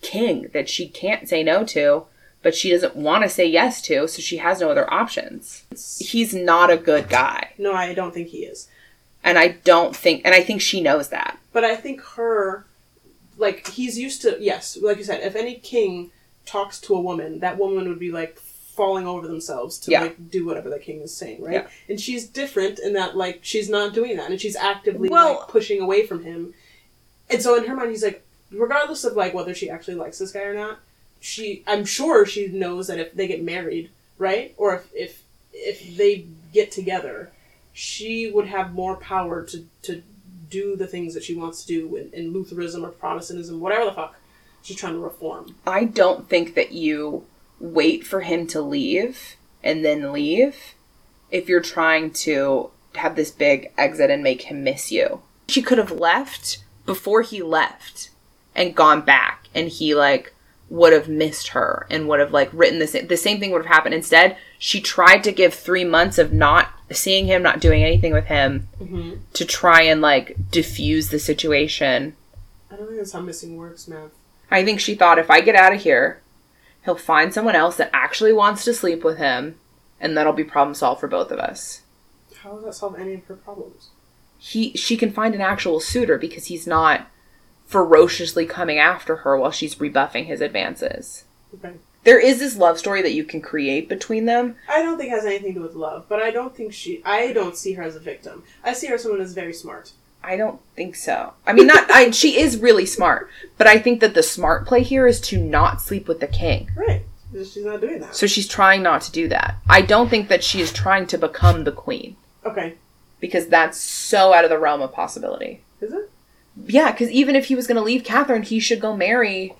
[0.00, 2.04] king that she can't say no to,
[2.42, 5.64] but she doesn't want to say yes to, so she has no other options.
[5.98, 7.52] He's not a good guy.
[7.58, 8.68] No, I don't think he is.
[9.28, 11.38] And I don't think and I think she knows that.
[11.52, 12.64] But I think her,
[13.36, 16.10] like, he's used to, yes, like you said, if any king
[16.46, 20.00] talks to a woman, that woman would be like falling over themselves to Yeah.
[20.02, 21.52] like do whatever the king is saying, right?
[21.52, 21.66] Yeah.
[21.90, 25.48] And she's different in that, like, she's not doing that and she's actively Well- like
[25.48, 26.54] pushing away from him.
[27.28, 30.32] And so in her mind, he's like, regardless of like whether she actually likes this
[30.32, 30.78] guy or not,
[31.20, 34.54] she, I'm sure she knows that if they get married, right?
[34.56, 35.22] Or if, if,
[35.52, 36.24] if they
[36.54, 37.30] get together,
[37.78, 40.02] she would have more power to, to
[40.50, 43.92] do the things that she wants to do in, in Lutheranism or Protestantism, whatever the
[43.92, 44.16] fuck
[44.62, 45.54] she's trying to reform.
[45.64, 47.24] I don't think that you
[47.60, 50.74] wait for him to leave and then leave
[51.30, 55.22] if you're trying to have this big exit and make him miss you.
[55.46, 58.10] She could have left before he left
[58.56, 60.34] and gone back and he like
[60.68, 63.72] would have missed her and would have like written this the same thing would have
[63.72, 68.12] happened instead she tried to give 3 months of not seeing him not doing anything
[68.12, 69.16] with him Mm-hmm.
[69.34, 72.16] to try and like diffuse the situation
[72.70, 74.10] I don't think that's how missing works, man.
[74.50, 76.20] I think she thought if I get out of here,
[76.84, 79.56] he'll find someone else that actually wants to sleep with him,
[80.00, 81.80] and that'll be problem solved for both of us.
[82.42, 83.88] How does that solve any of her problems?
[84.38, 87.08] He she can find an actual suitor because he's not
[87.66, 91.24] ferociously coming after her while she's rebuffing his advances.
[91.54, 91.74] Okay.
[92.04, 94.56] There is this love story that you can create between them.
[94.68, 97.02] I don't think it has anything to do with love, but I don't think she.
[97.04, 98.44] I don't see her as a victim.
[98.64, 99.92] I see her as someone who's very smart.
[100.22, 101.34] I don't think so.
[101.46, 104.82] I mean, not I, she is really smart, but I think that the smart play
[104.82, 106.70] here is to not sleep with the king.
[106.76, 107.02] Right.
[107.32, 108.16] She's not doing that.
[108.16, 109.56] So she's trying not to do that.
[109.68, 112.16] I don't think that she is trying to become the queen.
[112.44, 112.74] Okay.
[113.20, 115.62] because that's so out of the realm of possibility.
[115.80, 116.10] Is it?
[116.66, 119.54] Yeah, because even if he was going to leave Catherine, he should go marry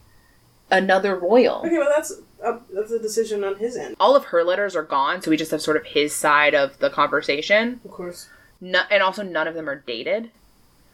[0.71, 1.59] another royal.
[1.59, 2.13] Okay, well that's
[2.43, 3.97] a, that's a decision on his end.
[3.99, 6.79] All of her letters are gone, so we just have sort of his side of
[6.79, 7.81] the conversation.
[7.85, 8.29] Of course.
[8.61, 10.31] no, and also none of them are dated.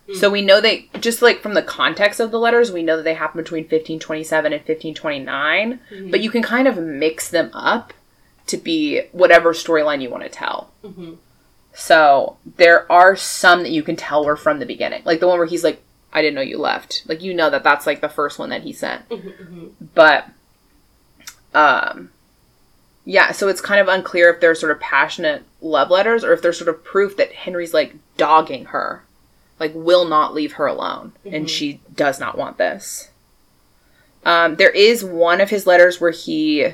[0.07, 0.15] Hmm.
[0.15, 3.05] So we know they just like from the context of the letters, we know that
[3.05, 6.11] they happen between 1527 and 1529, mm-hmm.
[6.11, 7.93] but you can kind of mix them up
[8.47, 10.71] to be whatever storyline you want to tell.
[10.85, 11.15] Mm-hmm.
[11.73, 15.39] So there are some that you can tell were from the beginning, like the one
[15.39, 18.09] where he's like, "I didn't know you left." Like you know that that's like the
[18.09, 20.29] first one that he sent, mm-hmm, but
[21.55, 22.10] um,
[23.05, 23.32] yeah.
[23.32, 26.52] So it's kind of unclear if they're sort of passionate love letters or if they're
[26.52, 29.05] sort of proof that Henry's like dogging her,
[29.60, 33.10] like will not leave her alone, and she does not want this.
[34.24, 36.68] Um, there is one of his letters where he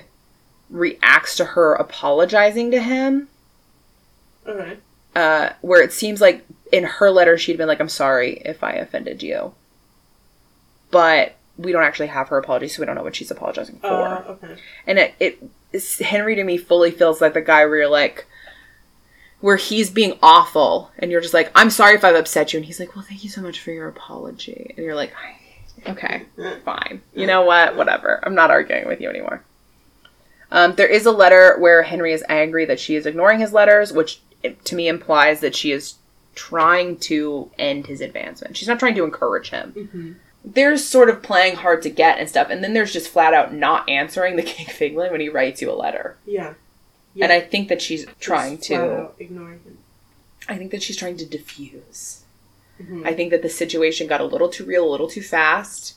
[0.71, 3.27] reacts to her apologizing to him
[4.47, 4.77] Okay.
[5.17, 8.75] uh, where it seems like in her letter she'd been like, "I'm sorry if I
[8.75, 9.53] offended you,"
[10.93, 13.87] but we don't actually have her apology, so we don't know what she's apologizing for.
[13.87, 14.57] Uh, okay.
[14.87, 18.27] and it, it Henry to me fully feels like the guy where you're like,
[19.41, 22.67] where he's being awful, and you're just like, "I'm sorry if I've upset you," and
[22.67, 25.13] he's like, "Well, thank you so much for your apology," and you're like,
[25.87, 26.27] "Okay,
[26.65, 29.45] fine, you know what, whatever, I'm not arguing with you anymore."
[30.53, 33.93] Um, there is a letter where Henry is angry that she is ignoring his letters,
[33.93, 34.21] which
[34.65, 35.95] to me implies that she is
[36.35, 38.57] trying to end his advancement.
[38.57, 40.17] She's not trying to encourage him.
[40.45, 43.53] There's sort of playing hard to get and stuff, and then there's just flat out
[43.55, 46.17] not answering the King of England when he writes you a letter.
[46.27, 46.55] Yeah.
[47.21, 49.09] And I think that she's trying Just to.
[49.19, 49.79] ignoring him.
[50.49, 52.23] I think that she's trying to diffuse.
[52.81, 53.05] Mhm.
[53.07, 55.97] I think that the situation got a little too real, a little too fast,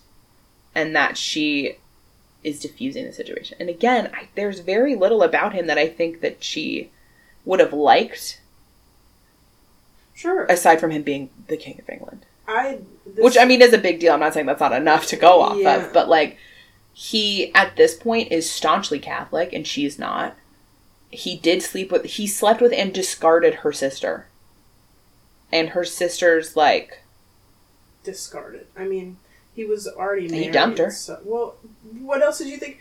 [0.76, 1.78] and that she
[2.44, 3.56] is diffusing the situation.
[3.60, 6.92] And again, I, there's very little about him that I think that she
[7.46, 8.42] would have liked,
[10.14, 10.46] Sure.
[10.46, 12.26] aside from him being the King of England.
[12.48, 12.80] I.
[13.06, 14.14] This, Which I mean is a big deal.
[14.14, 15.76] I'm not saying that's not enough to go off Yeah.
[15.86, 16.38] of, but like
[16.94, 20.36] he at this point is staunchly Catholic and she's not.
[21.10, 24.28] He did sleep with he slept with and discarded her sister.
[25.52, 27.04] And her sister's like
[28.04, 28.68] discarded.
[28.76, 29.18] I mean,
[29.54, 30.92] he was already He dumped her.
[30.92, 31.56] So, well,
[32.00, 32.80] what else did you think?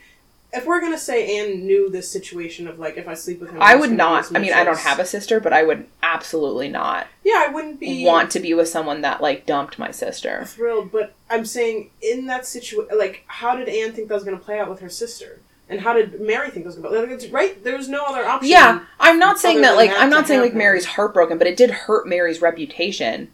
[0.54, 3.62] If we're gonna say Anne knew this situation of like, if I sleep with him,
[3.62, 7.06] I would not I mean I don't have a sister, but I would absolutely not
[7.24, 10.44] Yeah, I wouldn't be want to be with someone that like dumped my sister.
[10.44, 14.36] thrilled, but I'm saying in that situation, like, how did Anne think that was gonna
[14.36, 15.40] play out with her sister?
[15.68, 17.00] And how did Mary think that was gonna?
[17.00, 17.62] Like, it's right.
[17.64, 18.50] There was no other option.
[18.50, 20.54] Yeah, I'm not saying that like that I'm not saying like.
[20.54, 23.30] Mary's heartbroken, but it did hurt Mary's reputation.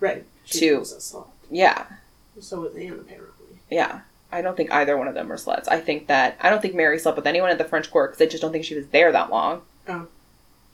[0.00, 0.24] Right.
[0.46, 0.84] She To-.
[1.50, 1.86] Yeah.
[2.40, 3.58] So was Anne apparently.
[3.70, 4.00] Yeah.
[4.36, 5.66] I don't think either one of them were sluts.
[5.66, 8.22] I think that I don't think Mary slept with anyone at the French court because
[8.26, 9.62] I just don't think she was there that long.
[9.88, 10.08] Oh.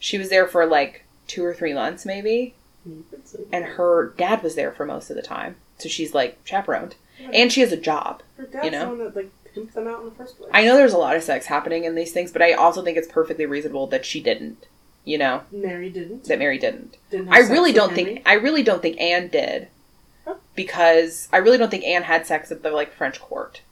[0.01, 3.45] She was there for like two or three months, maybe, hmm, say.
[3.53, 5.55] and her dad was there for most of the time.
[5.79, 6.97] So she's like chaperoned,
[7.33, 8.23] and she has a job.
[8.37, 8.81] her dad's you know?
[8.81, 10.51] the one that like pimped them out in the first place.
[10.53, 12.99] I know there's a lot of sex happening in these things, but I also think
[12.99, 14.67] it's perfectly reasonable that she didn't.
[15.05, 16.25] You know Mary didn't.
[16.25, 16.97] that Mary didn't.
[17.11, 18.15] didn't I really don't Henry.
[18.15, 19.69] think I really don't think Anne did.
[20.55, 23.63] Because I really don't think Anne had sex at the like French court.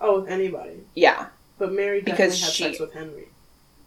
[0.00, 0.80] Oh, with anybody.
[0.94, 1.28] Yeah.
[1.58, 3.28] But Mary Because had she- sex with Henry.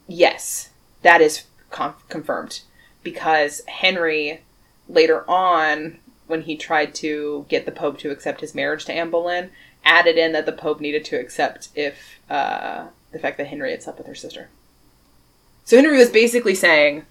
[0.08, 0.70] Yes,
[1.04, 2.62] that is con confirmed
[3.04, 4.42] because Henry
[4.88, 9.12] later on, when he tried to get the Pope to accept his marriage to Anne
[9.12, 9.52] Boleyn,
[9.86, 13.84] added in that the Pope needed to accept if uh, the fact that Henry had
[13.84, 14.50] slept with her sister.
[15.64, 17.06] So Henry was basically saying,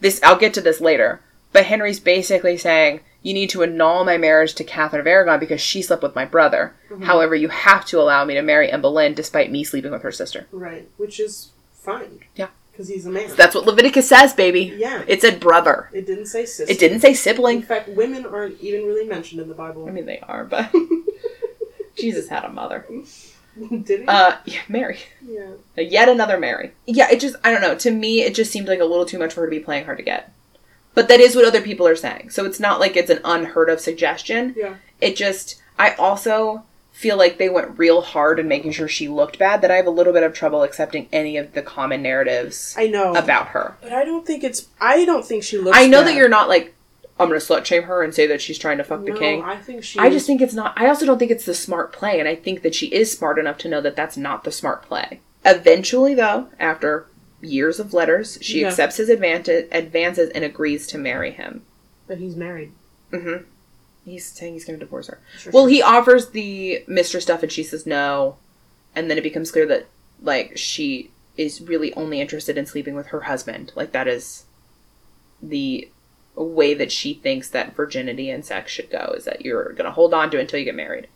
[0.00, 1.20] "This I'll get to this later,"
[1.52, 3.00] but Henry's basically saying.
[3.22, 6.24] You need to annul my marriage to Catherine of Aragon because she slept with my
[6.24, 6.74] brother.
[7.02, 10.12] However, you have to allow me to marry Anne Boleyn despite me sleeping with her
[10.12, 10.46] sister.
[10.52, 10.88] Right.
[10.96, 12.20] Which is fine.
[12.34, 12.48] Yeah.
[12.72, 13.30] Because he's a man.
[13.36, 14.74] That's what Leviticus says, baby.
[14.76, 15.04] Yeah.
[15.06, 15.90] It said brother.
[15.92, 16.72] It didn't say sister.
[16.72, 17.56] It didn't say sibling.
[17.56, 19.86] In fact, women aren't even really mentioned in the Bible.
[19.86, 20.72] I mean, they are, but
[21.98, 22.86] Jesus had a mother.
[23.82, 24.06] Did he?
[24.06, 25.00] Uh, yeah, Mary.
[25.22, 25.50] yeah.
[25.76, 26.72] Yet another Mary.
[26.86, 27.74] Yeah, it just, I don't know.
[27.74, 29.84] To me, it just seemed like a little too much for her to be playing
[29.84, 30.32] hard to get.
[30.94, 32.30] But that is what other people are saying.
[32.30, 34.54] So it's not like it's an unheard of suggestion.
[34.56, 34.74] Yeah.
[35.00, 39.38] It just, I also feel like they went real hard in making sure she looked
[39.38, 42.74] bad that I have a little bit of trouble accepting any of the common narratives
[42.76, 43.14] I know.
[43.14, 43.76] about her.
[43.80, 44.68] But I don't think it's.
[44.80, 45.78] I don't think she looks.
[45.78, 46.74] I know that you're not like,
[47.18, 49.42] I'm going to slut shame her and say that she's trying to fuck the king.
[49.42, 49.98] I think she.
[49.98, 50.74] I just think it's not.
[50.76, 53.38] I also don't think it's the smart play, and I think that she is smart
[53.38, 55.20] enough to know that that's not the smart play.
[55.44, 57.06] Eventually, though, after
[57.42, 58.68] years of letters, she Yeah.
[58.68, 61.62] accepts his advantage, advances and agrees to marry him.
[62.06, 62.72] But he's married.
[63.10, 63.36] hmm
[64.04, 65.20] He's saying he's going to divorce her.
[65.38, 65.70] Sure, Well, sure.
[65.70, 68.36] he offers the mistress stuff, and she says no,
[68.94, 69.86] and then it becomes clear that
[70.22, 73.72] like she is really only interested in sleeping with her husband.
[73.76, 74.44] Like that is
[75.42, 75.88] the
[76.34, 79.90] way that she thinks that virginity and sex should go is that you're going to
[79.90, 81.08] hold on to it until you get married.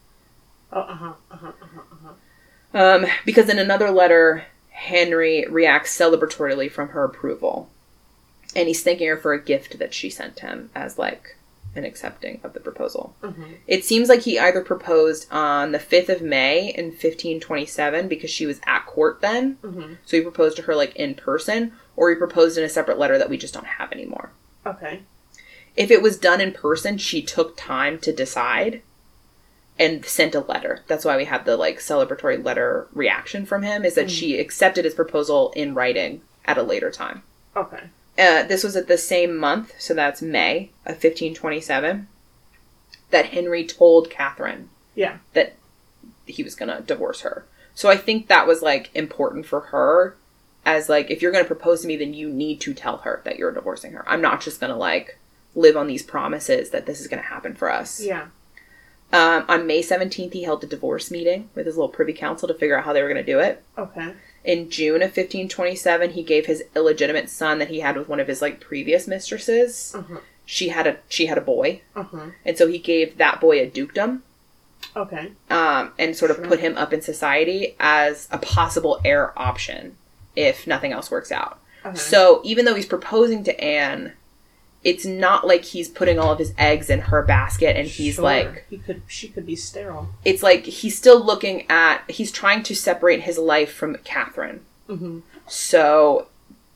[0.73, 1.13] Oh, uh huh.
[1.31, 1.53] Uh huh.
[1.63, 1.81] Uh huh.
[1.93, 3.05] Uh-huh.
[3.05, 4.45] Um, because in another letter,
[4.75, 7.71] Henry reacts celebratorily from her approval.
[8.57, 11.37] and he's thanking her for a gift that she sent him as like
[11.75, 13.13] an accepting of the proposal.
[13.21, 13.57] Mhm.
[13.67, 18.47] It seems like he either proposed on the 5th of May in 1527 because she
[18.47, 19.59] was at court then.
[19.65, 19.97] Mhm.
[20.05, 23.19] So he proposed to her like in person, or he proposed in a separate letter
[23.19, 24.31] that we just don't have anymore.
[24.65, 25.01] Okay.
[25.77, 28.83] If it was done in person, she took time to decide
[29.79, 30.83] and sent a letter.
[30.87, 34.85] That's why we had the like celebratory letter reaction from him is that she accepted
[34.85, 37.23] his proposal in writing at a later time.
[37.57, 37.85] Okay.
[38.17, 42.07] Uh, this was at the same month, so that's May of 1527,
[43.11, 45.19] that Henry told Catherine Yeah.
[45.33, 45.55] that
[46.27, 47.45] he was going to divorce her.
[47.75, 50.17] So I think that was like important for her
[50.65, 53.21] as like if you're going to propose to me then you need to tell her
[53.25, 54.05] that you're divorcing her.
[54.09, 55.19] I'm not just going to like
[55.57, 58.01] live on these promises that this is going to happen for us.
[58.01, 58.29] Yeah.
[59.15, 62.55] Um, on May 17th he held a divorce meeting with his little privy council to
[62.55, 63.63] figure out how they were going to do it.
[63.79, 64.13] Okay.
[64.45, 68.27] In June of 1527 he gave his illegitimate son that he had with one of
[68.29, 69.95] his like previous mistresses.
[69.95, 70.19] Uh-huh.
[70.47, 72.27] She had a she had a boy, Uh-huh.
[72.45, 74.23] and so he gave that boy a dukedom
[74.97, 75.33] Okay.
[75.49, 76.47] um, and sort of Sure.
[76.47, 79.97] put him up in society as a possible heir option
[80.37, 81.61] if nothing else works out.
[81.87, 81.97] Okay.
[81.97, 84.13] So even though he's proposing to Anne,
[84.85, 88.25] it's not like he's putting all of his eggs in her basket and he's Sure.
[88.25, 90.09] like he could she could be sterile.
[90.25, 94.61] it's like he's still looking at he's trying to separate his life from Catherine.
[94.89, 95.21] Mm-hmm.
[95.47, 96.27] So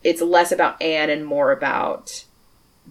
[0.05, 2.25] it's less about Anne and more about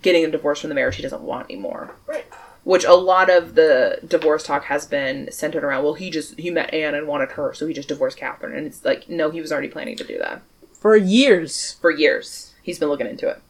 [0.01, 1.95] getting a divorce from the marriage he doesn't want anymore.
[2.05, 2.25] Right.
[2.63, 5.83] Which a lot of the divorce talk has been centered around.
[5.85, 8.55] Well, he just he met Anne and wanted her, so he just divorced Catherine.
[8.55, 10.41] And it's like, no, he was already planning to do that
[10.73, 11.77] For years.
[11.81, 12.53] for years.
[12.61, 13.41] He's been looking into it.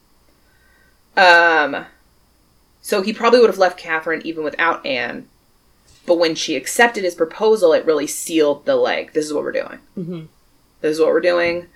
[1.18, 1.86] Um,
[2.80, 5.28] so he probably would have left Catherine even without Anne.
[6.06, 9.52] But when she accepted his proposal, it really sealed the like, this is what we're
[9.52, 9.78] doing.
[9.98, 10.20] Mm-hmm.
[10.80, 11.66] This is what we're doing.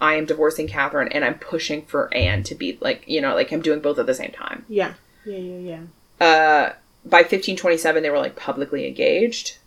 [0.00, 3.52] I am divorcing Catherine, and I'm pushing for Anne to be like, you know, like
[3.52, 4.64] I'm doing both at the same time.
[4.68, 4.94] Yeah.
[5.24, 5.36] Yeah.
[5.36, 5.58] Yeah.
[5.58, 6.26] Yeah.
[6.26, 6.72] Uh,
[7.04, 9.58] by 1527, they were like publicly engaged.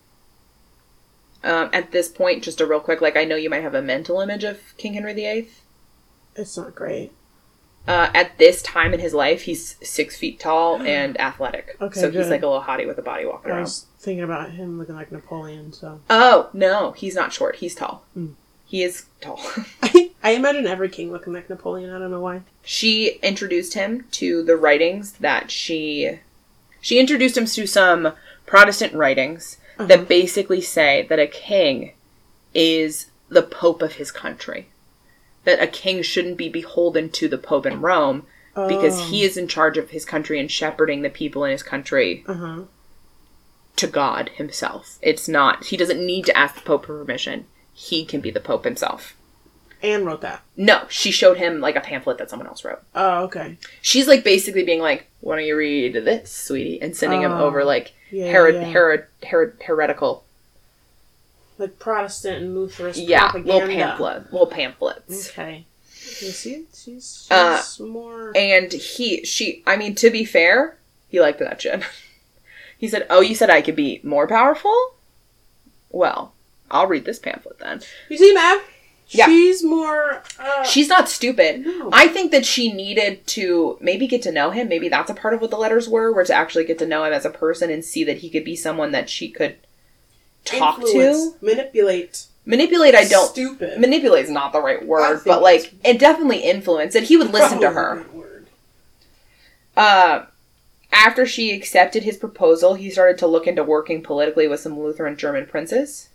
[1.44, 3.82] Um, at this point, just a real quick, like I know you might have a
[3.82, 5.50] mental image of King Henry VIII.
[6.36, 7.12] It's not great.
[7.88, 11.78] Uh, at this time in his life, he's six feet tall and athletic.
[11.80, 13.62] Okay, so he's like a little hottie with a body walking I around.
[13.64, 15.72] was thinking about him looking like Napoleon.
[15.74, 17.58] So Oh no, he's not short.
[17.58, 18.04] He's tall.
[18.14, 18.28] Hmm.
[18.68, 19.40] He is tall.
[20.24, 21.92] I imagine every king looking like Napoleon.
[21.92, 22.42] I don't know why.
[22.64, 26.20] she introduced him to the writings that she
[26.82, 28.14] she introduced him to some
[28.48, 29.88] Protestant writings Uh-huh.
[29.88, 31.92] that basically say that a king
[32.56, 34.70] is the pope of his country.
[35.46, 39.04] That a king shouldn't be beholden to the pope in Rome because Oh.
[39.06, 42.34] he is in charge of his country and shepherding the people in his country Uh
[42.34, 42.60] huh.
[43.76, 44.98] to God himself.
[45.02, 47.46] It's not he doesn't need to ask the pope for permission.
[47.74, 49.16] He can be the pope himself.
[49.84, 50.42] Anne wrote that.
[50.56, 52.82] No, she showed him like a pamphlet that someone else wrote.
[52.96, 53.58] Oh, okay.
[53.82, 57.46] she's like basically being like, "Why don't you read this, sweetie?" and sending him Oh.
[57.46, 58.28] over like Yeah.
[58.28, 58.62] herod, yeah.
[58.64, 60.25] herod, herod, heretical,
[61.58, 63.54] like Protestant and Lutherist yeah, propaganda.
[63.54, 65.30] little pamphlet, little pamphlets.
[65.30, 65.66] Okay.
[66.22, 68.32] You see, she's, she's Uh, more.
[68.36, 70.78] And he, she, I mean, to be fair,
[71.10, 71.82] he liked that shit.
[72.78, 74.96] he said, "Oh, you said I could be more powerful?
[75.90, 76.34] Well,
[76.70, 78.62] I'll read this pamphlet then." You see, Mav?
[79.10, 79.26] Yeah.
[79.28, 80.24] She's more.
[80.40, 81.62] Uh, She's not stupid.
[81.66, 81.90] No.
[81.94, 84.68] I think that she needed to maybe get to know him.
[84.68, 87.04] Maybe that's a part of what the letters were, were to actually get to know
[87.04, 89.58] him as a person and see that he could be someone that she could
[90.46, 91.34] talk to.
[91.42, 92.26] manipulate.
[92.46, 93.28] Manipulate, I don't.
[93.30, 93.80] Stupid.
[93.80, 96.96] Manipulate is not the right word, but like it definitely influenced.
[96.96, 98.06] And he would listen to her.
[99.76, 100.26] Uh,
[100.92, 105.18] after she accepted his proposal, he started to look into working politically with some Lutheran
[105.18, 106.10] German princes.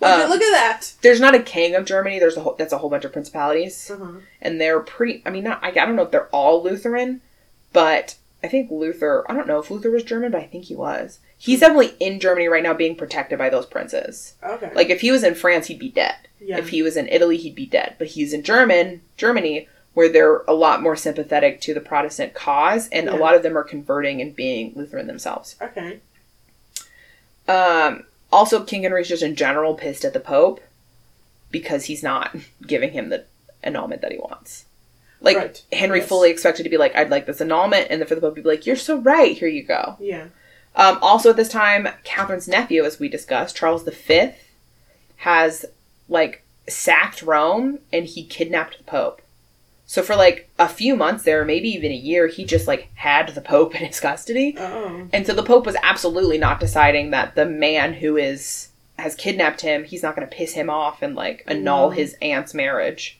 [0.00, 0.92] Look, Uh, at, look at that.
[1.00, 2.18] There's not a king of Germany.
[2.18, 4.18] There's a whole, that's a whole bunch of principalities, Uh-huh.
[4.42, 5.22] and they're pretty.
[5.24, 7.22] I mean, not I, I don't know if they're all Lutheran,
[7.72, 9.24] but I think Luther.
[9.30, 11.20] I don't know if Luther was German, but I think he was.
[11.38, 14.34] He's definitely in Germany right now, being protected by those princes.
[14.42, 14.72] Okay.
[14.74, 16.16] Like if he was in France, he'd be dead.
[16.40, 16.56] yeah.
[16.58, 17.94] If he was in Italy, he'd be dead.
[17.98, 22.88] But he's in German, Germany, where they're a lot more sympathetic to the Protestant cause,
[22.90, 25.56] and a lot of them are converting and being Lutheran themselves.
[25.60, 26.00] okay.
[27.48, 30.60] Um, also, King Henry's just in general pissed at the Pope
[31.50, 32.34] because he's not
[32.66, 33.24] giving him the
[33.62, 34.64] annulment that he wants.
[35.20, 35.62] Like Right.
[35.72, 36.08] Henry Yes.
[36.08, 38.42] fully expected to be like, "I'd like this annulment," and then for the Pope to
[38.42, 39.36] be like, "You're so right.
[39.36, 40.26] Here you go." Yeah.
[40.76, 44.30] Um, also, at this time, Catherine's nephew, as we discussed, Charles V,
[45.16, 45.64] has
[46.08, 49.22] like sacked Rome and he kidnapped the Pope.
[49.88, 53.28] So for like a few months there, maybe even a year, he just like had
[53.30, 54.54] the Pope in his custody.
[54.58, 55.08] Oh.
[55.12, 59.60] And so the Pope was absolutely not deciding that the man who is has kidnapped
[59.60, 61.90] him, he's not going to piss him off and like annul No.
[61.90, 63.18] his aunt's marriage.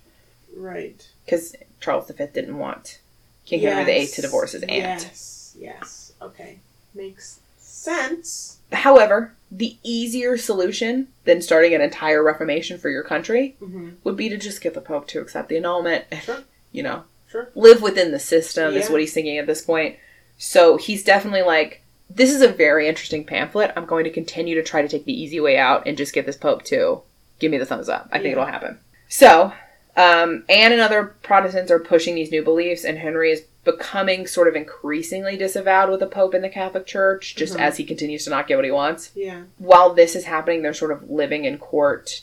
[0.57, 1.07] Right.
[1.25, 2.99] because Charles V didn't want
[3.45, 5.03] King Henry VIII to divorce his aunt.
[5.03, 5.57] Yes.
[5.59, 6.13] Yes.
[6.21, 6.59] Okay.
[6.95, 7.41] Makes
[7.87, 8.59] sense.
[8.73, 13.91] However, the easier solution than starting an entire reformation for your country Mm-hmm.
[14.05, 16.05] would be to just get the Pope to accept the annulment.
[16.23, 16.43] Sure.
[16.73, 17.51] You know, Sure.
[17.55, 19.97] live within the system is what he's thinking at this point.
[20.39, 23.73] So he's definitely like, this is a very interesting pamphlet.
[23.77, 26.27] I'm going to continue to try to take the easy way out and just get
[26.27, 27.03] this Pope to
[27.39, 28.09] give me the thumbs up.
[28.11, 28.33] I think Yeah.
[28.33, 28.79] it'll happen.
[29.09, 29.53] So,
[29.97, 34.47] um, Anne and other Protestants are pushing these new beliefs, and Henry is becoming sort
[34.47, 37.61] of increasingly disavowed with the Pope in the Catholic Church, just Mhm.
[37.61, 39.43] as he continues to not get what he wants Yeah.
[39.59, 42.21] while this is happening, they're sort of living in court,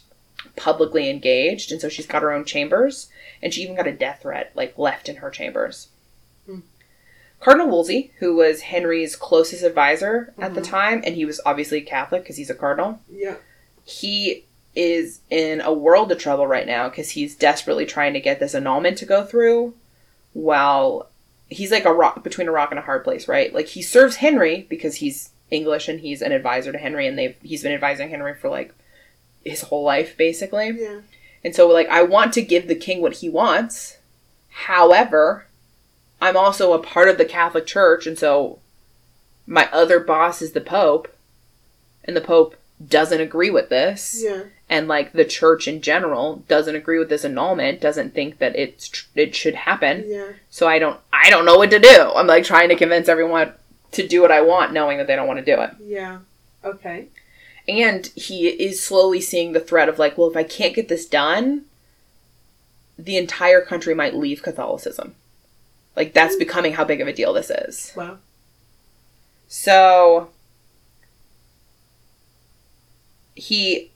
[0.55, 3.09] publicly engaged, and so she's got her own chambers,
[3.41, 5.87] and she even got a death threat like left in her chambers.
[6.45, 6.59] Hmm.
[7.41, 10.65] Cardinal Wolsey, who was Henry's closest advisor at the Mhm.
[10.69, 13.35] time, and he was obviously Catholic because he's a cardinal, Yeah.
[13.83, 14.45] he
[14.75, 18.55] is in a world of trouble right now because he's desperately trying to get this
[18.55, 19.73] annulment to go through
[20.33, 21.09] while
[21.47, 23.53] he's like a rock between a rock and a hard place right?
[23.53, 27.35] Like he serves henry because he's english and he's an advisor to henry and they've
[27.43, 28.73] he's been advising henry for like
[29.45, 30.71] his whole life basically.
[30.75, 31.01] Yeah.
[31.43, 33.97] and so like i want to give the king what he wants.
[34.49, 35.45] However
[36.19, 38.59] i'm also a part of the catholic church and so
[39.45, 41.13] my other boss is the pope
[42.03, 42.55] and the pope
[42.87, 44.43] doesn't agree with this Yeah.
[44.69, 48.89] and like the church in general doesn't agree with this annulment doesn't think that it's
[48.89, 50.31] tr- it should happen Yeah.
[50.49, 53.53] so i don't i don't know what to do i'm like trying to convince everyone
[53.91, 56.19] to do what i want knowing that they don't want to do it Yeah.
[56.65, 57.07] Okay.
[57.67, 61.05] and he is slowly seeing the threat of like well if i can't get this
[61.05, 61.65] done
[62.97, 65.15] the entire country might leave catholicism
[65.95, 66.39] like that's hmm.
[66.39, 68.17] becoming how big of a deal this is Wow.
[69.47, 70.29] so
[73.35, 73.91] he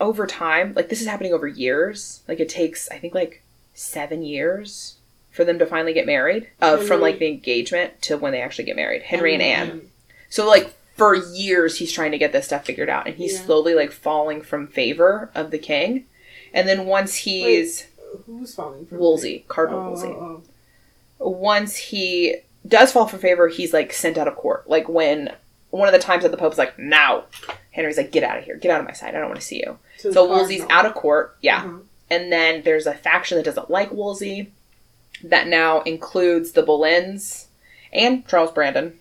[0.00, 2.22] over time, like this is happening over years.
[2.28, 3.42] Like it takes I think like
[3.74, 4.96] 7 years
[5.30, 6.48] for them to finally get married.
[6.60, 9.02] Uh, from like the engagement to when they actually get married.
[9.02, 9.82] Henry and Anne.
[10.28, 13.46] So like for years he's trying to get this stuff figured out and he's Yeah.
[13.46, 16.06] slowly like falling from favor of the king.
[16.52, 17.86] And then once he's
[18.26, 20.42] who's falling for Wolsey, Oh, Cardinal Wolsey oh,
[21.20, 21.30] oh.
[21.30, 24.68] once he does fall from favor, he's like sent out of court.
[24.68, 25.32] Like when
[25.70, 27.24] one of the times that the Pope's like, "Now,"
[27.72, 28.56] Henry's like, "Get out of here!
[28.56, 29.14] Get out of my sight!
[29.14, 31.36] I don't want to see you." To So Wolsey's out of court.
[31.40, 31.78] Yeah, Uh-huh.
[32.10, 34.50] and then there's a faction that doesn't like Wolsey,
[35.22, 37.46] that now includes the Boleyns
[37.92, 38.98] and Charles Brandon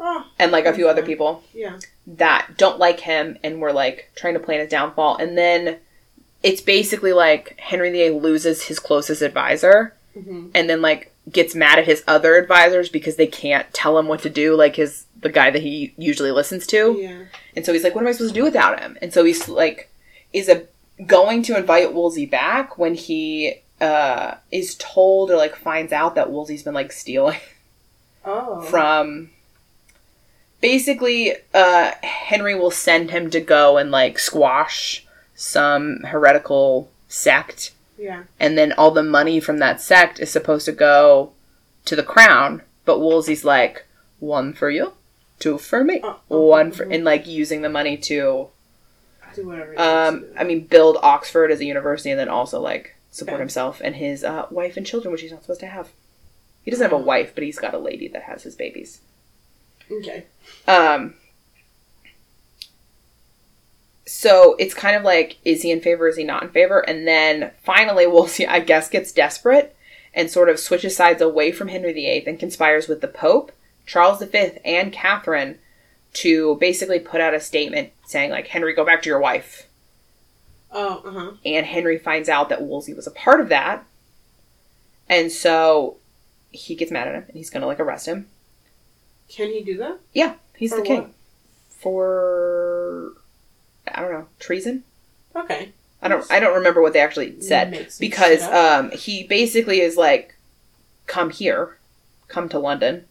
[0.00, 1.78] Oh, and like a few other people yeah.
[2.06, 5.16] that don't like him and were like trying to plan his downfall.
[5.16, 5.78] And then
[6.42, 11.78] it's basically like Henry VIII loses his closest advisor hmm and then like gets mad
[11.78, 15.28] at his other advisors because they can't tell him what to do like his the
[15.28, 17.24] guy that he usually listens to Yeah.
[17.56, 19.48] and so he's like what am i supposed to do without him and so he's
[19.48, 19.90] like
[20.32, 20.64] is a
[21.06, 26.30] going to invite wolsey back when he uh is told or like finds out that
[26.30, 27.38] wolsey's been like stealing
[28.24, 28.60] Oh.
[28.62, 29.30] from
[30.60, 38.22] basically uh henry will send him to go and like squash some heretical sect yeah.
[38.40, 41.32] and then all the money from that sect is supposed to go
[41.84, 42.62] to the crown.
[42.84, 43.84] But Wolsey's like
[44.20, 44.92] one for you,
[45.38, 46.94] two for me, Uh, uh, one for, mhm.
[46.94, 48.48] and like using the money to,
[49.34, 49.78] Do whatever.
[49.78, 50.24] um.
[50.38, 53.42] I mean, build Oxford as a university, and then also like support Okay.
[53.42, 55.88] himself and his uh, wife and children, which he's not supposed to have.
[56.62, 56.98] He doesn't have a Oh.
[57.12, 59.00] wife, but he's got a lady that has his babies.
[59.90, 60.24] okay.
[60.66, 61.14] Um.
[64.08, 66.08] So it's kind of like, is he in favor?
[66.08, 66.80] Is he not in favor?
[66.80, 69.76] And then finally, Wolsey, I guess, gets desperate
[70.14, 73.52] and sort of switches sides away from Henry VIII and conspires with the Pope,
[73.86, 75.58] Charles V, and Catherine
[76.14, 79.68] to basically put out a statement saying, like, Henry, go back to your wife.
[80.72, 81.30] Oh, uh huh.
[81.44, 83.84] And Henry finds out that Wolsey was a part of that.
[85.06, 85.98] And so
[86.50, 88.26] he gets mad at him and he's going to, like, arrest him.
[89.28, 89.98] Can he do that?
[90.14, 91.00] Yeah, he's For the king.
[91.02, 91.12] what?
[91.68, 93.12] For
[93.94, 94.84] I don't know, treason?
[95.34, 95.72] Okay.
[96.00, 100.36] I don't I don't remember what they actually said because um he basically is like
[101.06, 101.76] come here,
[102.28, 103.04] come to London.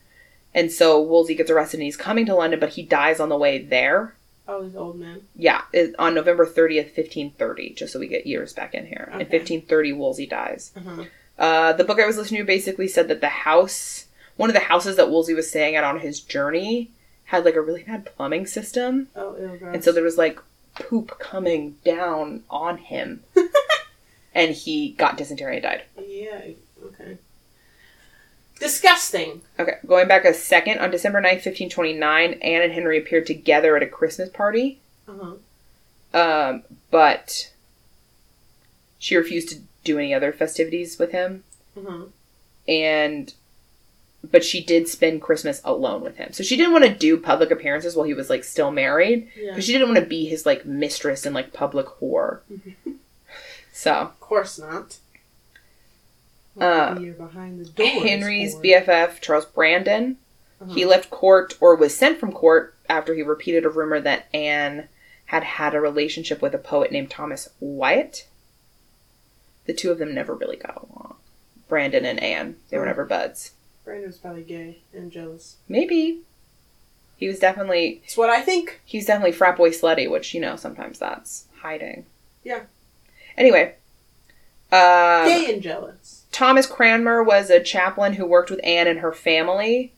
[0.53, 3.37] And so Wolsey gets arrested and he's coming to London but he dies on the
[3.37, 4.15] way there.
[4.47, 5.23] Oh, he's old man.
[5.35, 9.09] Yeah, it, on November 30th, 1530, just so we get years back in here.
[9.11, 10.71] In 1530 Wolsey dies.
[10.75, 11.03] Uh huh.
[11.37, 14.05] Uh, the book I was listening to basically said that the house,
[14.37, 16.89] one of the houses that Wolsey was staying at on his journey,
[17.25, 19.09] had like a really bad plumbing system.
[19.15, 19.75] Oh, ew, gross.
[19.75, 20.39] And so there was like
[20.79, 23.23] poop coming down on him.
[24.33, 25.83] and he got dysentery and died.
[26.07, 26.41] Yeah.
[26.85, 27.17] Okay.
[28.59, 29.41] Disgusting.
[29.59, 33.83] Okay, going back a second, on December 9th, 1529, Anne and Henry appeared together at
[33.83, 35.35] a Christmas party, Uh
[36.13, 36.19] huh.
[36.19, 37.51] um, but
[38.97, 41.43] she refused to do any other festivities with him.
[41.77, 42.09] Mhm.
[42.67, 43.33] And
[44.29, 46.33] but she did spend Christmas alone with him.
[46.33, 49.51] So she didn't want to do public appearances while he was like still married Yeah.
[49.51, 52.39] because she didn't want to be his like mistress and like public whore.
[53.71, 54.97] so Of course not.
[56.59, 57.89] Uh, behind the doors.
[58.03, 60.17] Henry's for- BFF Charles Brandon
[60.59, 60.73] Uh-huh.
[60.73, 64.89] he left court or was sent from court after he repeated a rumor that Anne
[65.25, 68.25] had had a relationship with a poet named Thomas Wyatt.
[69.65, 71.17] The two of them never really got along.
[71.67, 73.51] Brandon and Anne, they were never buds.
[73.87, 75.55] Brandon was probably gay and jealous.
[75.69, 76.19] Maybe
[77.15, 78.81] he was definitely It's what I think.
[78.83, 82.05] he's definitely frat boy slutty, which you know sometimes that's hiding.
[82.43, 82.63] Yeah.
[83.37, 83.75] Anyway,
[84.73, 86.25] uh, Gay and jealous.
[86.33, 89.93] Thomas Cranmer was a chaplain who worked with Anne and her family,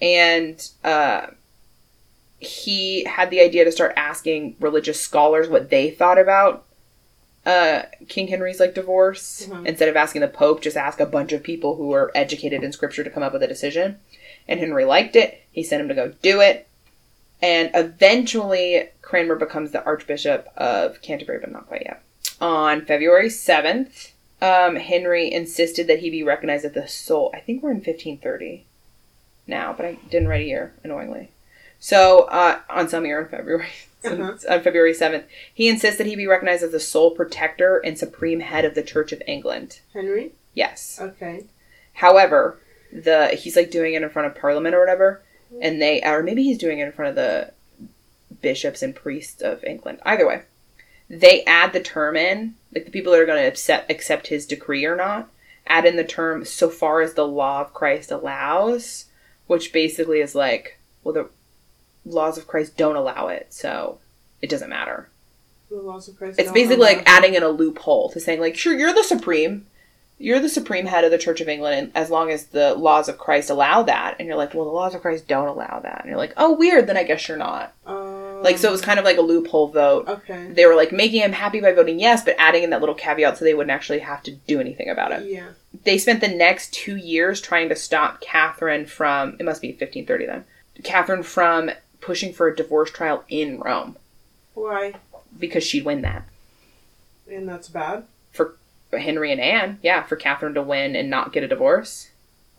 [0.00, 1.28] and uh,
[2.40, 6.64] he had the idea to start asking religious scholars what they thought about
[7.44, 9.48] uh, King Henry's like divorce.
[9.50, 9.66] Mhm.
[9.66, 12.72] Instead of asking the Pope, just ask a bunch of people who are educated in
[12.72, 13.98] Scripture to come up with a decision.
[14.48, 15.40] And Henry liked it.
[15.50, 16.66] He sent him to go do it.
[17.40, 22.02] And eventually, Cranmer becomes the Archbishop of Canterbury, but not quite yet.
[22.40, 27.30] On February 7th, um, Henry insisted that he be recognized as the sole.
[27.34, 28.64] I think we're in 1530
[29.46, 31.30] now, but I didn't write a year, annoyingly.
[31.84, 33.66] So, uh, on some year in February,
[34.04, 38.38] on February 7th, he insists that he be recognized as the sole protector and supreme
[38.38, 39.80] head of the Church of England.
[39.92, 40.30] Henry?
[40.54, 41.00] Yes.
[41.02, 41.46] Okay.
[41.94, 42.60] However,
[42.92, 45.22] the he's like doing it in front of Parliament or whatever,
[45.60, 47.50] and they or maybe he's doing it in front of the
[48.40, 49.98] bishops and priests of England.
[50.04, 50.42] Either way,
[51.10, 54.46] they add the term in, like the people that are going to accept accept his
[54.46, 55.28] decree or not,
[55.66, 59.06] add in the term so far as the law of Christ allows,
[59.48, 61.28] which basically is like, well, the
[62.04, 63.98] laws of Christ don't allow it, so
[64.40, 65.08] it doesn't matter.
[65.70, 66.38] The laws of Christ.
[66.38, 69.66] It's basically like adding in a loophole to saying like, sure, you're the supreme,
[70.18, 73.08] you're the supreme head of the Church of England, and as long as the laws
[73.08, 76.00] of Christ allow that, and you're like, well, the laws of Christ don't allow that,
[76.00, 77.72] and you're like, oh, weird, then I guess you're not.
[77.86, 80.08] Um, Like, so it was kind of like a loophole vote.
[80.08, 80.48] Okay.
[80.48, 83.38] They were like making him happy by voting yes, but adding in that little caveat
[83.38, 85.30] so they wouldn't actually have to do anything about it.
[85.30, 85.48] Yeah.
[85.84, 90.26] They spent the next two years trying to stop Catherine from, it must be 1530
[90.26, 90.44] then,
[90.84, 91.70] Catherine from
[92.02, 93.96] pushing for a divorce trial in Rome
[94.54, 94.94] Why?
[95.38, 96.24] because she'd win that.
[97.30, 98.04] And that's bad.
[98.32, 98.56] for
[98.92, 102.10] Henry and Anne, yeah, for Catherine to win and not get a divorce.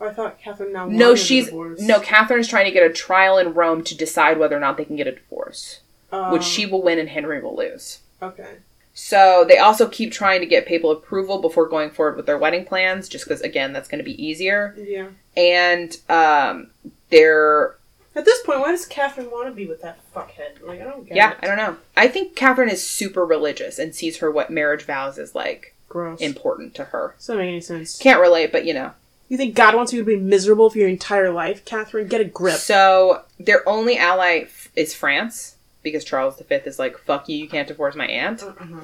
[0.01, 0.85] I thought Catherine now.
[0.87, 1.79] No, wanted a she's divorce.
[1.79, 1.99] no.
[1.99, 4.83] Catherine is trying to get a trial in Rome to decide whether or not they
[4.85, 5.79] can get a divorce,
[6.11, 7.99] Um, which she will win and Henry will lose.
[8.21, 8.55] Okay.
[8.95, 12.65] So they also keep trying to get papal approval before going forward with their wedding
[12.65, 14.75] plans, just because again that's going to be easier.
[14.77, 15.07] Yeah.
[15.37, 16.71] And um,
[17.09, 17.75] they're
[18.15, 20.61] At this point, why does Catherine want to be with that fuckhead?
[20.65, 21.37] Like, I don't get yeah, it.
[21.41, 21.77] I don't know.
[21.97, 26.21] I think Catherine is super religious and sees her what marriage vows is like Gross.
[26.21, 27.15] important to her.
[27.17, 27.97] Doesn't make any sense.
[27.97, 28.91] Can't relate, but you know.
[29.29, 32.07] You think God wants you to be miserable for your entire life, Catherine?
[32.07, 32.57] Get a grip.
[32.57, 37.47] So their only ally f- is France because Charles V is like, "Fuck you, you
[37.47, 38.79] can't divorce my aunt." Uh-huh.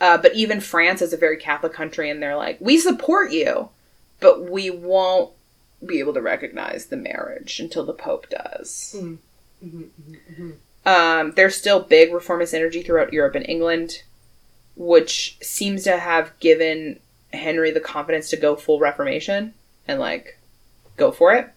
[0.00, 3.70] Uh, but even France is a very Catholic country, and they're like, "We support you,
[4.20, 5.30] but we won't
[5.86, 9.18] be able to recognize the marriage until the Pope does." Mhm.
[9.64, 10.54] Mhm, mhm, mhm.
[10.86, 14.02] Um, there's still big reformist energy throughout Europe and England,
[14.76, 17.00] which seems to have given
[17.32, 19.54] Henry the confidence to go full Reformation
[19.88, 20.38] and like
[20.96, 21.48] go for it.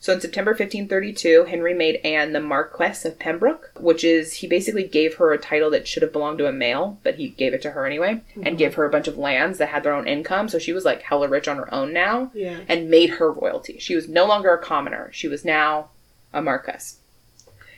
[0.00, 4.84] So in September 1532, Henry made Anne the Marquess of Pembroke, which is he basically
[4.84, 7.62] gave her a title that should have belonged to a male, but he gave it
[7.62, 10.48] to her anyway, and gave her a bunch of lands that had their own income.
[10.48, 12.60] So she was like hella rich on her own now, Yeah.
[12.68, 13.78] and made her royalty.
[13.80, 15.88] She was no longer a commoner; she was now
[16.32, 16.98] a marquess.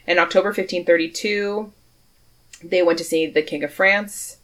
[0.06, 1.72] In October 1532,
[2.62, 4.36] they went to see the King of France.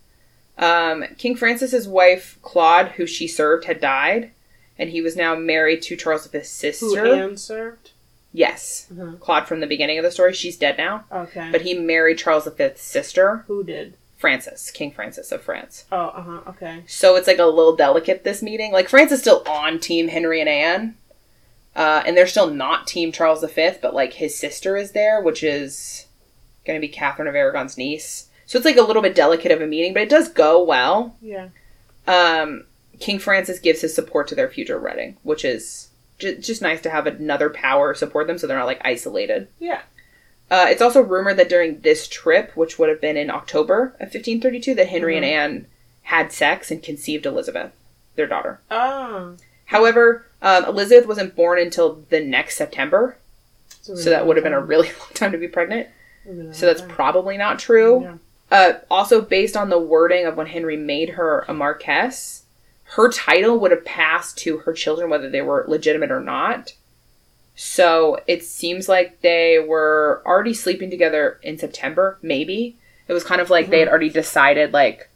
[0.56, 4.30] Um, King Francis's wife Claude, who she served, had died,
[4.78, 7.06] and he was now married to Charles V's Who sister.
[7.06, 7.92] Anne served?
[8.32, 9.12] Yes, Uh-huh.
[9.18, 10.34] Claude from the beginning of the story.
[10.34, 11.48] She's dead now, Okay.
[11.50, 13.94] but he married Charles V's sister, Who did?
[14.18, 15.84] Francis, King Francis of France.
[15.92, 16.40] Oh, uh huh.
[16.50, 16.82] Okay.
[16.86, 18.72] So it's like a little delicate this meeting.
[18.72, 20.96] Like France is still on Team Henry and Anne,
[21.74, 25.42] uh, and they're still not Team Charles V, but like his sister is there, which
[25.44, 26.06] is
[26.66, 28.28] going to be Catherine of Aragon's niece.
[28.46, 31.16] So it's like a little bit delicate of a meeting, but it does go well.
[31.20, 31.48] Yeah.
[32.06, 32.64] Um,
[33.00, 36.90] King Francis gives his support to their future wedding, which is ju- just nice to
[36.90, 39.48] have another power support them, so they're not like isolated.
[39.58, 39.82] Yeah.
[40.50, 44.10] Uh, it's also rumored that during this trip, which would have been in October of
[44.12, 45.28] 1532, that Henry and Mhm.
[45.30, 45.66] Anne
[46.02, 47.72] had sex and conceived Elizabeth,
[48.14, 48.60] their daughter.
[48.70, 49.30] Ah.
[49.66, 53.16] However, um, Elizabeth wasn't born until the next September,
[53.82, 55.88] so that would have been a really long time to be pregnant.
[56.52, 58.02] So that's probably not true.
[58.02, 58.14] Yeah.
[58.50, 62.42] Uh, also, based on the wording of when Henry made her a marquess,
[62.90, 66.74] her title would have passed to her children whether they were legitimate or not.
[67.54, 72.76] So it seems like they were already sleeping together in September, maybe.
[73.08, 75.08] It was kind of like they had already decided, like,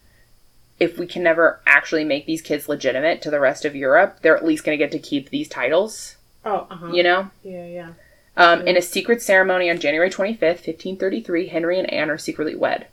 [0.78, 4.36] if we can never actually make these kids legitimate to the rest of Europe, they're
[4.36, 6.92] at least going to get to keep these titles, Oh, uh-huh.
[6.92, 7.30] you know?
[7.42, 7.92] Yeah, yeah.
[8.36, 12.86] Um, in a secret ceremony on January 25th, 1533, Henry and Anne are secretly wed.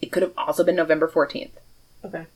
[0.00, 1.50] It could have also been November 14th.
[2.04, 2.26] Okay.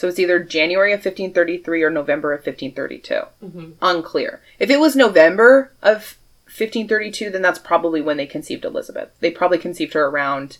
[0.00, 3.14] So it's either January of 1533 or November of 1532.
[3.44, 3.72] Mm-hmm.
[3.82, 4.40] Unclear.
[4.58, 9.10] If it was November of 1532, then that's probably when they conceived Elizabeth.
[9.20, 10.56] They probably conceived her around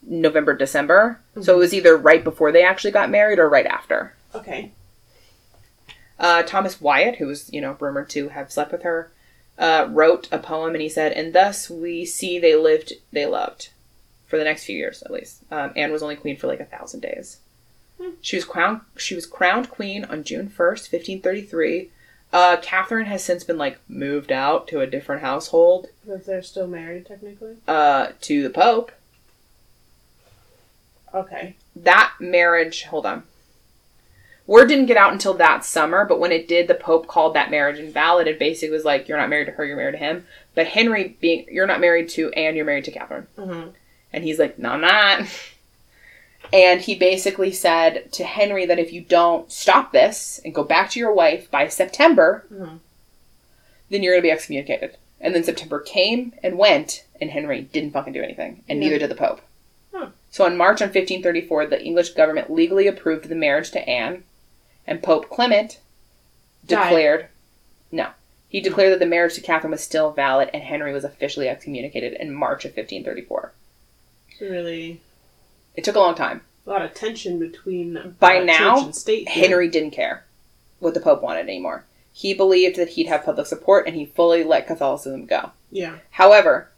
[0.00, 1.20] November, December.
[1.38, 4.14] So it was either right before they actually got married or right after.
[4.34, 4.72] Okay.
[6.18, 9.12] Uh, Thomas Wyatt, who was, you know, rumored to have slept with her,
[9.58, 13.68] uh, wrote a poem and he said, And thus we see they lived, they loved.
[14.28, 15.42] For the next few years, at least.
[15.50, 17.36] Um, Anne was only queen for like a thousand days.
[18.20, 18.80] She was crowned.
[18.96, 21.90] She was crowned queen on June first, fifteen thirty-three.
[22.32, 25.88] Uh, Catherine has since been like moved out to a different household.
[26.06, 27.56] But they're still married, technically?
[27.68, 28.90] Uh, to the Pope.
[31.14, 31.56] Okay.
[31.76, 33.22] that marriage hold on
[34.46, 37.50] word didn't get out until that summer but when it did the pope called that
[37.50, 40.24] marriage invalid and basically was like you're not married to her you're married to him
[40.54, 43.68] but henry being you're not married to anne you're married to catherine Mm-hmm.
[44.12, 45.20] and he's like no i'm not
[46.52, 50.90] and he basically said to henry that if you don't stop this and go back
[50.90, 52.78] to your wife by september Mhm.
[53.90, 57.92] then you're going to be excommunicated and then september came and went and henry didn't
[57.92, 59.40] fucking do anything and neither did the pope
[60.30, 64.24] so in March of 1534, the English government legally approved the marriage to Anne,
[64.86, 65.78] and Pope Clement
[66.66, 66.84] Died.
[66.84, 67.28] declared
[67.92, 68.08] no.
[68.48, 72.14] He declared that the marriage to Catherine was still valid, and Henry was officially excommunicated
[72.14, 73.52] in March of 1534.
[74.40, 75.02] Really,
[75.74, 76.42] It took a long time.
[76.66, 79.28] a lot of tension between By uh, now, and state.
[79.28, 80.24] Henry didn't care
[80.78, 81.84] what the Pope wanted anymore.
[82.12, 85.52] He believed that he'd have public support, and he fully let Catholicism go.
[85.70, 85.96] Yeah.
[86.10, 86.68] However,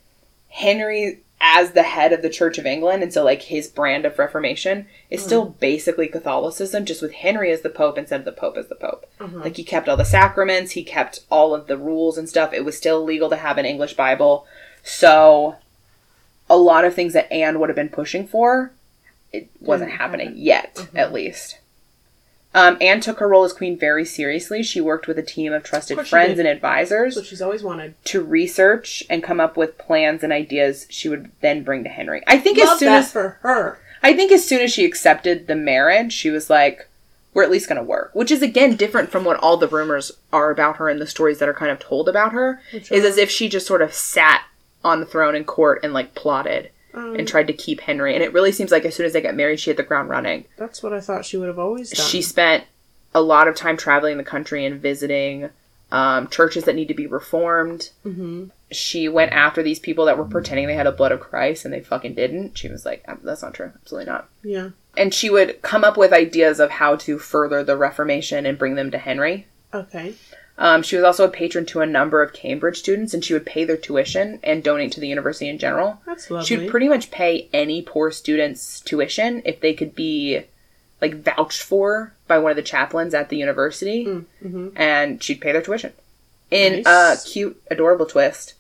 [0.49, 4.19] Henry, as the head of the Church of England, and so like his brand of
[4.19, 8.57] Reformation, is still basically Catholicism, just with Henry as the Pope instead of the Pope
[8.57, 9.11] as the Pope.
[9.19, 9.39] Uh-huh.
[9.39, 12.53] Like he kept all the sacraments, he kept all of the rules and stuff.
[12.53, 14.47] It was still legal to have an English Bible.
[14.85, 15.57] So
[16.49, 18.71] a lot of things that Anne would have been pushing for,
[19.35, 20.43] it wasn't Didn't happening happen.
[20.43, 20.89] yet, Mhm.
[20.99, 21.59] at least.
[22.57, 24.63] Um, Anne took her role as queen very seriously.
[24.63, 27.95] She worked with a team of trusted she friends and advisors what she's always wanted.
[28.05, 32.23] to research and come up with plans and ideas she would then bring to Henry.
[32.29, 33.79] I think Love as soon as for her.
[34.05, 36.87] I think as soon as she accepted the marriage, she was like,
[37.33, 40.13] "We're at least going to work," which is again different from what all the rumors
[40.33, 42.61] are about her and the stories that are kind of told about her.
[42.73, 44.43] Which Is as if she just sort of sat
[44.85, 48.15] on the throne in court and like plotted Um, and tried to keep Henry.
[48.15, 50.09] And it really seems like as soon as they got married, she hit the ground
[50.09, 50.45] running.
[50.57, 52.07] that's what I thought she would have always done.
[52.07, 52.65] She spent
[53.15, 55.51] a lot of time traveling the country and visiting
[55.93, 60.25] um, churches that need to be reformed hmm she went after these people that were
[60.25, 62.59] pretending they had a blood of Christ and they fucking didn't.
[62.59, 63.71] She was like, "Um, that's not true.
[63.83, 64.29] Absolutely not.
[64.43, 64.71] Yeah.
[64.97, 68.75] And she would come up with ideas of how to further the Reformation and bring
[68.75, 69.47] them to Henry.
[69.73, 70.15] Okay.
[70.57, 73.47] Um, she was also a patron to a number of Cambridge students and she would
[73.47, 76.01] pay their tuition and donate to the university in general.
[76.07, 80.43] That's She would pretty much pay any poor student's tuition if they could be
[81.01, 84.69] like vouched for by one of the chaplains at the university mm-hmm.
[84.77, 85.93] and she'd pay their tuition.
[86.51, 87.25] In Nice.
[87.27, 88.55] a cute, adorable twist,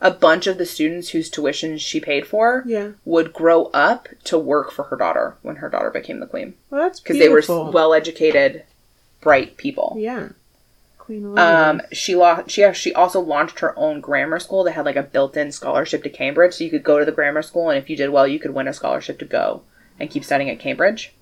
[0.00, 2.90] a bunch of the students whose tuition she paid for Yeah.
[3.06, 6.82] would grow up to work for her daughter when her daughter became the queen Well,
[6.82, 8.64] that's because they were well educated,
[9.22, 9.96] bright people.
[9.98, 10.30] Yeah.
[11.10, 14.94] Queen Um, she lo- she actually also launched her own grammar school that had like
[14.94, 17.90] a built-in scholarship to Cambridge, so you could go to the grammar school, and if
[17.90, 19.62] you did well, you could win a scholarship to go
[19.98, 21.12] and keep studying at Cambridge.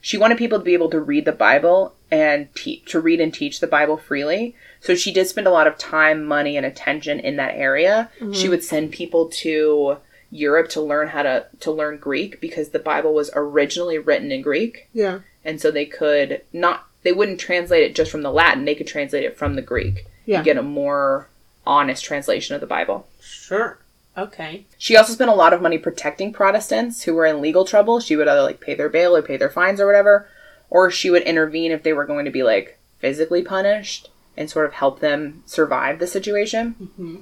[0.00, 3.34] She wanted people to be able to read the Bible and te- to read and
[3.34, 4.54] teach the Bible freely.
[4.78, 8.10] So she did spend a lot of time, money, and attention in that area.
[8.32, 9.96] She would send people to
[10.30, 14.42] Europe to learn how to to learn Greek because the Bible was originally written in
[14.42, 15.20] Greek yeah.
[15.42, 18.86] and so they could not they wouldn't translate it just from the latin they could
[18.86, 20.36] translate it from the greek Yeah.
[20.38, 21.28] and get a more
[21.66, 23.78] honest translation of the bible Sure.
[24.16, 24.64] Okay.
[24.78, 28.16] she also spent a lot of money protecting protestants who were in legal trouble she
[28.16, 30.28] would either like pay their bail or pay their fines or whatever
[30.70, 34.66] or she would intervene if they were going to be like physically punished and sort
[34.66, 37.16] of help them survive the situation Mm-hmm.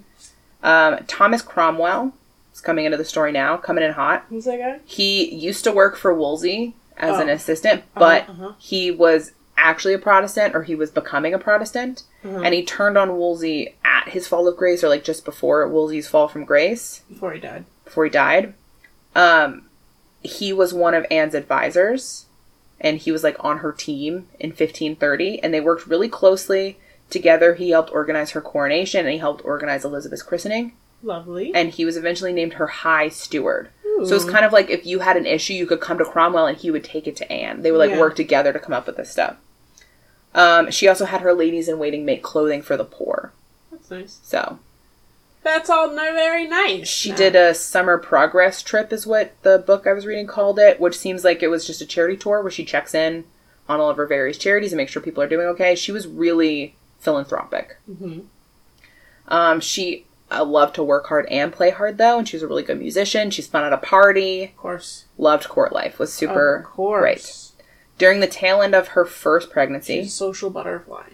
[0.63, 2.15] um, thomas cromwell
[2.55, 4.81] is coming into the story now coming in hot Who's that guy?
[4.87, 7.33] he used to work for Wolsey as an Oh.
[7.35, 8.53] assistant, but uh-huh.
[8.59, 12.03] he was actually a Protestant or he was becoming a Protestant.
[12.25, 12.41] Uh-huh.
[12.41, 16.09] And he turned on Wolsey at his fall of grace or like just before Wolsey's
[16.09, 17.65] fall from grace, Before he died.
[17.85, 18.55] before he died.
[19.15, 19.63] Um,
[20.23, 22.27] he was one of Anne's advisors
[22.81, 26.79] and he was like on her team in 1530, and they worked really closely
[27.09, 27.55] together.
[27.55, 31.53] He helped organize her coronation, and he helped organize Elizabeth's christening, Lovely.
[31.55, 33.71] and he was eventually named her High Steward.
[34.05, 36.45] So it's kind of like if you had an issue, you could come to Cromwell
[36.47, 37.63] and he would take it to Anne.
[37.63, 37.99] They would like Yeah.
[38.01, 39.37] work together to come up with this stuff.
[40.37, 43.33] Um, she also had her ladies in waiting make clothing for the poor.
[43.73, 44.19] That's nice.
[44.23, 44.59] So
[45.43, 46.87] That's all no, very nice.
[46.87, 50.79] she did a summer progress trip, is what the book I was reading called it,
[50.79, 53.25] which seems like it was just a charity tour where she checks in
[53.69, 55.75] on all of her various charities and makes sure people are doing okay.
[55.75, 57.79] She was really philanthropic.
[57.87, 58.21] hmm
[59.29, 62.47] Um, she uh, loved to work hard and play hard though, and she was a
[62.47, 63.31] really good musician.
[63.31, 64.45] She's fun at a party.
[64.45, 65.05] Of course.
[65.17, 65.99] Loved court life.
[65.99, 67.01] Was super of course.
[67.01, 67.46] great.
[67.99, 71.05] During the tail end of her first She's pregnancy, a social butterfly.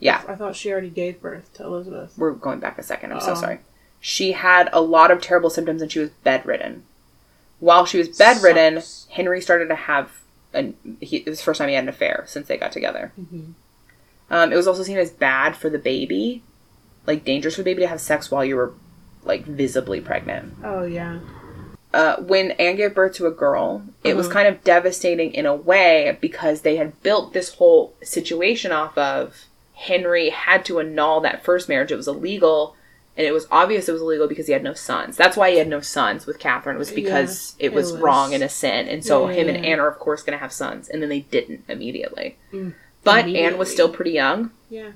[0.00, 2.14] yeah, I thought she already gave birth to Elizabeth.
[2.16, 3.12] we're going back a second.
[3.12, 3.34] I'm so Oh.
[3.36, 3.60] sorry.
[4.00, 6.82] She had a lot of terrible symptoms and she was bedridden.
[7.60, 9.06] While she was bedridden, Sucks.
[9.10, 10.10] Henry started to have
[10.52, 10.74] an.
[11.00, 13.12] He, it was the first time he had an affair since they got together.
[13.20, 13.52] Mhm.
[14.30, 16.42] Um, it was also seen as bad for the baby,
[17.06, 18.72] like dangerous for the baby to have sex while you were
[19.22, 20.54] like visibly pregnant.
[20.64, 21.20] Oh yeah.
[21.94, 24.32] Uh, when Anne gave birth to a girl, it was Mhm.
[24.32, 29.44] kind of devastating in a way because they had built this whole situation off of
[29.74, 31.90] Henry had to annul that first marriage.
[31.92, 32.76] It was illegal,
[33.16, 35.16] and it was obvious it was illegal because he had no sons.
[35.16, 38.02] That's why he had no sons with Catherine was because Yeah, it was it was-
[38.02, 39.66] wrong and a sin, and so Yeah, him yeah, and.
[39.66, 42.36] Anne are of course going to have sons, and then they didn't immediately.
[42.52, 42.74] Mm,
[43.04, 44.50] But Anne was still pretty young.
[44.70, 44.92] Yeah.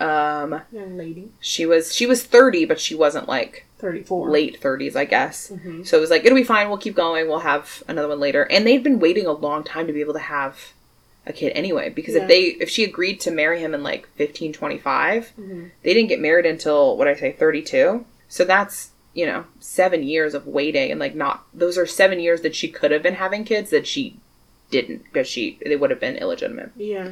[0.00, 1.28] Um, Young lady.
[1.40, 4.30] she was she was thirty, but she wasn't like Thirty-four.
[4.30, 5.50] late 30s, I guess.
[5.50, 5.86] Mhm.
[5.86, 6.68] So it was like, it'll be fine.
[6.68, 7.28] We'll keep going.
[7.28, 8.44] We'll have another one later.
[8.50, 10.72] And they'd been waiting a long time to be able to have
[11.26, 11.90] a kid anyway.
[11.90, 12.22] Because Yeah.
[12.22, 15.70] if they, if she agreed to marry him in like 1525, Mhm.
[15.82, 18.04] they didn't get married until, what I say, 32.
[18.28, 20.90] So that's, you know, seven years of waiting.
[20.90, 23.86] And like, not, those are seven years that she could have been having kids that
[23.86, 24.16] she
[24.70, 26.70] didn't because she, they would have been illegitimate.
[26.76, 27.10] Yeah.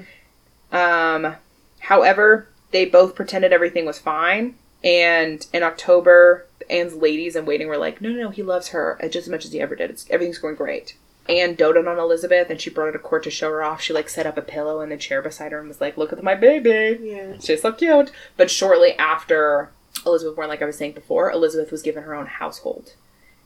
[0.73, 1.37] Um,
[1.81, 4.55] however, they both pretended everything was fine.
[4.83, 8.99] And in October, Anne's ladies in waiting were like, no, no, no, he loves her
[9.05, 9.91] just as much as he ever did.
[9.91, 10.97] It's, everything's going great.
[11.29, 13.81] Anne doted on Elizabeth and she brought her to court to show her off.
[13.81, 16.13] She like set up a pillow in the chair beside her and was like, look
[16.13, 16.99] at my baby.
[17.01, 17.35] Yeah.
[17.41, 18.11] She's so cute.
[18.37, 19.71] But shortly after
[20.05, 22.95] Elizabeth born, like I was saying before, Elizabeth was given her own household.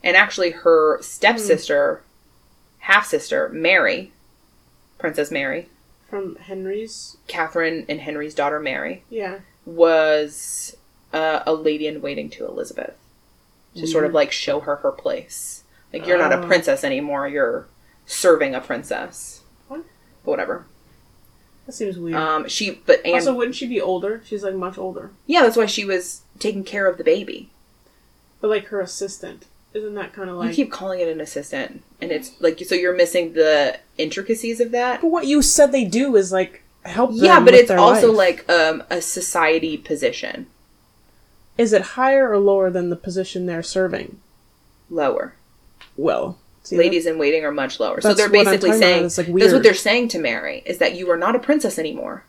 [0.02, 2.02] And actually, her stepsister,
[2.78, 4.12] half sister, Mary,
[4.98, 5.68] Princess Mary,
[6.08, 7.16] From Henry's.
[7.26, 9.40] Catherine and Henry's daughter Mary Yeah.
[9.66, 10.76] was
[11.12, 12.94] uh, a lady in waiting to Elizabeth
[13.76, 15.64] to sort of like show her her place.
[15.92, 16.46] Like you're not a Oh.
[16.46, 17.66] princess anymore; you're
[18.06, 19.42] serving a princess.
[19.68, 19.82] What?
[20.24, 20.66] But whatever.
[21.66, 22.16] That seems weird.
[22.16, 24.22] Um, she but Anne, also, wouldn't she be older?
[24.24, 25.10] She's like much older.
[25.26, 27.50] yeah, that's why she was taking care of the baby.
[28.40, 29.46] But like her assistant.
[29.74, 30.48] Isn't that kind of like.
[30.50, 34.70] you keep calling it an assistant, and it's like so you're missing the intricacies of
[34.70, 35.02] that.
[35.02, 37.24] But what you said they do is like help them.
[37.24, 38.48] Yeah, but it's also life.
[38.48, 40.46] like um, a society position
[41.58, 44.20] Is it higher or lower than the position they're serving?
[44.88, 45.34] lower.
[45.96, 48.00] Well, see, ladies in waiting are much lower.
[48.00, 48.78] So they're basically about.
[48.80, 51.38] saying It's, like, that's what they're saying to Mary is that you are not a
[51.40, 52.24] princess anymore.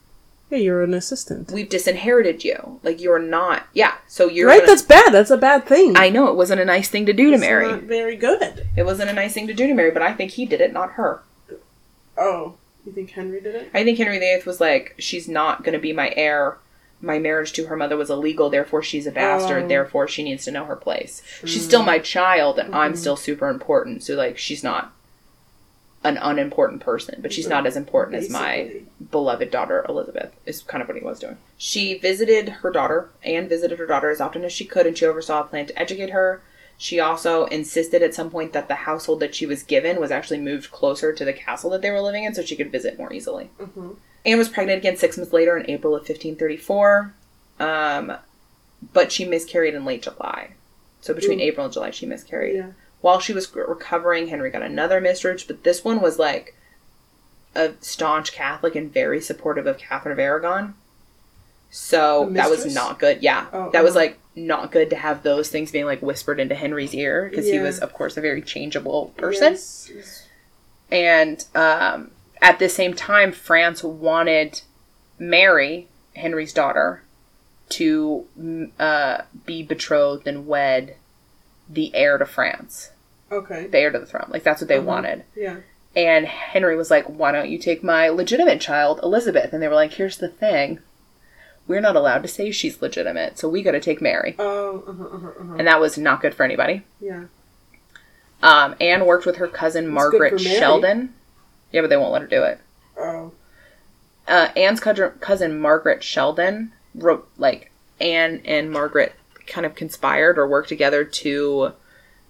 [0.49, 1.51] Yeah, you're an assistant.
[1.51, 2.79] We've disinherited you.
[2.81, 3.67] Like you're not.
[3.73, 3.95] Yeah.
[4.07, 4.59] So you're right?
[4.59, 5.11] gonna- That's bad.
[5.13, 5.97] That's a bad thing.
[5.97, 7.67] I know it wasn't a nice thing to do to Mary.
[7.67, 8.65] Not very good.
[8.77, 10.71] It wasn't a nice thing to do to Mary, but I think he did it,
[10.71, 11.21] not her.
[12.17, 12.55] Oh,
[12.85, 13.69] you think Henry did it?
[13.73, 16.57] I think Henry VIII was like, she's not going to be my heir.
[17.01, 19.63] My marriage to her mother was illegal, therefore she's a bastard.
[19.63, 19.67] Oh.
[19.67, 21.21] Therefore she needs to know her place.
[21.45, 22.97] She's still my child, and I'm Mhm.
[22.97, 24.03] still super important.
[24.03, 24.91] So like, she's not
[26.03, 28.71] an unimportant person, but she's not as important as my
[29.11, 30.31] beloved daughter Elizabeth.
[30.45, 31.37] Is kind of what he was doing.
[31.57, 35.05] She visited her daughter and visited her daughter as often as she could, and she
[35.05, 36.41] oversaw a plan to educate her.
[36.79, 40.37] She also insisted at some point that the household that she was given was actually
[40.39, 43.11] moved closer to the castle that they were living in, so she could visit more
[43.11, 43.49] easily.
[43.59, 43.95] Mhm.
[44.27, 47.13] Anne was pregnant again six months later in April of 1534,
[47.61, 48.17] um,
[48.93, 50.51] but she miscarried in late July.
[50.99, 51.43] So between Ooh.
[51.43, 52.57] April and July, she miscarried.
[52.57, 52.71] Yeah.
[52.99, 56.55] While she was recovering, Henry got another miscarriage, but this one was like
[57.55, 60.75] a staunch Catholic and very supportive of Catherine of Aragon.
[61.69, 63.21] So that was not good.
[63.23, 64.05] Yeah, Oh, that was uh-huh.
[64.05, 67.59] like not good to have those things being like whispered into Henry's ear because he
[67.59, 69.53] was, of course, a very changeable person.
[69.53, 70.27] Yes.
[70.89, 72.11] And um,
[72.41, 74.61] at the same time, France wanted
[75.19, 77.03] Mary, Henry's daughter,
[77.69, 80.95] to mm, uh, be betrothed and wed
[81.69, 82.91] the heir to France,
[83.31, 83.67] Okay.
[83.67, 84.27] the heir to the throne.
[84.29, 84.87] Like that's what they Uh-huh.
[84.87, 85.23] wanted.
[85.35, 85.57] Yeah.
[85.95, 89.73] And Henry was like, "Why don't you take my legitimate child, Elizabeth?" And they were
[89.75, 90.79] like, "Here's the thing."
[91.67, 94.35] We're not allowed to say she's legitimate, so we got to take Mary.
[94.39, 94.83] Oh.
[94.87, 95.55] Uh-huh, uh-huh, uh-huh.
[95.57, 96.83] And that was not good for anybody.
[97.01, 97.25] Yeah.
[98.41, 100.39] Um, Anne worked with her cousin Margaret.
[100.39, 101.13] Sheldon.
[101.71, 102.59] Yeah, but they won't let her do it.
[102.97, 103.31] Oh.
[104.27, 107.71] Uh, Anne's cousin, Margaret Sheldon wrote like
[108.01, 109.13] Anne and Margaret
[109.45, 111.71] kind of conspired or worked together to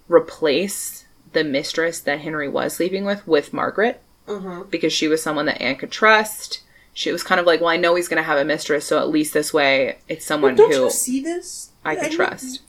[0.08, 4.64] replace the mistress that Henry was sleeping with with Margaret Uh-huh.
[4.70, 6.60] because she was someone that Anne could trust.
[6.94, 8.98] She was kind of like, well, I know he's going to have a mistress, so
[8.98, 11.70] at least this way it's someone Don't who you see this?
[11.84, 12.60] I could mean, trust.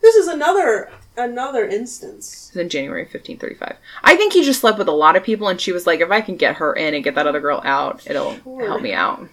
[0.00, 2.50] This is another another instance.
[2.54, 3.76] in January of 1535.
[4.02, 6.10] I think he just slept with a lot of people, and she was like, if
[6.10, 8.66] I can get her in and get that other girl out, it'll Sure.
[8.66, 9.28] help me out.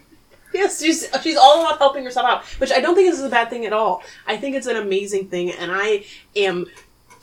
[0.53, 3.49] Yes, she's she's all about helping herself out, which I don't think is a bad
[3.49, 4.03] thing at all.
[4.27, 6.05] I think it's an amazing thing, and I
[6.35, 6.67] am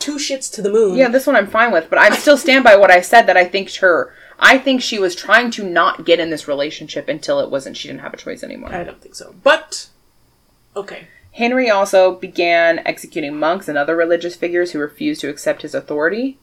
[0.00, 0.96] two shits to the moon.
[0.96, 3.36] Yeah, this one I'm fine with, but I still stand by what I said that
[3.36, 4.12] I think her.
[4.42, 7.76] I think she was trying to not get in this relationship until it wasn't.
[7.76, 8.72] She didn't have a choice anymore.
[8.74, 9.34] I don't think so.
[9.44, 9.88] But
[10.74, 15.74] okay, Henry also began executing monks and other religious figures who refused to accept his
[15.74, 16.38] authority.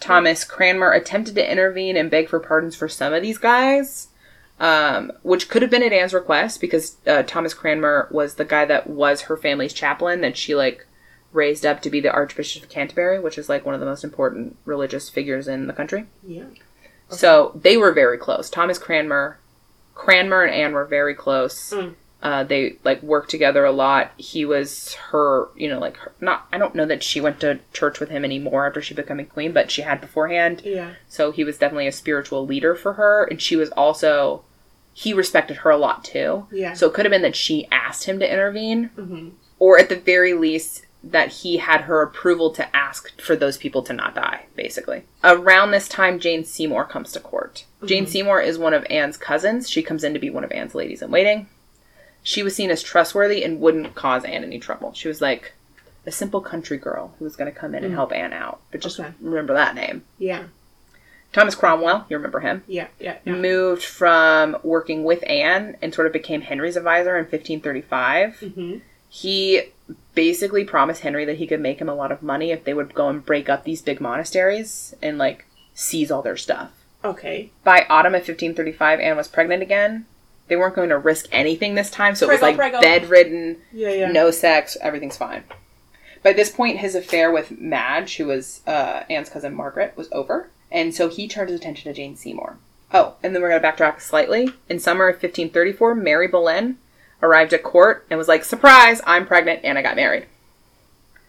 [0.00, 4.08] Thomas Cranmer attempted to intervene and beg for pardons for some of these guys,
[4.60, 8.64] um, which could have been at Anne's request because uh, Thomas Cranmer was the guy
[8.66, 10.86] that was her family's chaplain that she like
[11.32, 14.04] raised up to be the Archbishop of Canterbury, which is like one of the most
[14.04, 16.06] important religious figures in the country.
[16.26, 16.44] yeah,
[17.08, 18.48] So they were very close.
[18.48, 19.38] Thomas Cranmer,
[19.94, 21.70] Cranmer and Anne were very close.
[21.70, 21.94] Mm.
[22.20, 24.10] Uh, they like worked together a lot.
[24.16, 26.48] He was her, you know, like her, not.
[26.52, 29.52] I don't know that she went to church with him anymore after she became queen,
[29.52, 30.62] but she had beforehand.
[30.64, 34.42] yeah, So he was definitely a spiritual leader for her, and she was also.
[34.92, 36.46] He respected her a lot too.
[36.50, 36.72] yeah.
[36.74, 39.30] So it could have been that she asked him to intervene, Mhm.
[39.60, 43.82] or at the very least that he had her approval to ask for those people
[43.82, 45.04] to not die, basically.
[45.22, 47.64] Around this time, Jane Seymour comes to court.
[47.84, 49.70] Jane Seymour is one of Anne's cousins.
[49.70, 51.46] She comes in to be one of Anne's ladies in waiting.
[52.28, 54.92] She was seen as trustworthy and wouldn't cause Anne any trouble.
[54.92, 55.52] She was like
[56.04, 58.60] a simple country girl who was going to come in and help Anne out.
[58.70, 59.12] But just Okay.
[59.18, 60.02] remember that name.
[60.18, 60.44] yeah,
[61.32, 62.64] Thomas Cromwell, you remember him?
[62.66, 63.32] yeah, yeah, yeah.
[63.34, 68.80] Moved from working with Anne and sort of became Henry's advisor in 1535 Mhm.
[69.08, 69.62] he
[70.14, 72.92] basically promised Henry that he could make him a lot of money if they would
[72.92, 76.72] go and break up these big monasteries and like seize all their stuff.
[77.02, 80.04] Okay, By autumn of 1535, Anne was pregnant again.
[80.48, 82.80] They weren't going to risk anything this time, so it was like prego.
[82.80, 84.10] bedridden, yeah, yeah.
[84.12, 85.44] no sex, everything's fine.
[86.22, 90.50] By this point, his affair with Madge, who was uh, Anne's cousin Margaret, was over,
[90.70, 92.56] and so he turned his attention to Jane Seymour.
[92.92, 94.50] Oh, and then we're going to backtrack slightly.
[94.68, 96.78] In summer of 1534, Mary Boleyn
[97.22, 99.00] arrived at court and was like, "Surprise!
[99.06, 100.24] I'm pregnant and I got married."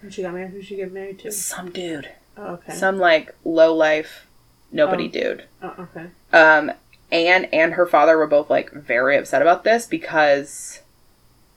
[0.02, 0.52] Who she got married?
[0.52, 1.32] Who she get married to?
[1.32, 2.74] Some dude, Oh, okay.
[2.74, 4.26] some like low life,
[4.72, 5.12] nobody Oh.
[5.12, 5.44] dude.
[5.62, 6.06] oh, okay.
[6.32, 6.72] Um,
[7.12, 10.82] Anne and her father were both like very upset about this because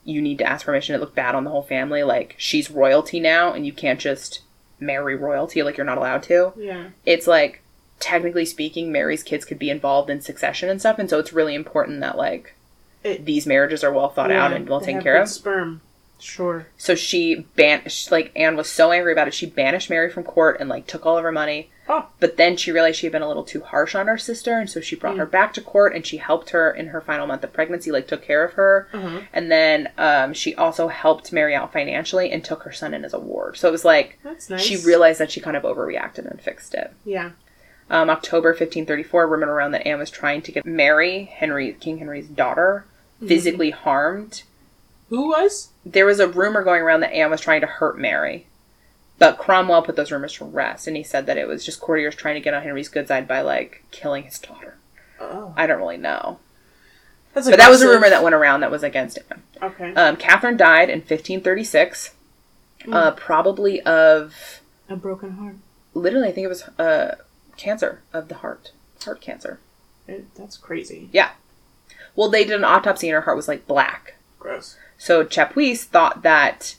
[0.04, 0.94] you need to ask permission.
[0.94, 2.02] It looked bad on the whole family.
[2.02, 4.40] Like she's royalty now, and you can't just
[4.80, 5.62] marry royalty.
[5.62, 6.52] Like you're not allowed to.
[6.56, 6.86] Yeah.
[7.06, 7.62] It's like
[8.00, 11.54] technically speaking, Mary's kids could be involved in succession and stuff, and so it's really
[11.54, 12.54] important that like
[13.04, 15.28] It- these marriages are well thought out and well taken care of.
[15.28, 15.80] Sperm.
[16.18, 16.68] Sure.
[16.78, 20.58] So she banished, like, Anne was so angry about it, she banished Mary from court
[20.60, 21.68] and, like, took all of her money.
[21.94, 22.06] Oh.
[22.20, 24.70] But then she realized she had been a little too harsh on her sister, and
[24.70, 27.44] so she brought her back to court and she helped her in her final month
[27.44, 28.88] of pregnancy, like, took care of her.
[28.94, 29.20] Uh-huh.
[29.30, 33.12] And then um, she also helped Mary out financially and took her son in as
[33.12, 33.58] a ward.
[33.58, 34.62] So it was like, nice.
[34.62, 36.94] she realized that she kind of overreacted and fixed it.
[37.04, 37.32] Yeah.
[37.90, 42.28] Um, October 1534, rumor around that Anne was trying to get Mary, Henry, King Henry's
[42.28, 42.86] daughter,
[43.26, 44.44] physically harmed
[45.10, 45.68] Who was?
[45.84, 48.46] there was a rumor going around that Anne was trying to hurt Mary.
[49.18, 52.14] But Cromwell put those rumors to rest, and he said that it was just courtiers
[52.14, 54.78] trying to get on Henry's good side by, like, killing his daughter.
[55.20, 55.54] Oh.
[55.56, 56.40] I don't really know.
[57.32, 59.42] That's But that was a rumor that went around that was against him.
[59.62, 59.94] Okay.
[59.94, 62.14] Um, Catherine died in 1536,
[62.90, 65.54] uh, probably of, a broken heart.
[65.94, 67.14] literally, I think it was uh,
[67.56, 68.72] cancer of the heart.
[69.04, 69.60] Heart cancer.
[70.08, 71.08] It, that's crazy.
[71.12, 71.30] Yeah.
[72.16, 74.16] Well, they did an autopsy, and her heart was, like, black.
[74.38, 74.76] Gross.
[74.98, 76.76] So Chapuis thought that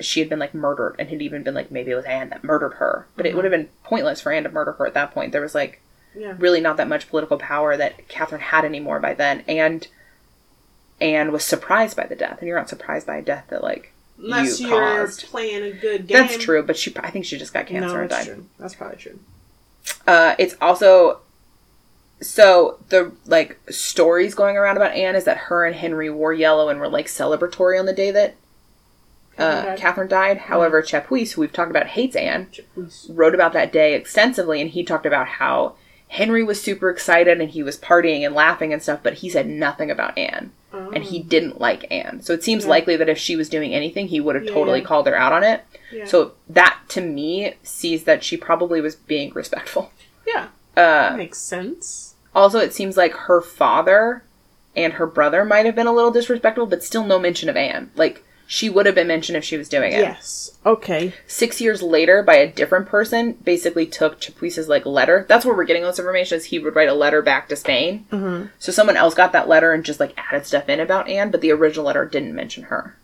[0.00, 2.44] she had been like murdered and had even been like maybe it was Anne that
[2.44, 3.06] murdered her.
[3.16, 5.32] But it would have been pointless for Anne to murder her at that point.
[5.32, 5.80] There was like
[6.14, 6.34] Yeah.
[6.38, 9.44] really not that much political power that Catherine had anymore by then.
[9.46, 9.86] And
[11.00, 12.38] Anne was surprised by the death.
[12.40, 16.06] And you're not surprised by a death that like Unless you are playing a good
[16.06, 16.18] game.
[16.18, 18.26] That's true, but she I think she just got cancer no, and died.
[18.26, 18.46] true.
[18.58, 19.18] That's probably true.
[20.06, 21.20] Uh, it's also
[22.20, 26.68] so the like stories going around about Anne is that her and Henry wore yellow
[26.68, 28.34] and were like celebratory on the day that
[29.36, 29.78] Catherine uh, died?
[29.78, 30.38] Catherine died.
[30.38, 33.06] However, Chapuis, who we've talked about, hates Anne, Chapuis.
[33.08, 35.74] wrote about that day extensively, and he talked about how
[36.08, 39.48] Henry was super excited and he was partying and laughing and stuff, but he said
[39.48, 42.20] nothing about Anne, and he didn't like Anne.
[42.22, 42.70] So it seems Yeah.
[42.70, 44.84] likely that if she was doing anything, he would have Yeah, totally yeah.
[44.86, 45.62] called her out on it.
[46.06, 49.90] So that to me sees that she probably was being respectful.
[50.26, 52.14] yeah, Uh, makes sense.
[52.34, 54.22] Also, it seems like her father
[54.76, 57.90] and her brother might have been a little disrespectful, but still no mention of Anne.
[57.94, 60.00] Like, she would have been mentioned if she was doing it.
[60.00, 60.58] Yes.
[60.66, 61.14] Okay.
[61.26, 65.26] Six years later, by a different person, basically took Chapuis's, like, letter.
[65.28, 68.06] That's where we're getting this information, is he would write a letter back to Spain.
[68.10, 68.46] Mm-hmm.
[68.58, 71.40] So someone else got that letter and just, like, added stuff in about Anne, but
[71.40, 72.96] the original letter didn't mention her.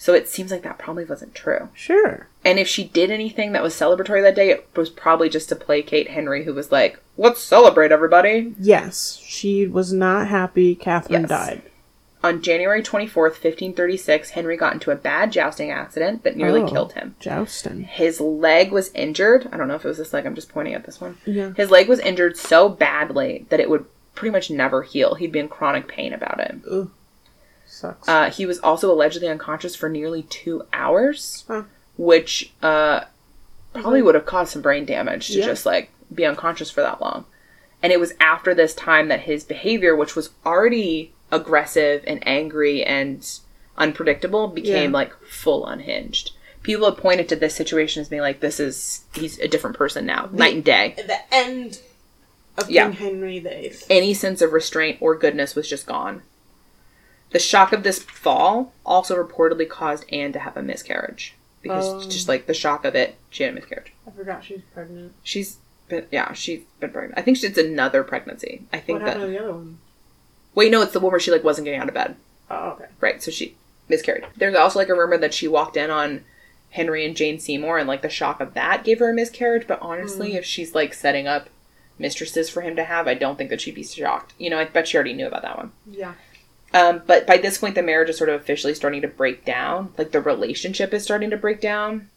[0.00, 1.70] So it seems like that probably wasn't true.
[1.74, 2.28] Sure.
[2.44, 5.56] And if she did anything that was celebratory that day, it was probably just to
[5.56, 8.54] placate Henry, who was like, let's celebrate, everybody.
[8.60, 10.76] Yes, she was not happy.
[10.76, 11.28] Catherine Yes.
[11.28, 11.62] died.
[12.24, 16.68] On January 24th, 1536, Henry got into a bad jousting accident that nearly Oh.
[16.68, 17.14] killed him.
[17.20, 17.84] Jousting.
[17.84, 19.48] His leg was injured.
[19.52, 21.18] I don't know if it was this leg, I'm just pointing at this one.
[21.24, 21.52] Yeah.
[21.56, 23.84] His leg was injured so badly that it would
[24.16, 25.14] pretty much never heal.
[25.14, 26.56] He'd be in chronic pain about it.
[26.68, 26.90] Ugh.
[27.66, 28.08] Sucks.
[28.08, 31.64] Uh, he was also allegedly unconscious for nearly two hours, Huh.
[31.96, 33.02] which uh,
[33.74, 35.44] probably would have caused some brain damage to Yeah.
[35.46, 37.26] just like be unconscious for that long.
[37.80, 42.84] And it was after this time that his behavior, which was already aggressive and angry
[42.84, 43.38] and
[43.76, 44.96] unpredictable, became Yeah.
[44.98, 46.32] like full unhinged.
[46.62, 50.04] People have pointed to this situation as being like, this is, he's a different person
[50.06, 50.94] now, night and day.
[50.96, 51.80] the end
[52.56, 52.90] of Yeah.
[52.90, 53.72] King Henry VIII.
[53.88, 56.22] any sense of restraint or goodness was just gone.
[57.30, 61.34] The shock of this fall also reportedly caused Anne to have a miscarriage.
[61.62, 62.08] Because Oh.
[62.08, 63.92] just like the shock of it, she had a miscarriage.
[64.06, 65.12] I forgot she was pregnant.
[65.22, 67.18] She's been, yeah, she's been pregnant.
[67.18, 68.62] I think it's another pregnancy.
[68.72, 69.20] I think What that.
[69.20, 69.78] to the other one?
[70.58, 72.16] Wait, no, it's the one where she like wasn't getting out of bed.
[72.50, 72.86] Oh, okay.
[73.00, 73.54] Right, so she
[73.88, 74.26] miscarried.
[74.36, 76.24] There's also like a rumor that she walked in on
[76.70, 79.68] Henry and Jane Seymour, and like the shock of that gave her a miscarriage.
[79.68, 81.48] But honestly, if she's like setting up
[81.96, 84.34] mistresses for him to have, I don't think that she'd be shocked.
[84.36, 85.70] You know, I bet she already knew about that one.
[85.88, 86.14] Yeah.
[86.74, 89.94] Um, but by this point, the marriage is sort of officially starting to break down.
[89.96, 92.10] Like the relationship is starting to break down.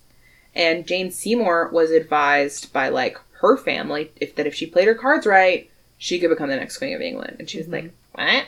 [0.56, 4.96] And Jane Seymour was advised by like her family if that if she played her
[4.96, 5.70] cards right,
[6.00, 7.36] she could become the next queen of England.
[7.38, 8.46] And she was like, "What?"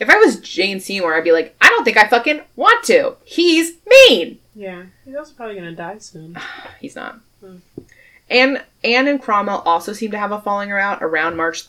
[0.00, 3.16] If I was Jane Seymour, I'd be like, "I don't think I fucking want to.
[3.24, 4.84] He's mean." Yeah.
[5.04, 6.36] He's also probably gonna die soon.
[6.80, 7.20] He's not.
[7.40, 7.56] Hmm.
[8.30, 11.64] And Anne and Cromwell also seem to have a falling out around March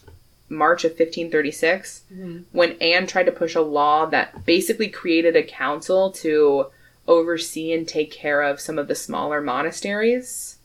[0.47, 2.43] March of 1536 Mhm.
[2.51, 6.67] when Anne tried to push a law that basically created a council to
[7.07, 10.57] oversee and take care of some of the smaller monasteries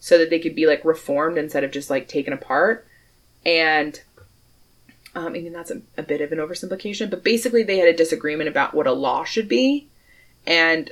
[0.00, 2.86] so that they could be like reformed instead of just like taken apart.
[3.46, 4.00] And
[5.14, 7.96] um, I mean that's a, a bit of an oversimplification, but basically they had a
[7.96, 9.88] disagreement about what a law should be,
[10.46, 10.90] and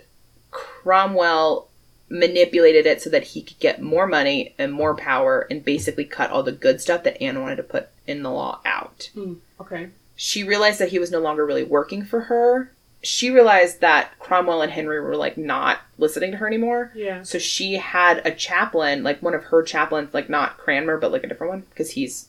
[0.50, 1.68] Cromwell
[2.10, 6.30] manipulated it so that he could get more money and more power and basically cut
[6.30, 9.10] all the good stuff that Anne wanted to put in the law out.
[9.14, 9.34] Hmm.
[9.60, 9.90] Okay.
[10.16, 12.72] She realized that he was no longer really working for her.
[13.02, 16.92] She realized that Cromwell and Henry were like not listening to her anymore.
[16.94, 17.22] Yeah.
[17.22, 21.24] So she had a chaplain, like one of her chaplains, like not Cranmer, but like
[21.24, 22.28] a different one because he's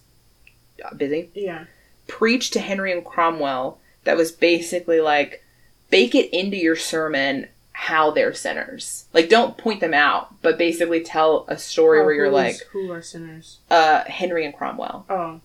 [0.96, 1.66] busy, Yeah.
[2.10, 5.44] Preach to Henry and Cromwell that was basically like,
[5.90, 9.06] bake it into your sermon how they're sinners.
[9.14, 12.92] Like, don't point them out, but basically tell a story Oh, where you're like, who
[12.92, 13.60] are sinners?
[13.72, 15.06] uh, Henry and Cromwell.
[15.10, 15.40] Oh.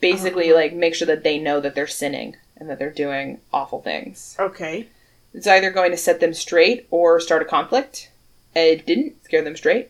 [0.00, 0.60] Basically, Uh-huh.
[0.60, 4.36] like, make sure that they know that they're sinning and that they're doing awful things.
[4.38, 4.86] Okay.
[5.32, 8.10] It's either going to set them straight or start a conflict.
[8.54, 9.88] It didn't scare them straight.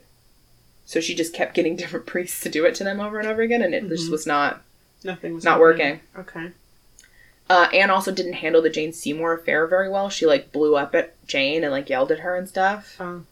[0.86, 3.43] So she just kept getting different priests to do it to them over and over
[3.43, 4.12] again, and it just Mhm.
[4.12, 4.62] was not
[5.05, 6.01] Nothing was not happening.
[6.16, 6.20] working.
[6.20, 6.51] Okay.
[7.51, 10.09] Uh, Anne also didn't handle the Jane Seymour affair very well.
[10.09, 13.26] She like blew up at Jane and like yelled at her and stuff, Um.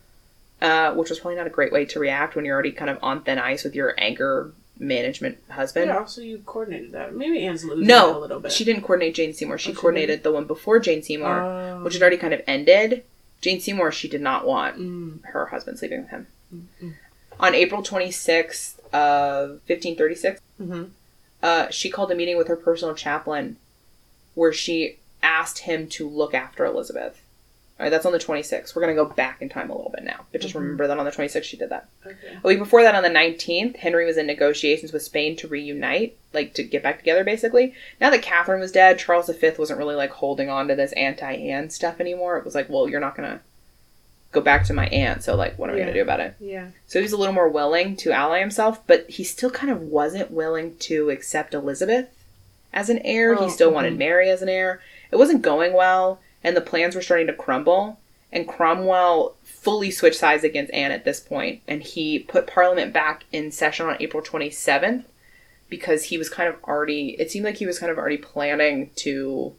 [0.60, 2.98] uh, which was probably not a great way to react when you're already kind of
[3.02, 5.86] on thin ice with your anger management husband.
[5.86, 5.98] Yeah.
[5.98, 7.14] Also, you coordinated that.
[7.14, 8.52] Maybe Anne's losing it a No, little bit.
[8.52, 9.56] she didn't coordinate Jane Seymour.
[9.56, 11.82] She Oh, she coordinated the one before Jane Seymour, Oh.
[11.84, 13.04] which had already kind of ended.
[13.40, 15.24] Jane Seymour, she did not want Mm.
[15.32, 16.26] her husband sleeping with him.
[16.54, 16.94] Mm-mm.
[17.40, 20.90] On April 26th of 1536, Mhm.
[21.42, 23.56] Uh, she called a meeting with her personal chaplain
[24.34, 27.20] where she asked him to look after Elizabeth.
[27.80, 28.74] All right, that's on the 26th.
[28.76, 30.60] We're going to go back in time a little bit now, but just Mhm.
[30.60, 31.88] remember that on the 26th she did that.
[32.06, 32.16] Okay.
[32.44, 36.16] A week before that, on the 19th, Henry was in negotiations with Spain to reunite,
[36.32, 37.74] like to get back together, basically.
[38.00, 41.32] Now that Catherine was dead, Charles V wasn't really like holding on to this anti
[41.34, 42.36] Anne stuff anymore.
[42.38, 43.40] It was like, well, you're not going to
[44.32, 45.86] go back to my aunt, so like, what am we Yeah.
[45.86, 46.34] going to do about it?
[46.40, 46.68] Yeah.
[46.86, 49.82] So he was a little more willing to ally himself, but he still kind of
[49.82, 52.08] wasn't willing to accept Elizabeth
[52.72, 53.38] as an heir.
[53.38, 53.98] Oh, he still wanted mhm.
[53.98, 54.80] Mary as an heir.
[55.10, 57.98] It wasn't going well, and the plans were starting to crumble.
[58.34, 63.24] And Cromwell fully switched sides against Anne at this point, and he put Parliament back
[63.30, 65.04] in session on April 27th
[65.68, 68.88] because he was kind of already, it seemed like he was kind of already planning
[68.96, 69.52] to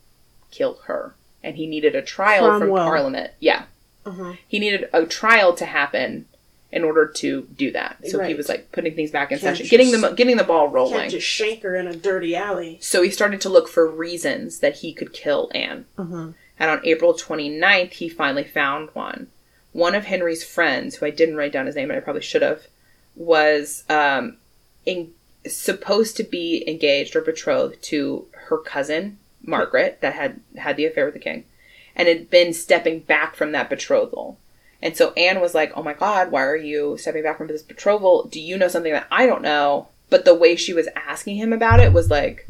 [0.49, 1.13] kill her.
[1.43, 3.31] And he needed a trial from Parliament.
[3.39, 3.65] Yeah
[4.05, 4.33] Uh huh.
[4.47, 6.25] he needed a trial to happen
[6.71, 7.97] in order to do that.
[8.09, 10.69] So he was like putting things back in Can't session, getting the getting the ball
[10.69, 11.01] rolling.
[11.01, 12.79] Can't just shank her in a dirty alley.
[12.81, 15.85] So he started to look for reasons that he could kill Anne.
[15.97, 16.29] Uh-huh.
[16.59, 19.27] And on April 29th, he finally found one.
[19.71, 22.41] One of Henry's friends, who I didn't write down his name and I probably should
[22.43, 22.67] have,
[23.15, 24.37] was um,
[24.85, 25.11] in,
[25.47, 31.05] supposed to be engaged or betrothed to her cousin, Margaret, that had had the affair
[31.05, 31.45] with the king,
[31.95, 34.37] and had been stepping back from that betrothal.
[34.81, 37.61] And so Anne was like, Oh my God, why are you stepping back from this
[37.61, 38.23] betrothal?
[38.25, 39.87] Do you know something that I don't know?
[40.09, 42.47] But the way she was asking him about it was like,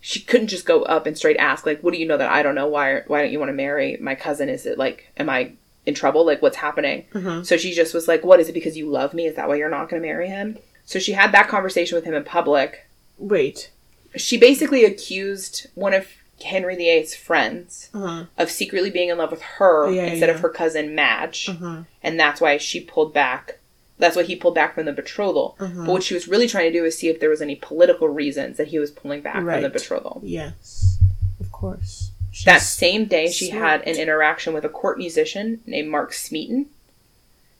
[0.00, 2.42] she couldn't just go up and straight ask like what do you know that i
[2.42, 5.30] don't know why why don't you want to marry my cousin is it like am
[5.30, 5.50] i
[5.86, 7.46] in trouble like what's happening Mhm.
[7.46, 9.54] so she just was like what is it because you love me is that why
[9.54, 12.86] you're not going to marry him so she had that conversation with him in public
[13.16, 13.70] Wait.
[14.14, 16.06] she basically accused one of
[16.42, 18.24] henry viii's friends Uh-huh.
[18.36, 21.82] of secretly being in love with her Yeah, instead of her cousin madge Uh-huh.
[22.02, 23.58] and that's why she pulled back
[23.98, 25.84] that's why he pulled back from the betrothal Uh-huh.
[25.86, 28.08] but what she was really trying to do is see if there was any political
[28.08, 30.98] reasons that he was pulling back from the betrothal Yes.
[31.40, 32.10] Of course.
[32.44, 36.66] That same day, she had an interaction with a court musician named Mark Smeaton.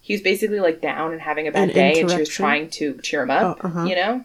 [0.01, 2.71] He was basically like down and having a bad An day, and she was trying
[2.71, 3.61] to cheer him up.
[3.63, 3.85] Oh, uh-huh.
[3.85, 4.25] You know.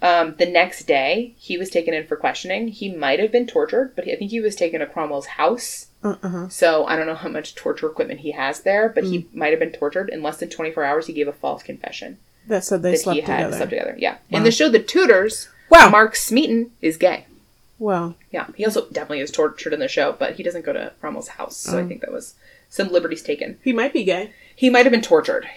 [0.00, 2.68] Um, the next day, he was taken in for questioning.
[2.68, 5.86] He might have been tortured, but he, I think he was taken to Cromwell's house.
[6.04, 6.48] Uh-huh.
[6.48, 9.10] So I don't know how much torture equipment he has there, but Mm.
[9.10, 10.08] he might have been tortured.
[10.10, 13.14] In less than 24 hours, he gave a false confession That said they that slept
[13.16, 13.56] he had together.
[13.56, 13.96] slept together.
[13.98, 14.12] Yeah.
[14.30, 14.38] Wow.
[14.38, 15.88] In the show The Tudors, Wow.
[15.90, 17.26] Mark Smeaton is gay.
[17.80, 20.92] Well, Yeah, he also definitely is tortured in the show, but he doesn't go to
[21.00, 21.88] Cromwell's house, so I Oh.
[21.88, 22.34] think that was
[22.70, 23.58] some liberties taken.
[23.64, 25.48] he might be gay He might have been tortured.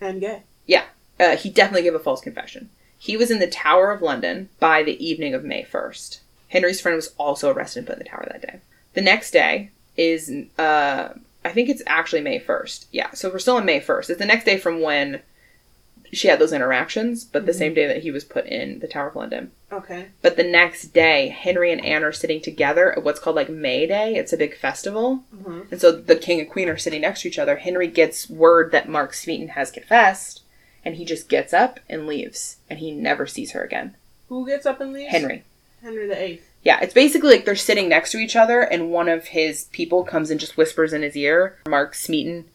[0.00, 0.42] and gay.
[0.66, 0.84] Yeah,
[1.18, 2.70] uh, he definitely gave a false confession.
[2.98, 6.20] He was in the Tower of London by the evening of May 1st.
[6.48, 8.60] Henry's friend was also arrested and put in the tower that day.
[8.94, 11.10] The next day is, uh,
[11.44, 12.86] I think it's actually May 1st.
[12.90, 14.10] Yeah, so we're still on May 1st.
[14.10, 15.20] It's the next day from when
[16.10, 19.08] she had those interactions, but the same day that he was put in the Tower
[19.08, 19.52] of London.
[19.70, 20.06] Okay.
[20.22, 23.86] But the next day, Henry and Anne are sitting together at what's called like May
[23.86, 24.14] Day.
[24.16, 25.24] It's a big festival.
[25.36, 25.70] Mhm.
[25.70, 27.56] And so the king and queen are sitting next to each other.
[27.56, 30.40] Henry gets word that Mark Smeaton has confessed,
[30.88, 33.94] and he just gets up and leaves, and he never sees her again.
[34.30, 35.10] Who gets up and leaves?
[35.10, 35.44] Henry.
[35.82, 36.48] Henry the Eighth.
[36.62, 40.02] Yeah, it's basically like they're sitting next to each other, and one of his people
[40.02, 42.46] comes and just whispers in his ear, Mark Smeaton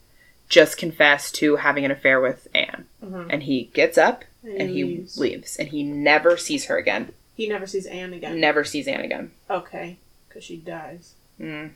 [0.48, 2.86] just confessed to having an affair with Anne.
[3.02, 3.26] Mhm.
[3.30, 5.16] And he gets up And and he leaves.
[5.16, 7.12] leaves, and he never sees her again.
[7.36, 8.40] He never sees Anne again.
[8.40, 9.30] Never sees Anne again.
[9.48, 9.96] Okay.
[10.28, 11.14] Because she dies.
[11.38, 11.68] hmm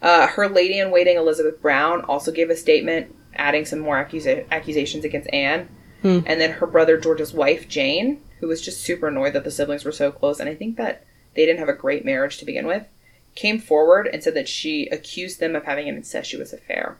[0.00, 4.44] Uh, her lady in waiting, Elizabeth Brown, also gave a statement adding some more accusa-
[4.50, 5.68] accusations against Anne.
[6.02, 6.20] Hmm.
[6.26, 9.84] And then her brother George's wife, Jane, who was just super annoyed that the siblings
[9.84, 11.04] were so close, and I think that
[11.34, 12.86] they didn't have a great marriage to begin with,
[13.34, 16.98] came forward and said that she accused them of having an incestuous affair.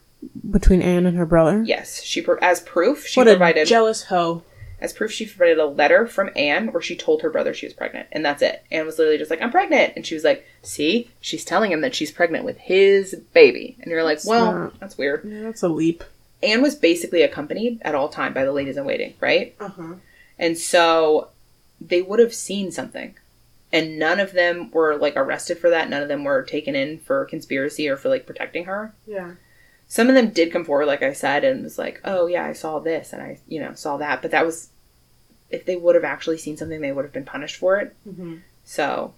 [0.51, 1.63] Between Anne and her brother?
[1.65, 4.43] Yes, she as proof she what a provided jealous hoe.
[4.81, 7.73] as proof she provided a letter from Anne where she told her brother she was
[7.73, 8.65] pregnant, and that's it.
[8.73, 11.83] Anne was literally just like, "I'm pregnant," and she was like, "See, she's telling him
[11.83, 15.43] that she's pregnant with his baby," and you're like, That's "Well, not- that's weird." Yeah,
[15.43, 16.03] that's a leap.
[16.43, 19.55] Anne was basically accompanied at all time by the ladies in waiting, right?
[19.59, 19.95] Uh huh.
[20.39, 21.29] And so
[21.81, 23.15] they would have seen something.
[23.73, 25.91] And none of them were like arrested for that.
[25.91, 28.95] None of them were taken in for conspiracy or for like protecting her.
[29.07, 29.33] Yeah.
[29.89, 32.53] Some of them did come forward, like I said, and was like, oh, yeah, I
[32.53, 34.21] saw this and I, you know, saw that.
[34.21, 34.69] But that was,
[35.51, 37.97] if they would have actually seen something, they would have been punished for it.
[38.07, 38.37] Mm-hmm.
[38.65, 39.15] So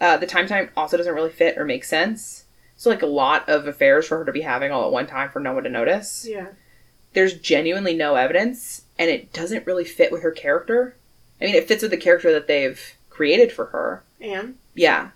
[0.00, 2.41] uh, the time time also doesn't really fit or make sense.
[2.82, 5.30] So, like, a lot of affairs for her to be having all at one time
[5.30, 6.48] for no one to notice Yeah.
[7.12, 10.96] there's genuinely no evidence and it doesn't really fit with her character.
[11.40, 14.02] I mean, it fits with the character that they've created for her.
[14.20, 14.56] Anne?
[14.74, 15.10] Yeah.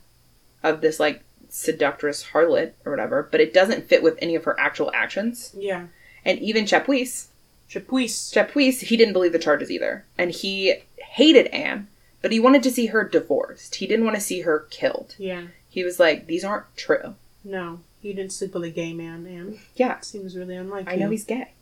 [0.62, 4.55] Of this like seductress harlot or whatever, but it doesn't fit with any of her
[4.60, 5.51] actual actions.
[5.59, 5.86] Yeah.
[6.24, 7.26] And even Chapuys,
[7.68, 8.32] Chapuys.
[8.32, 10.05] Chapuys, he didn't believe the charges either.
[10.16, 11.88] And he hated Anne,
[12.22, 13.74] but he wanted to see her divorced.
[13.76, 15.16] He didn't want to see her killed.
[15.18, 15.48] Yeah.
[15.68, 17.16] He was like, these aren't true.
[17.47, 17.81] No.
[18.02, 19.59] He didn't sleep with a gay man, Anne.
[19.77, 20.01] Yeah.
[20.01, 21.52] Seems really unlike I know he's gay.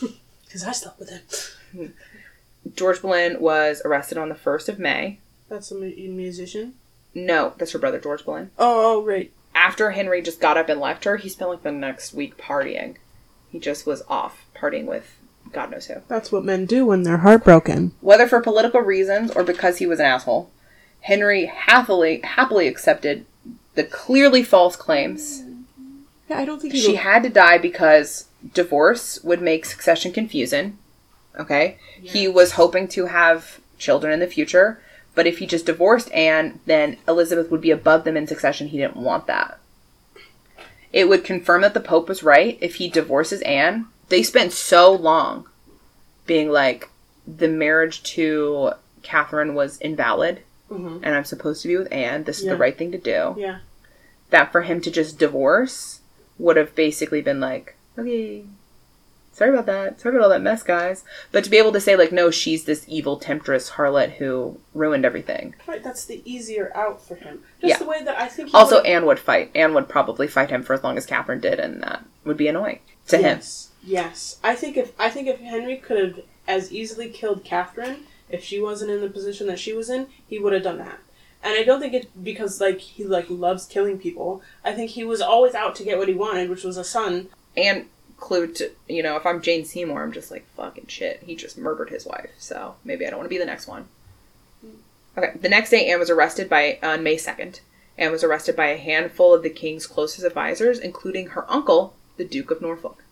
[0.46, 1.94] Because I slept with him.
[2.76, 5.18] George Boleyn was arrested on the 1st of May.
[5.48, 6.74] That's a mu- musician.
[7.12, 8.52] No, that's her brother, George Boleyn.
[8.56, 9.32] Oh, oh, right.
[9.52, 12.96] after Henry just got up and left her, he spent like the next week partying.
[13.50, 15.16] He just was off partying with
[15.52, 15.96] God knows who.
[16.06, 17.92] That's what men do when they're heartbroken.
[18.00, 20.50] Whether for political reasons or because he was an asshole,
[21.00, 23.26] Henry happily happily accepted
[23.74, 25.42] the clearly false claims.
[26.28, 30.78] Yeah, I don't think She had to die because divorce would make succession confusing.
[31.38, 31.78] Okay?
[32.00, 34.80] He was hoping to have children in the future,
[35.14, 38.68] but if he just divorced Anne, then Elizabeth would be above them in succession.
[38.68, 39.58] He didn't want that.
[40.92, 44.92] It would confirm that the Pope was right if he divorces Anne they spent so
[44.92, 45.46] long
[46.26, 46.90] being like
[47.26, 48.72] the marriage to
[49.02, 51.00] Catherine was invalid Mhm.
[51.02, 52.24] and I'm supposed to be with Anne.
[52.24, 52.52] This is Yeah.
[52.52, 53.34] the right thing to do.
[53.38, 53.58] Yeah.
[54.30, 56.00] That for him to just divorce
[56.38, 58.44] would have basically been like, okay,
[59.32, 60.00] sorry about that.
[60.00, 61.04] Sorry about all that mess, guys.
[61.32, 65.04] But to be able to say like, no, she's this evil temptress harlot who ruined
[65.04, 65.54] everything.
[65.66, 67.42] Right, that's the easier out for him.
[67.60, 67.78] Just Yeah.
[67.78, 68.48] the way that I think.
[68.48, 69.50] He Also, would've- Anne would fight.
[69.54, 72.48] Anne would probably fight him for as long as Catherine did, and that would be
[72.48, 73.24] annoying to him.
[73.36, 78.06] yes, Yes, I think if I think if Henry could have as easily killed Catherine
[78.34, 80.98] if she wasn't in the position that she was in, he would have done that.
[81.42, 84.42] And I don't think it's because like he like loves killing people.
[84.64, 87.28] I think he was always out to get what he wanted, which was a son.
[87.56, 87.86] And
[88.16, 91.22] clue to you know, if I'm Jane Seymour, I'm just like fucking shit.
[91.24, 93.86] He just murdered his wife, so maybe I don't want to be the next one.
[94.62, 95.18] Hmm.
[95.18, 97.60] Okay, the next day, Anne was arrested by on May second.
[97.98, 102.24] Anne was arrested by a handful of the king's closest advisors, including her uncle, the
[102.24, 103.04] Duke of Norfolk,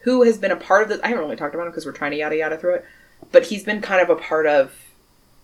[0.00, 1.04] who has been a part of the.
[1.04, 2.84] I haven't really talked about him because we're trying to yada yada through it,
[3.32, 4.72] but he's been kind of a part of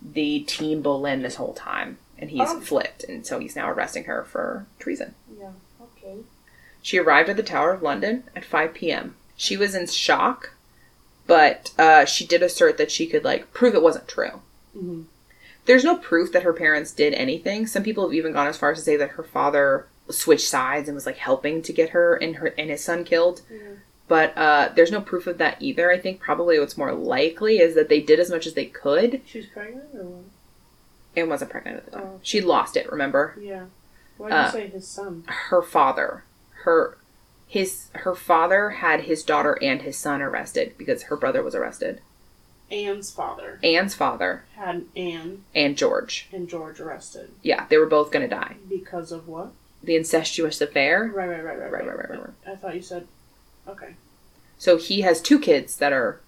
[0.00, 2.60] the Team Boleyn this whole time, and he's Oh.
[2.60, 5.14] flipped, and so he's now arresting her for treason.
[5.38, 5.50] Yeah.
[5.80, 6.18] Okay.
[6.82, 9.14] She arrived at the Tower of London at 5 p.m.
[9.36, 10.54] She was in shock,
[11.26, 14.40] but uh, she did assert that she could like prove it wasn't true.
[14.72, 15.02] hmm
[15.66, 17.66] There's no proof that her parents did anything.
[17.68, 20.88] Some people have even gone as far as to say that her father switched sides
[20.88, 23.42] and was like helping to get her and her and his son killed.
[23.50, 23.58] Yeah.
[24.12, 25.90] But uh, there's no proof of that either.
[25.90, 29.22] I think probably what's more likely is that they did as much as they could
[29.24, 30.24] She was pregnant or what?
[31.16, 32.02] and wasn't pregnant at the time.
[32.06, 32.20] Oh.
[32.22, 32.90] She lost it.
[32.92, 33.64] Remember Yeah.
[34.18, 35.24] Why did Uh, you say his son?
[35.48, 36.24] her father,
[36.64, 36.98] her
[37.46, 42.02] his her father had his daughter and his son arrested because her brother was arrested.
[42.70, 46.28] Anne's father Anne's father had Anne and George.
[46.32, 48.56] and George arrested Yeah, they were both going to die.
[48.68, 49.52] because of what?
[49.82, 51.10] The incestuous affair.
[51.14, 52.52] Right, right, right, right, Right, right, right, right, right.
[52.52, 53.06] I thought you said.
[53.68, 53.94] Okay.
[54.58, 56.20] So he has two kids that are,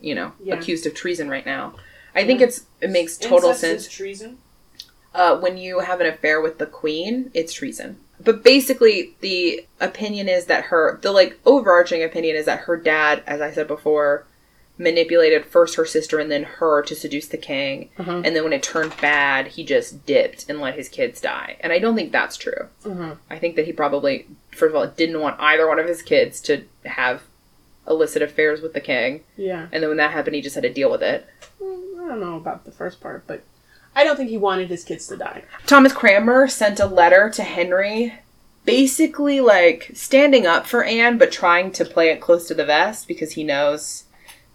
[0.00, 0.54] you know, Yeah.
[0.54, 1.74] accused of treason right now.
[2.14, 3.82] I think it's it makes total Incest sense.
[3.82, 4.38] Is treason.
[5.14, 7.98] uh, when you have an affair with the queen, it's treason.
[8.20, 13.22] But basically, the opinion is that her, the like overarching opinion is that her dad,
[13.26, 14.24] as I said before,
[14.76, 17.90] manipulated first her sister and then her to seduce the king.
[17.98, 18.22] Uh-huh.
[18.24, 21.56] And then when it turned bad, he just dipped and let his kids die.
[21.60, 22.68] And I don't think that's true.
[22.84, 23.14] Uh-huh.
[23.30, 26.40] I think that he probably, first of all, didn't want either one of his kids
[26.42, 27.22] to have
[27.86, 29.22] illicit affairs with the king.
[29.36, 29.68] Yeah.
[29.70, 31.28] And then when that happened, he just had to deal with it.
[31.62, 33.44] Mm, I don't know about the first part, but
[33.94, 35.44] I don't think he wanted his kids to die.
[35.66, 38.14] Thomas Cranmer sent a letter to Henry,
[38.64, 43.06] basically like standing up for Anne, but trying to play it close to the vest
[43.06, 44.03] because he knows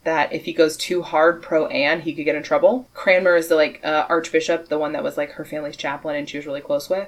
[0.03, 2.87] that if he goes too hard pro Anne, he could get in trouble.
[2.93, 6.29] Cranmer is the like uh, Archbishop, the one that was like her family's chaplain and
[6.29, 7.07] she was really close with.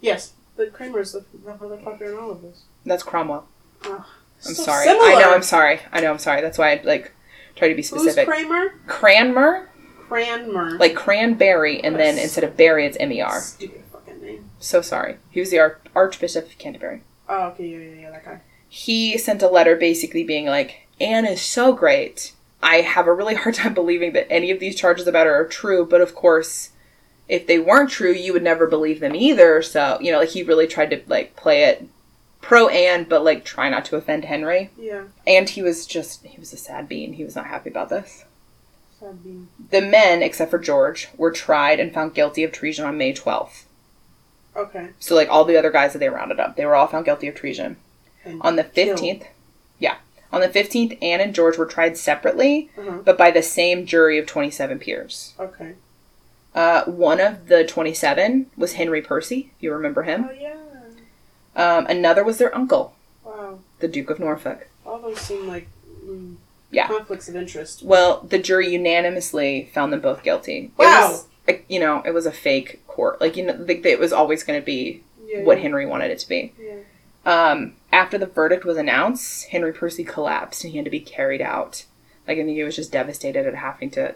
[0.00, 2.62] Yes, but Kramer's the the motherfucker in all of this.
[2.84, 3.46] That's Cromwell.
[3.84, 4.06] Oh,
[4.46, 4.86] I'm so sorry.
[4.86, 5.06] Similar.
[5.06, 5.34] I know.
[5.34, 5.80] I'm sorry.
[5.92, 6.10] I know.
[6.10, 6.40] I'm sorry.
[6.40, 7.12] That's why I like
[7.56, 8.26] try to be Who's specific.
[8.26, 8.74] Kramer?
[8.86, 9.70] Cranmer,
[10.08, 10.78] Cranmer.
[10.78, 13.40] like cranberry, and then instead of berry, it's M E R.
[13.40, 14.50] Stupid fucking name.
[14.58, 15.16] So sorry.
[15.30, 17.02] He was the Ar- Archbishop of Canterbury.
[17.28, 18.40] Oh, okay, yeah, yeah, yeah, that guy.
[18.68, 22.32] he sent a letter basically being like, Anne is so great.
[22.62, 25.46] I have a really hard time believing that any of these charges about her are
[25.46, 26.70] true, but of course,
[27.28, 29.62] if they weren't true, you would never believe them either.
[29.62, 31.86] So, you know, like he really tried to like play it
[32.40, 34.70] pro Anne, but like try not to offend Henry.
[34.78, 37.14] Yeah, And he was just, he was a sad bean.
[37.14, 38.24] He was not happy about this.
[38.98, 39.48] sad bean.
[39.70, 43.64] The men, except for George, were tried and found guilty of treason on May 12th.
[44.54, 44.90] Okay.
[44.98, 47.26] So, like all the other guys that they rounded up, they were all found guilty
[47.28, 47.76] of treason.
[48.24, 48.64] And On the.
[48.64, 49.26] 15th,
[49.78, 49.96] yeah.
[50.32, 52.98] On the 15th, Anne and George were tried separately, Uh-huh.
[53.04, 55.34] but by the same jury of 27 peers.
[55.38, 55.74] Okay.
[56.54, 60.28] Uh, one of the 27 was Henry Percy, if you remember him.
[60.30, 60.56] Oh yeah.
[61.54, 62.94] Um, another was their uncle,
[63.24, 63.58] Wow.
[63.80, 64.68] the Duke of Norfolk.
[64.86, 65.68] All those seem like
[66.04, 66.36] mm,
[66.70, 66.86] Yeah.
[66.88, 67.82] conflicts of interest.
[67.82, 70.70] Well, the jury unanimously found them both guilty.
[70.78, 71.10] It Wow.
[71.10, 73.20] was, like, you know, it was a fake court.
[73.20, 75.42] Like, you know, like, it was always going to be Yeah.
[75.44, 76.52] what Henry wanted it to be.
[76.58, 76.72] Yeah.
[77.24, 81.42] Um, after the verdict was announced, Henry Percy collapsed and he had to be carried
[81.42, 81.84] out.
[82.26, 84.14] Like, I think he was just devastated at having to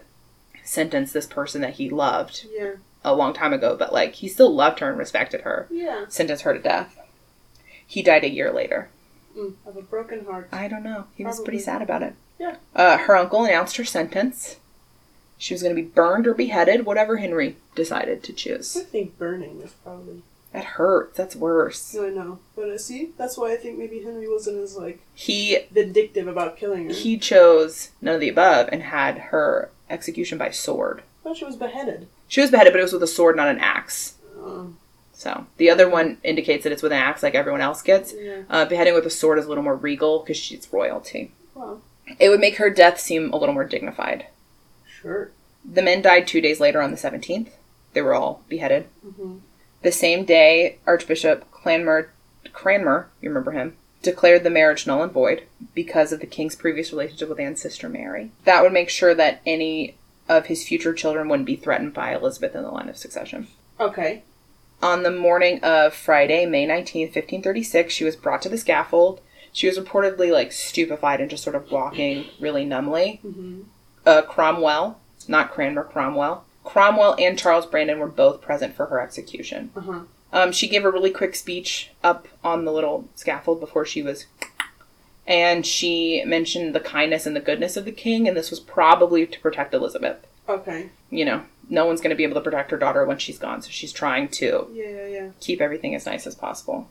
[0.63, 2.73] sentence this person that he loved Yeah.
[3.03, 5.67] a long time ago, but like, he still loved her and respected her.
[5.69, 6.05] Yeah.
[6.09, 6.97] Sentence her to death.
[7.85, 8.89] He died a year later.
[9.37, 10.49] Mm, of a broken heart.
[10.51, 11.05] I don't know.
[11.15, 12.15] He was pretty sad about it.
[12.39, 12.55] Yeah.
[12.75, 14.57] Uh, her uncle announced her sentence.
[15.37, 18.75] She was going to be burned or beheaded, whatever Henry decided to choose.
[18.75, 20.23] I think burning is probably.
[20.53, 21.17] That hurts.
[21.17, 21.95] That's worse.
[21.99, 25.59] I know, but uh, see, that's why I think maybe Henry wasn't as like He
[25.71, 26.93] vindictive about killing her.
[26.95, 31.03] he chose none of the above and had her execution by sword.
[31.21, 32.07] I thought she was beheaded.
[32.27, 34.15] She was beheaded, but it was with a sword, not an axe.
[34.37, 34.73] Oh.
[35.13, 38.13] So the other one indicates that it's with an axe, like everyone else gets.
[38.17, 38.43] Yeah.
[38.49, 41.31] Uh, beheading with a sword is a little more regal because she's royalty.
[41.55, 41.81] Well,
[42.19, 44.27] It would make her death seem a little more dignified.
[44.87, 45.31] sure.
[45.69, 47.49] The men died two days later on the 17th.
[47.93, 48.85] They were all beheaded.
[49.05, 49.37] Mm-hmm.
[49.81, 52.11] The same day, Archbishop Cranmer,
[52.53, 55.43] Cranmer, you remember him, declared the marriage null and void
[55.73, 58.31] because of the king's previous relationship with Anne's sister Mary.
[58.45, 59.95] That would make sure that any
[60.29, 63.47] of his future children wouldn't be threatened by Elizabeth in the line of succession.
[63.79, 64.23] Okay.
[64.81, 69.21] On the morning of Friday, May 19th, 1536, she was brought to the scaffold.
[69.51, 73.19] She was reportedly like stupefied and just sort of walking really numbly.
[73.25, 73.61] Mm-hmm.
[74.05, 76.45] Uh, Cromwell, not Cranmer, Cromwell.
[76.67, 79.71] Cromwell and Charles Brandon were both present for her execution.
[79.75, 80.01] Uh-huh.
[80.33, 84.25] Um, she gave a really quick speech up on the little scaffold before she was.
[85.25, 89.25] And she mentioned the kindness and the goodness of the king, and this was probably
[89.25, 90.25] to protect Elizabeth.
[90.47, 90.89] Okay.
[91.09, 93.61] You know, no one's going to be able to protect her daughter when she's gone,
[93.61, 95.29] so she's trying to Yeah, yeah, yeah.
[95.39, 96.89] keep everything as nice as possible.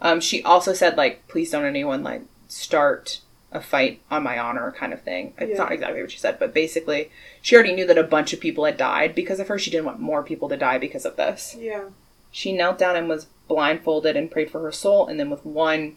[0.00, 3.20] Um, she also said, like, please don't anyone, like, start
[3.56, 5.32] a fight on my honor kind of thing.
[5.38, 5.56] It's Yeah.
[5.58, 7.10] not exactly what she said, but basically,
[7.42, 9.58] she already knew that a bunch of people had died because of her.
[9.58, 11.56] She didn't want more people to die because of this.
[11.58, 11.84] Yeah.
[12.30, 15.96] She knelt down and was blindfolded and prayed for her soul, and then with one,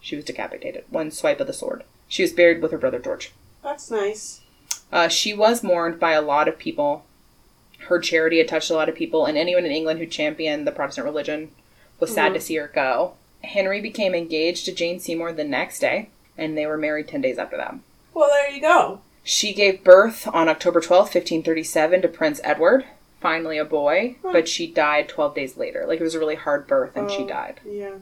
[0.00, 0.84] she was decapitated.
[0.90, 1.84] One swipe of the sword.
[2.08, 3.32] She was buried with her brother George.
[3.64, 4.40] That's nice.
[4.92, 7.04] Uh, she was mourned by a lot of people.
[7.88, 10.72] Her charity had touched a lot of people, and anyone in England who championed the
[10.72, 11.52] Protestant religion
[11.98, 12.34] was sad Mhm.
[12.34, 13.14] to see her go.
[13.42, 17.38] Henry became engaged to Jane Seymour the next day, and they were married 10 days
[17.38, 17.74] after that.
[18.14, 19.00] Well, there you go.
[19.24, 22.84] She gave birth on October twelfth, 1537, to Prince Edward,
[23.20, 24.32] finally a boy, Hmm.
[24.32, 25.84] but she died 12 days later.
[25.86, 27.28] Like, it was a really hard birth, and she Oh.
[27.28, 27.60] died.
[27.64, 27.94] Yeah.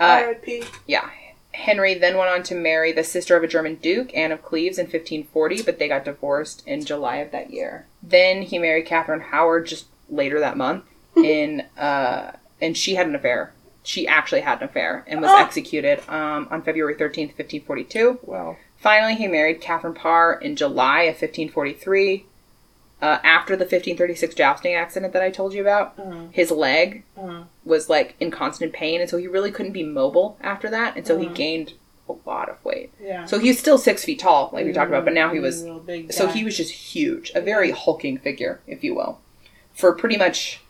[0.00, 0.64] Uh, R.I.P.
[0.86, 1.08] yeah.
[1.52, 4.78] Henry then went on to marry the sister of a German duke, Anne of Cleves,
[4.78, 7.86] in 1540, but they got divorced in July of that year.
[8.02, 10.84] Then he married Catherine Howard just later that month,
[11.16, 13.52] in uh, and she had an affair.
[13.88, 15.38] She actually had an affair and was Oh.
[15.42, 18.18] executed um, on February 13th, 1542.
[18.22, 18.58] Well.
[18.76, 22.26] Finally, he married Catherine Parr in July of 1543.
[23.00, 26.24] Uh, after the 1536 jousting accident that I told you about, Uh-huh.
[26.32, 27.44] his leg Uh-huh.
[27.64, 31.06] was like in constant pain, and so he really couldn't be mobile after that, and
[31.06, 31.34] so he Mhm.
[31.34, 31.72] gained
[32.10, 32.90] a lot of weight.
[33.02, 33.24] Yeah.
[33.24, 35.64] So he was still six feet tall, like we talked about, but now he was.
[36.10, 39.18] So he was just huge, a very hulking figure, if you will,
[39.72, 40.60] for pretty much.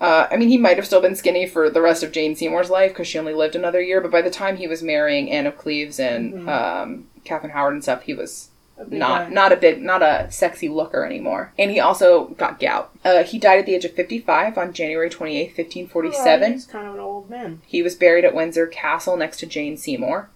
[0.00, 2.68] Uh, I mean, he might have still been skinny for the rest of Jane Seymour's
[2.70, 4.00] life because she only lived another year.
[4.00, 6.48] But by the time he was marrying Anne of Cleves and Mhm.
[6.48, 8.48] um, Catherine Howard and stuff, he was
[8.90, 9.32] not guy.
[9.32, 11.52] not a big not a sexy looker anymore.
[11.58, 12.90] And he also got gout.
[13.04, 16.10] Uh, he died at the age of fifty five on January twenty eighth, fifteen forty
[16.10, 16.24] seven.
[16.26, 16.52] Alright, seven.
[16.54, 17.62] He's kind of an old man.
[17.64, 20.28] He was buried at Windsor Castle next to Jane Seymour.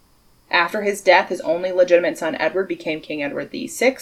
[0.51, 3.97] After his death, his only legitimate son Edward became King Edward VI.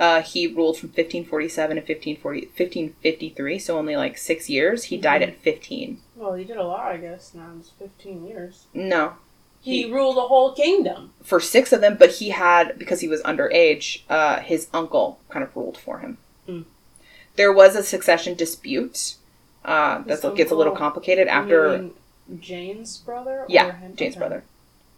[0.00, 4.84] Uh, he ruled from 1547 to 1540, 1553, so only like six years.
[4.84, 6.00] He died at 15.
[6.16, 7.34] Well, he did a lot, I guess.
[7.34, 8.64] Now it's 15 years.
[8.72, 9.12] No,
[9.60, 11.12] He, He- ruled a whole kingdom.
[11.22, 15.42] for six of them, but he had, because he was underage, uh, his uncle kind
[15.44, 16.16] of ruled for him.
[16.48, 16.64] Mm.
[17.36, 19.16] There was a succession dispute.
[19.62, 21.90] Uh, that gets a little complicated after.
[22.40, 23.40] Jane's brother?
[23.40, 23.72] or Yeah?
[23.94, 24.18] Jane's Okay.
[24.18, 24.44] brother.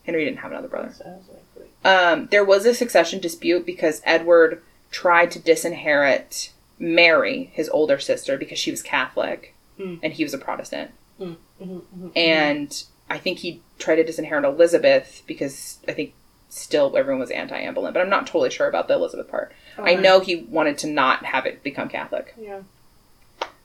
[0.04, 0.92] Henry didn't have another brother.
[0.96, 1.24] So was
[1.58, 1.68] like.
[1.84, 4.62] Um, there was a succession dispute because Edward
[4.93, 9.98] tried to disinherit Mary, his older sister, because she was Catholic Mm.
[10.02, 10.90] and he was a Protestant.
[11.19, 16.12] Mhm, mhm, And I think he tried to disinherit Elizabeth because I think
[16.51, 19.52] still everyone was anti Anne Boleyn, but I'm not totally sure about the Elizabeth part.
[19.78, 22.35] I know he wanted to not have it become Catholic.
[22.39, 22.60] Yeah.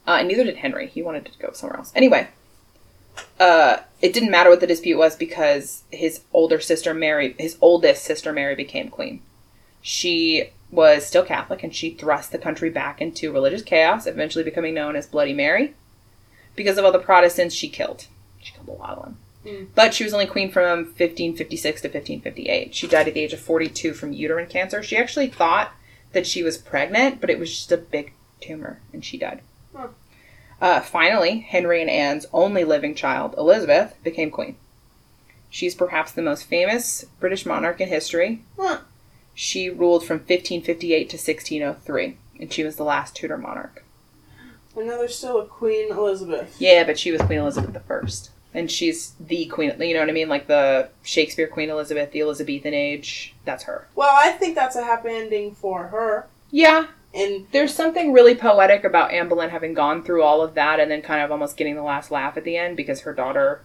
[0.08, 0.88] Uh, and neither did Henry.
[0.88, 1.92] He wanted to go somewhere else.
[1.94, 2.30] Anyway,
[3.40, 8.06] uh, it didn't matter what the dispute was because his older sister Mary, his oldest
[8.06, 9.22] sister Mary, became queen.
[9.82, 14.74] She was still Catholic and she thrust the country back into religious chaos, eventually becoming
[14.74, 15.76] known as Bloody Mary.
[16.56, 18.08] Because of all the Protestants she killed.
[18.42, 19.18] She killed a lot of them.
[19.46, 19.68] Mm.
[19.76, 22.76] But she was only queen from 1556 to 1558.
[22.76, 24.84] She died at the age of 42 from uterine cancer.
[24.84, 25.72] She actually thought
[26.12, 29.42] that she was pregnant, but it was just a big tumor and she died.
[29.76, 29.90] Huh.
[30.60, 34.56] Uh, finally, Henry and Anne's only living child, Elizabeth, became queen.
[35.50, 38.42] She's perhaps the most famous British monarch in history.
[38.58, 38.80] Huh.
[39.40, 43.84] She ruled from 1558 to 1603, and she was the last Tudor monarch.
[44.76, 46.56] And now there's still a Queen Elizabeth.
[46.58, 49.80] Yeah, but she was Queen Elizabeth the First, and she's the queen.
[49.80, 50.28] You know what I mean?
[50.28, 53.36] Like the Shakespeare Queen Elizabeth, the Elizabethan age.
[53.46, 53.88] That's her.
[53.94, 56.26] Well, I think that's a happy ending for her.
[56.50, 60.80] Yeah, And there's something really poetic about Anne Boleyn having gone through all of that
[60.80, 63.62] and then kind of almost getting the last laugh at the end because her daughter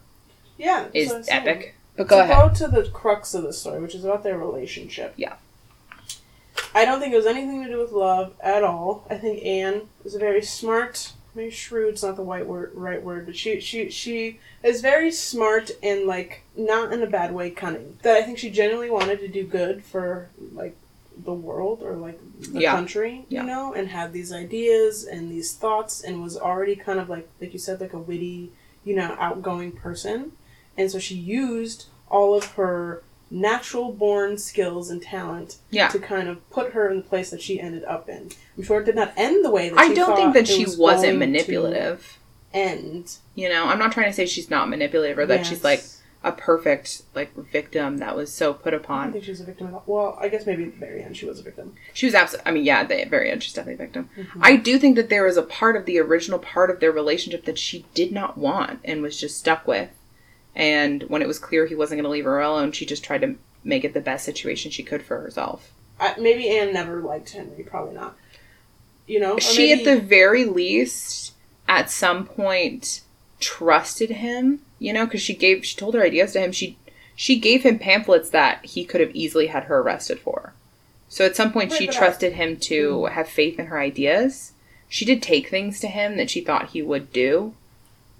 [0.58, 1.76] yeah, is epic.
[1.96, 2.36] But go to ahead.
[2.36, 5.14] go to the crux of the story, which is about their relationship.
[5.16, 5.36] Yeah.
[6.74, 9.06] I don't think it was anything to do with love at all.
[9.10, 13.24] I think Anne is a very smart, maybe shrewd's not the right word right word
[13.26, 17.96] but she she she is very smart and like not in a bad way cunning
[18.02, 20.76] that i think she genuinely wanted to do good for like
[21.24, 22.18] the world or like
[22.52, 22.72] the Yeah.
[22.72, 23.40] country Yeah.
[23.40, 27.26] you know and had these ideas and these thoughts and was already kind of like
[27.40, 28.52] like you said like a witty
[28.84, 30.32] you know outgoing person
[30.76, 33.02] and so she used all of her
[33.32, 35.88] natural born skills and talent Yeah.
[35.88, 38.30] to kind of put her in the place that she ended up in.
[38.56, 40.76] I'm sure it did not end the way that I don't think that she was
[40.76, 42.18] wasn't manipulative.
[42.52, 43.16] End.
[43.34, 45.82] You know, I'm not trying to say she's not manipulative or that she's like
[46.24, 49.00] a perfect like victim that was so put upon.
[49.00, 49.74] I don't think she was a victim.
[49.86, 51.74] Well, I guess maybe at the very end she was a victim.
[51.94, 52.50] She was absolutely.
[52.50, 54.10] I mean, yeah, at the very end, she's definitely a victim.
[54.16, 54.40] Mm-hmm.
[54.42, 57.46] I do think that there was a part of the original part of their relationship
[57.46, 59.88] that she did not want and was just stuck with.
[60.54, 63.22] And when it was clear he wasn't going to leave her alone, she just tried
[63.22, 65.72] to make it the best situation she could for herself.
[65.98, 67.62] I, maybe Anne never liked Henry.
[67.62, 68.16] Probably not.
[69.06, 71.32] You know, she, maybe- at the very least,
[71.68, 73.02] at some point,
[73.40, 74.60] trusted him.
[74.78, 76.52] You know, because she gave, she told her ideas to him.
[76.52, 76.76] She
[77.14, 80.54] she gave him pamphlets that he could have easily had her arrested for.
[81.08, 83.12] So at some point, Right, she but I- trusted him to hmm.
[83.12, 84.52] have faith in her ideas.
[84.88, 87.54] She did take things to him that she thought he would do.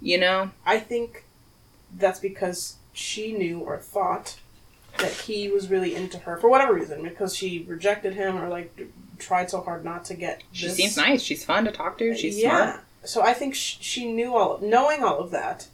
[0.01, 1.25] You know, I think
[1.97, 4.37] that's because she knew or thought
[4.99, 8.87] that he was really into her for whatever reason, because she rejected him or like
[9.19, 10.43] tried so hard not to get.
[10.51, 11.21] she this- seems nice.
[11.21, 12.15] She's fun to talk to.
[12.15, 12.81] She's smart.
[13.05, 15.67] So I think sh- she knew all, knowing all of that,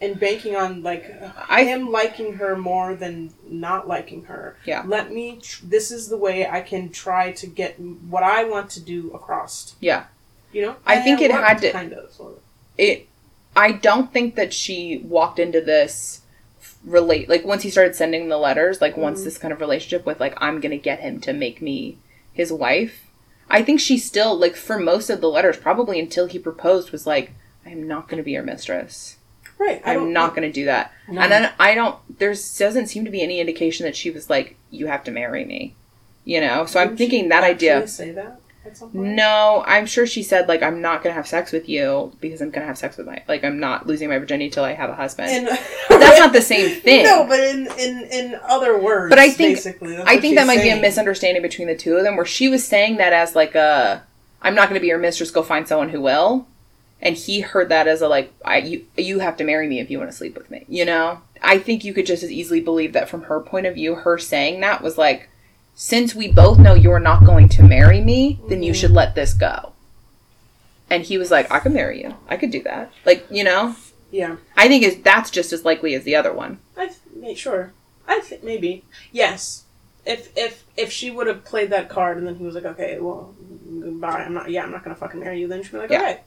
[0.00, 1.10] and banking on like
[1.48, 4.56] I- him liking her more than not liking her.
[4.66, 4.82] Yeah.
[4.86, 5.38] Let me.
[5.42, 9.10] Tr- this is the way I can try to get what I want to do
[9.12, 9.74] across.
[9.80, 10.04] Yeah.
[10.52, 10.76] You know.
[10.86, 12.38] I think it had to- kind of sort of.
[12.76, 13.08] it
[13.56, 16.22] i don't think that she walked into this
[16.84, 19.24] relate like once he started sending the letters like once mm-hmm.
[19.24, 21.98] this kind of relationship with like i'm gonna get him to make me
[22.32, 23.06] his wife
[23.50, 27.06] i think she still like for most of the letters probably until he proposed was
[27.06, 27.32] like
[27.64, 29.16] i'm not gonna be your mistress
[29.58, 29.80] Right.
[29.86, 31.22] I i'm don't not gonna do that No.
[31.22, 34.56] and then i don't there's doesn't seem to be any indication that she was like
[34.70, 35.74] you have to marry me
[36.24, 39.04] you know so i'm Didn't she thinking that idea Say that at some point.
[39.04, 42.50] no, I'm sure she said like I'm not gonna have sex with you because I'm
[42.50, 44.94] gonna have sex with my like I'm not losing my virginity till I have a
[44.94, 45.46] husband.
[45.88, 47.04] That's not the same thing.
[47.04, 49.10] No, but in in in other words.
[49.10, 49.58] But I think-
[50.06, 52.66] I think that might be a misunderstanding between the two of them, where she was
[52.66, 54.02] saying that as like a
[54.42, 56.46] I'm not gonna be your mistress, go find someone who will,
[57.00, 59.90] and he heard that as a like I you you have to marry me if
[59.90, 60.64] you want to sleep with me.
[60.68, 63.74] You know, I think you could just as easily believe that from her point of
[63.74, 65.28] view, her saying that was like.
[65.78, 68.96] Since we both know you're not going to marry me, then you should mm-hmm.
[68.96, 69.72] let this go.
[70.88, 72.16] And he was like, I could marry you.
[72.28, 72.90] I could do that.
[73.04, 73.76] Like, you know,
[74.10, 76.60] Yeah, I think is that's just as likely as the other one.
[76.78, 76.88] I
[77.22, 77.74] th- sure.
[78.08, 79.64] I think maybe yes.
[80.06, 82.98] If if if she would have played that card and then he was like, okay,
[82.98, 83.34] well,
[83.78, 84.22] goodbye.
[84.24, 84.48] I'm not.
[84.50, 85.48] Yeah, I'm not gonna fucking marry you.
[85.48, 86.00] Then she'd be like, Yeah.
[86.00, 86.20] okay.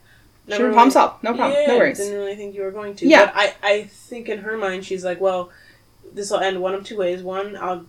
[0.49, 1.23] Sure, really- problem solved.
[1.23, 1.59] No problem.
[1.59, 1.97] Yeah, no worries.
[1.97, 3.07] Didn't really think you were going to.
[3.07, 3.25] Yeah.
[3.25, 5.49] But I I think in her mind she's like, well,
[6.13, 7.23] this will end one of two ways.
[7.23, 7.85] One, I'll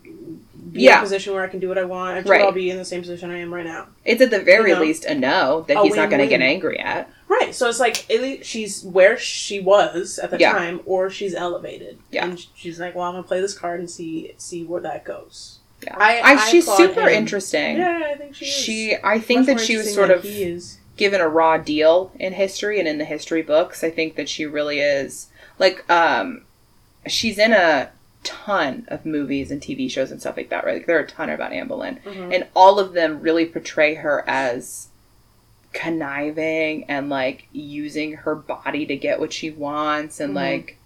[0.73, 0.99] be in Yeah.
[0.99, 2.27] a position where I can do what I want.
[2.27, 2.43] Right.
[2.43, 3.89] I'll be in the same position I am right now.
[4.05, 4.83] It's at the very You know?
[4.83, 7.11] least a no that A he's not going to get angry at.
[7.29, 7.55] Right.
[7.55, 10.53] So it's like at least she's where she was at the Yeah.
[10.53, 11.99] time, or she's elevated.
[12.11, 12.25] Yeah.
[12.27, 15.59] And she's like, well, I'm gonna play this card and see see where that goes.
[15.83, 17.09] Yeah, I- I, I she's super him.
[17.09, 17.79] interesting.
[17.79, 18.51] Yeah, I think she is.
[18.53, 20.27] She, I think Much that she was sort of
[20.97, 23.83] given a raw deal in history and in the history books.
[23.83, 26.43] I think that she really is like, um,
[27.07, 27.89] she's in a
[28.25, 30.65] ton of movies and TV shows and stuff like that.
[30.65, 30.77] Right?
[30.79, 32.35] Like, there are a ton about Anne Boleyn, Mhm.
[32.35, 34.89] and all of them really portray her as
[35.73, 40.37] conniving and like using her body to get what she wants and Mhm.
[40.37, 40.77] like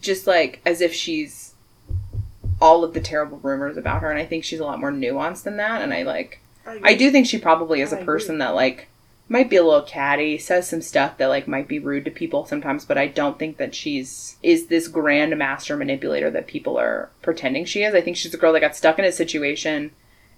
[0.00, 1.54] just like as if she's
[2.60, 5.44] all of the terrible rumors about her and i think she's a lot more nuanced
[5.44, 6.40] than that and i like
[6.82, 8.06] i do think she probably is I a agree.
[8.06, 8.88] person that like
[9.28, 12.46] might be a little catty says some stuff that like might be rude to people
[12.46, 17.10] sometimes but i don't think that she's is this grand master manipulator that people are
[17.22, 19.90] pretending she is i think she's a girl that got stuck in a situation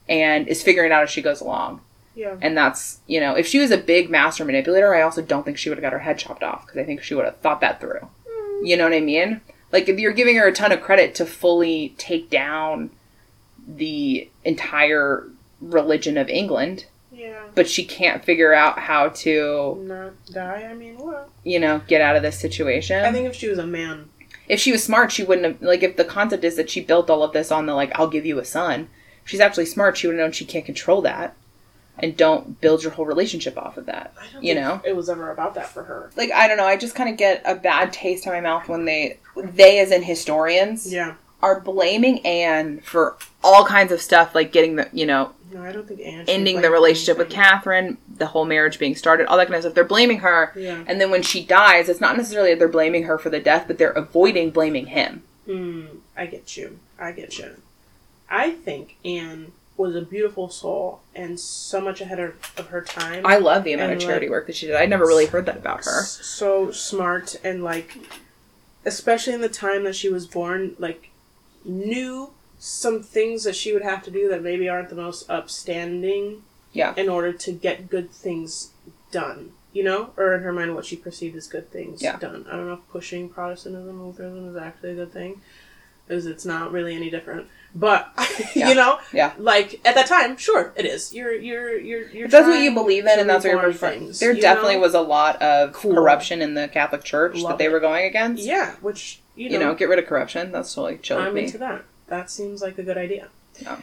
[0.08, 1.80] and is figuring out as she goes along
[2.16, 2.36] Yeah.
[2.42, 5.56] and that's, you know, if she was a big master manipulator, I also don't think
[5.56, 7.60] she would have got her head chopped off because I think she would have thought
[7.60, 8.00] that through.
[8.28, 8.66] Mm.
[8.66, 9.40] You know what I mean?
[9.70, 12.90] Like, if you're giving her a ton of credit to fully take down
[13.68, 15.28] the entire
[15.60, 16.86] religion of England,
[17.20, 17.42] Yeah.
[17.54, 20.66] but she can't figure out how to, Not die.
[20.70, 23.04] I mean, well, you know, get out of this situation.
[23.04, 24.08] I think if she was a man,
[24.48, 27.10] if she was smart, she wouldn't have, like, if the concept is that she built
[27.10, 28.88] all of this on the, like, I'll give you a son,
[29.22, 31.36] if she's actually smart, she would have known she can't control that.
[32.02, 34.14] And don't build your whole relationship off of that.
[34.18, 34.80] I don't You think know?
[34.84, 36.10] it was ever about that for her.
[36.16, 38.68] like I don't know, I just kind of get a bad taste in my mouth
[38.70, 41.16] when they they as in historians Yeah.
[41.42, 45.72] are blaming Anne for all kinds of stuff like getting the, you know, No, I
[45.72, 46.24] don't think Anne.
[46.28, 47.28] ending the relationship with.
[47.30, 49.74] Catherine, the whole marriage being started, all that kind of stuff.
[49.74, 50.52] They're blaming her.
[50.56, 50.84] Yeah.
[50.86, 53.64] And then when she dies, it's not necessarily that they're blaming her for the death,
[53.66, 55.22] but they're avoiding blaming him.
[55.46, 55.86] Hmm.
[56.16, 56.78] I get you.
[56.98, 57.56] I get you.
[58.28, 63.24] I think Anne was a beautiful soul and so much ahead of, of her time.
[63.26, 64.76] I love the amount And, of charity like, work that she did.
[64.76, 66.02] I never really heard that about her.
[66.04, 67.96] so smart and like
[68.84, 71.10] especially in the time that she was born like
[71.64, 72.30] knew
[72.62, 76.92] some things that she would have to do that maybe aren't the most upstanding Yeah.
[76.96, 78.70] in order to get good things
[79.10, 82.16] done you know or in her mind what she perceived as good things Yeah.
[82.18, 85.40] done i don't know if pushing protestantism lutheranism is actually a good thing
[86.06, 88.12] because it's not really any different but
[88.54, 88.68] Yeah.
[88.68, 89.32] you know Yeah.
[89.38, 93.06] like at that time sure it is you're you're you're you're that's what you believe
[93.06, 94.80] in and that's what you're things, There you definitely know?
[94.82, 95.94] was a lot of Cool.
[95.94, 98.42] corruption in the Catholic Church Love that they were going against.
[98.44, 100.52] yeah which you know, You know, get rid of corruption.
[100.52, 101.44] That's totally chill I'm me.
[101.44, 101.84] into that.
[102.10, 103.28] That seems like a good idea.
[103.58, 103.78] Yeah.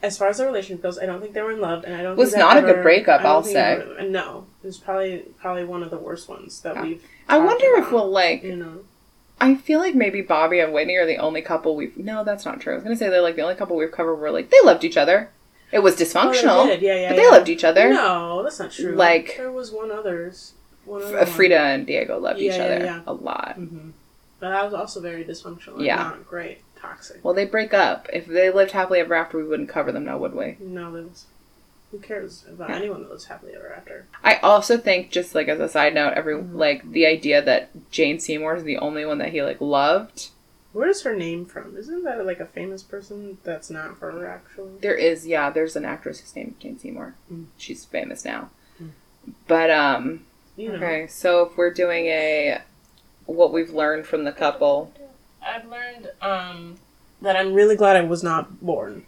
[0.00, 2.02] As far as the relationship goes, I don't think they were in love, and I
[2.02, 2.16] don't.
[2.16, 3.58] Was not a good breakup, I'll say.
[3.80, 6.82] ever- no, it was probably probably one of the worst ones that Yeah.
[6.82, 7.04] we've.
[7.28, 8.44] I wonder if we'll like.
[8.44, 8.78] You know,
[9.40, 11.96] I feel like maybe Bobby and Whitney are the only couple we've.
[11.96, 12.74] No, that's not true.
[12.74, 14.84] I was gonna say they're like the only couple we've covered where like they loved
[14.84, 15.30] each other.
[15.72, 17.90] It was Oh, they dysfunctional, did, yeah, yeah, but they loved each other.
[17.92, 18.92] No, that's not true.
[18.92, 20.52] Like- there was one others.
[20.86, 23.00] One other Frida and Diego loved each Yeah, yeah, other yeah.
[23.06, 23.54] a lot.
[23.56, 23.90] hmm
[24.40, 25.84] But that was also very dysfunctional.
[25.84, 25.96] Yeah.
[25.96, 26.60] Not great.
[26.80, 27.24] Toxic.
[27.24, 28.08] Well, they break up.
[28.12, 30.56] If they lived happily ever after, we wouldn't cover them now, would we?
[30.60, 31.26] No, was.
[31.90, 32.76] Who cares about Yeah.
[32.76, 34.06] anyone that lives happily ever after?
[34.22, 36.54] I also think, just like as a side note, every Mhm.
[36.54, 40.28] like the idea that Jane Seymour is the only one that he like loved.
[40.74, 41.76] Where is her name from?
[41.78, 44.72] Isn't that like a famous person that's not her actually?
[44.82, 47.14] There is, yeah, there's an actress who's named Jane Seymour.
[47.32, 47.46] Mm.
[47.56, 48.50] She's famous now.
[48.80, 48.90] Mm.
[49.46, 50.26] But um,
[50.56, 50.74] You know.
[50.76, 52.60] okay, so if we're doing a
[53.24, 54.92] what we've learned from the couple,
[55.44, 56.76] I've learned um
[57.22, 59.04] that I'm really glad I was not born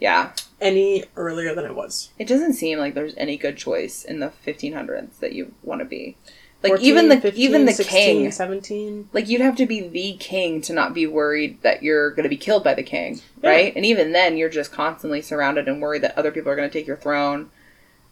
[0.00, 2.10] yeah, any earlier than I was.
[2.18, 5.84] it doesn't seem like there's any good choice in the 1500s that you want to
[5.84, 6.16] be.
[6.62, 9.08] Like 14, even the 15, even the 16, king, 17.
[9.12, 12.28] like you'd have to be the king to not be worried that you're going to
[12.28, 13.50] be killed by the king, Yeah.
[13.50, 13.76] right?
[13.76, 16.72] And even then, you're just constantly surrounded and worried that other people are going to
[16.78, 17.50] take your throne,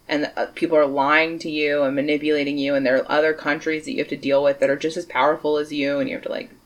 [0.08, 3.32] and that uh, people are lying to you and manipulating you, and there are other
[3.32, 6.08] countries that you have to deal with that are just as powerful as you, and
[6.08, 6.56] you have to like, It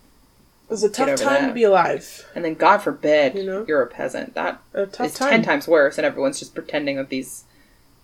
[0.69, 1.49] was a tough time that.
[1.49, 2.27] to be alive.
[2.35, 3.65] and then God forbid You know?
[3.69, 4.35] you're a peasant.
[4.35, 5.31] That A is time.
[5.31, 7.45] ten times worse, and everyone's just pretending that these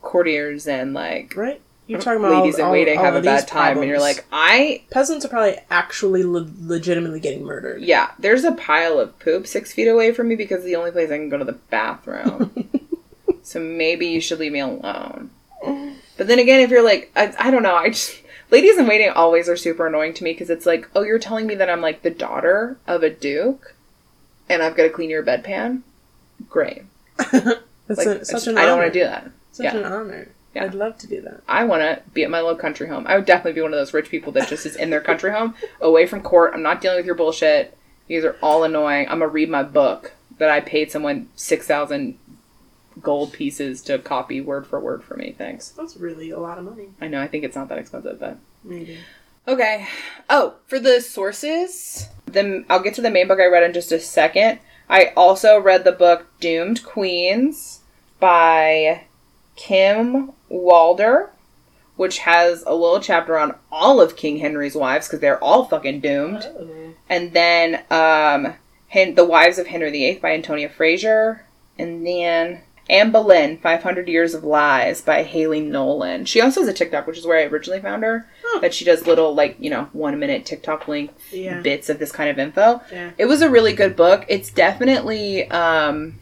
[0.03, 1.61] courtiers and like Right?
[1.87, 3.99] You're uh, talking about ladies all, in waiting all have a bad time, and you're
[3.99, 7.83] like, I peasants are probably actually le- legitimately getting murdered.
[7.83, 10.93] Yeah, there's a pile of poop six feet away from me because it's the only
[10.93, 12.69] place I can go to the bathroom.
[13.43, 15.31] so maybe you should leave me alone.
[16.17, 18.21] But then again, if you're like, I, I don't know, I just.
[18.51, 21.47] Ladies in waiting always are super annoying to me because it's like, oh, you're telling
[21.47, 23.75] me that I'm like the daughter of a duke
[24.49, 25.83] and I've got to clean your bedpan?
[26.49, 26.83] Great.
[27.97, 29.31] Like, a, I, such an I don't want to do that.
[29.51, 29.77] Such yeah.
[29.77, 30.29] an honor.
[30.55, 30.65] Yeah.
[30.65, 31.43] I'd love to do that.
[31.49, 33.05] I want to be at my little country home.
[33.07, 35.33] I would definitely be one of those rich people that just is in their country
[35.33, 36.53] home, away from court.
[36.55, 37.77] I'm not dealing with your bullshit.
[38.07, 39.09] These are all annoying.
[39.09, 42.17] I'm gonna read my book that I paid someone six thousand
[43.03, 45.35] gold pieces to copy word for word for me.
[45.37, 45.69] Thanks.
[45.71, 46.89] That's really a lot of money.
[47.01, 47.21] I know.
[47.21, 48.99] I think it's not that expensive, but Maybe.
[49.49, 49.87] okay.
[50.29, 53.93] Oh, for the sources, then I'll get to the main book I read in just
[53.93, 54.59] a second.
[54.89, 57.81] I also read the book Doomed Queens
[58.19, 59.05] by
[59.57, 61.31] Kim Waldherr,
[61.97, 66.01] which has a little chapter on all of King Henry's wives because they're all fucking
[66.01, 66.47] doomed.
[66.59, 66.95] Oh.
[67.09, 68.55] And then um,
[68.89, 71.45] Hen- The Wives of Henry VIII by Antonia Fraser.
[71.79, 76.25] And then Anne Boleyn, 500 Years of Lies by Hayley Nolan.
[76.25, 78.29] She also has a TikTok, which is where I originally found her.
[78.45, 78.59] Huh.
[78.59, 81.61] That she does little, like, you know, one minute TikTok link Yeah.
[81.61, 82.83] bits of this kind of info.
[82.93, 83.13] Yeah.
[83.17, 84.25] It was a really good book.
[84.29, 86.19] It's definitely um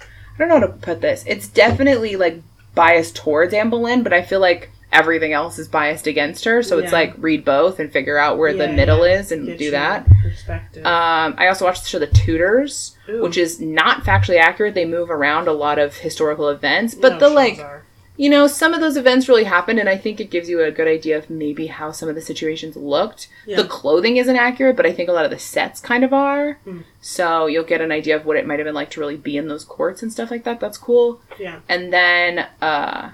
[0.00, 1.22] I don't know how to put this.
[1.26, 2.42] It's definitely like
[2.74, 6.62] biased towards Anne Boleyn, but I feel like everything else is biased against her.
[6.62, 9.18] So it's like read both and figure out where the middle yeah.
[9.18, 10.06] is and Get do that.
[10.22, 10.86] Perspective.
[10.86, 13.22] Um, I also watched the show The Tudors, Ooh.
[13.22, 14.74] which is not factually accurate.
[14.74, 17.82] They move around a lot of historical events, but No, the like are.
[18.16, 20.70] you know, some of those events really happened, and I think it gives you a
[20.70, 23.28] good idea of maybe how some of the situations looked.
[23.44, 23.56] Yeah.
[23.56, 26.58] The clothing isn't accurate, but I think a lot of the sets kind of are.
[26.66, 26.84] Mm.
[27.02, 29.36] So you'll get an idea of what it might have been like to really be
[29.36, 30.60] in those courts and stuff like that.
[30.60, 31.20] That's cool.
[31.38, 31.60] Yeah.
[31.68, 33.10] And then uh,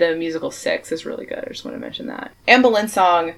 [0.00, 1.44] the musical Six is really good.
[1.44, 2.32] I just want to mention that.
[2.48, 3.34] Anne Boleyn's song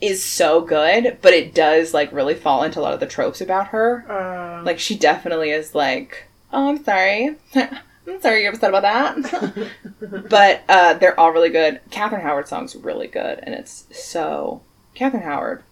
[0.00, 3.40] is so good, but it does like really fall into a lot of the tropes
[3.40, 4.04] about her.
[4.08, 7.36] Uh, Like she definitely is like, oh, I'm sorry.
[7.54, 9.68] I'm sorry you're upset about that.
[10.28, 11.80] but uh, they're all really good.
[11.90, 14.62] Catherine Howard's song's really good, and it's so
[14.94, 15.62] Catherine Howard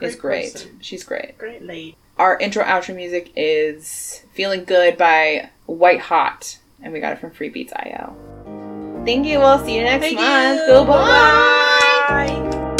[0.00, 0.52] is Great great.
[0.54, 0.78] person.
[0.80, 1.38] She's great.
[1.38, 1.96] great lady.
[2.18, 7.30] Our intro outro music is "Feeling Good" by White Hot, and we got it from
[7.30, 8.16] Freebeats.io.
[9.04, 9.38] Thank you.
[9.40, 10.60] We'll see you next Thank month.
[10.60, 10.66] you.
[10.74, 12.06] Goodbye.
[12.08, 12.76] Bye.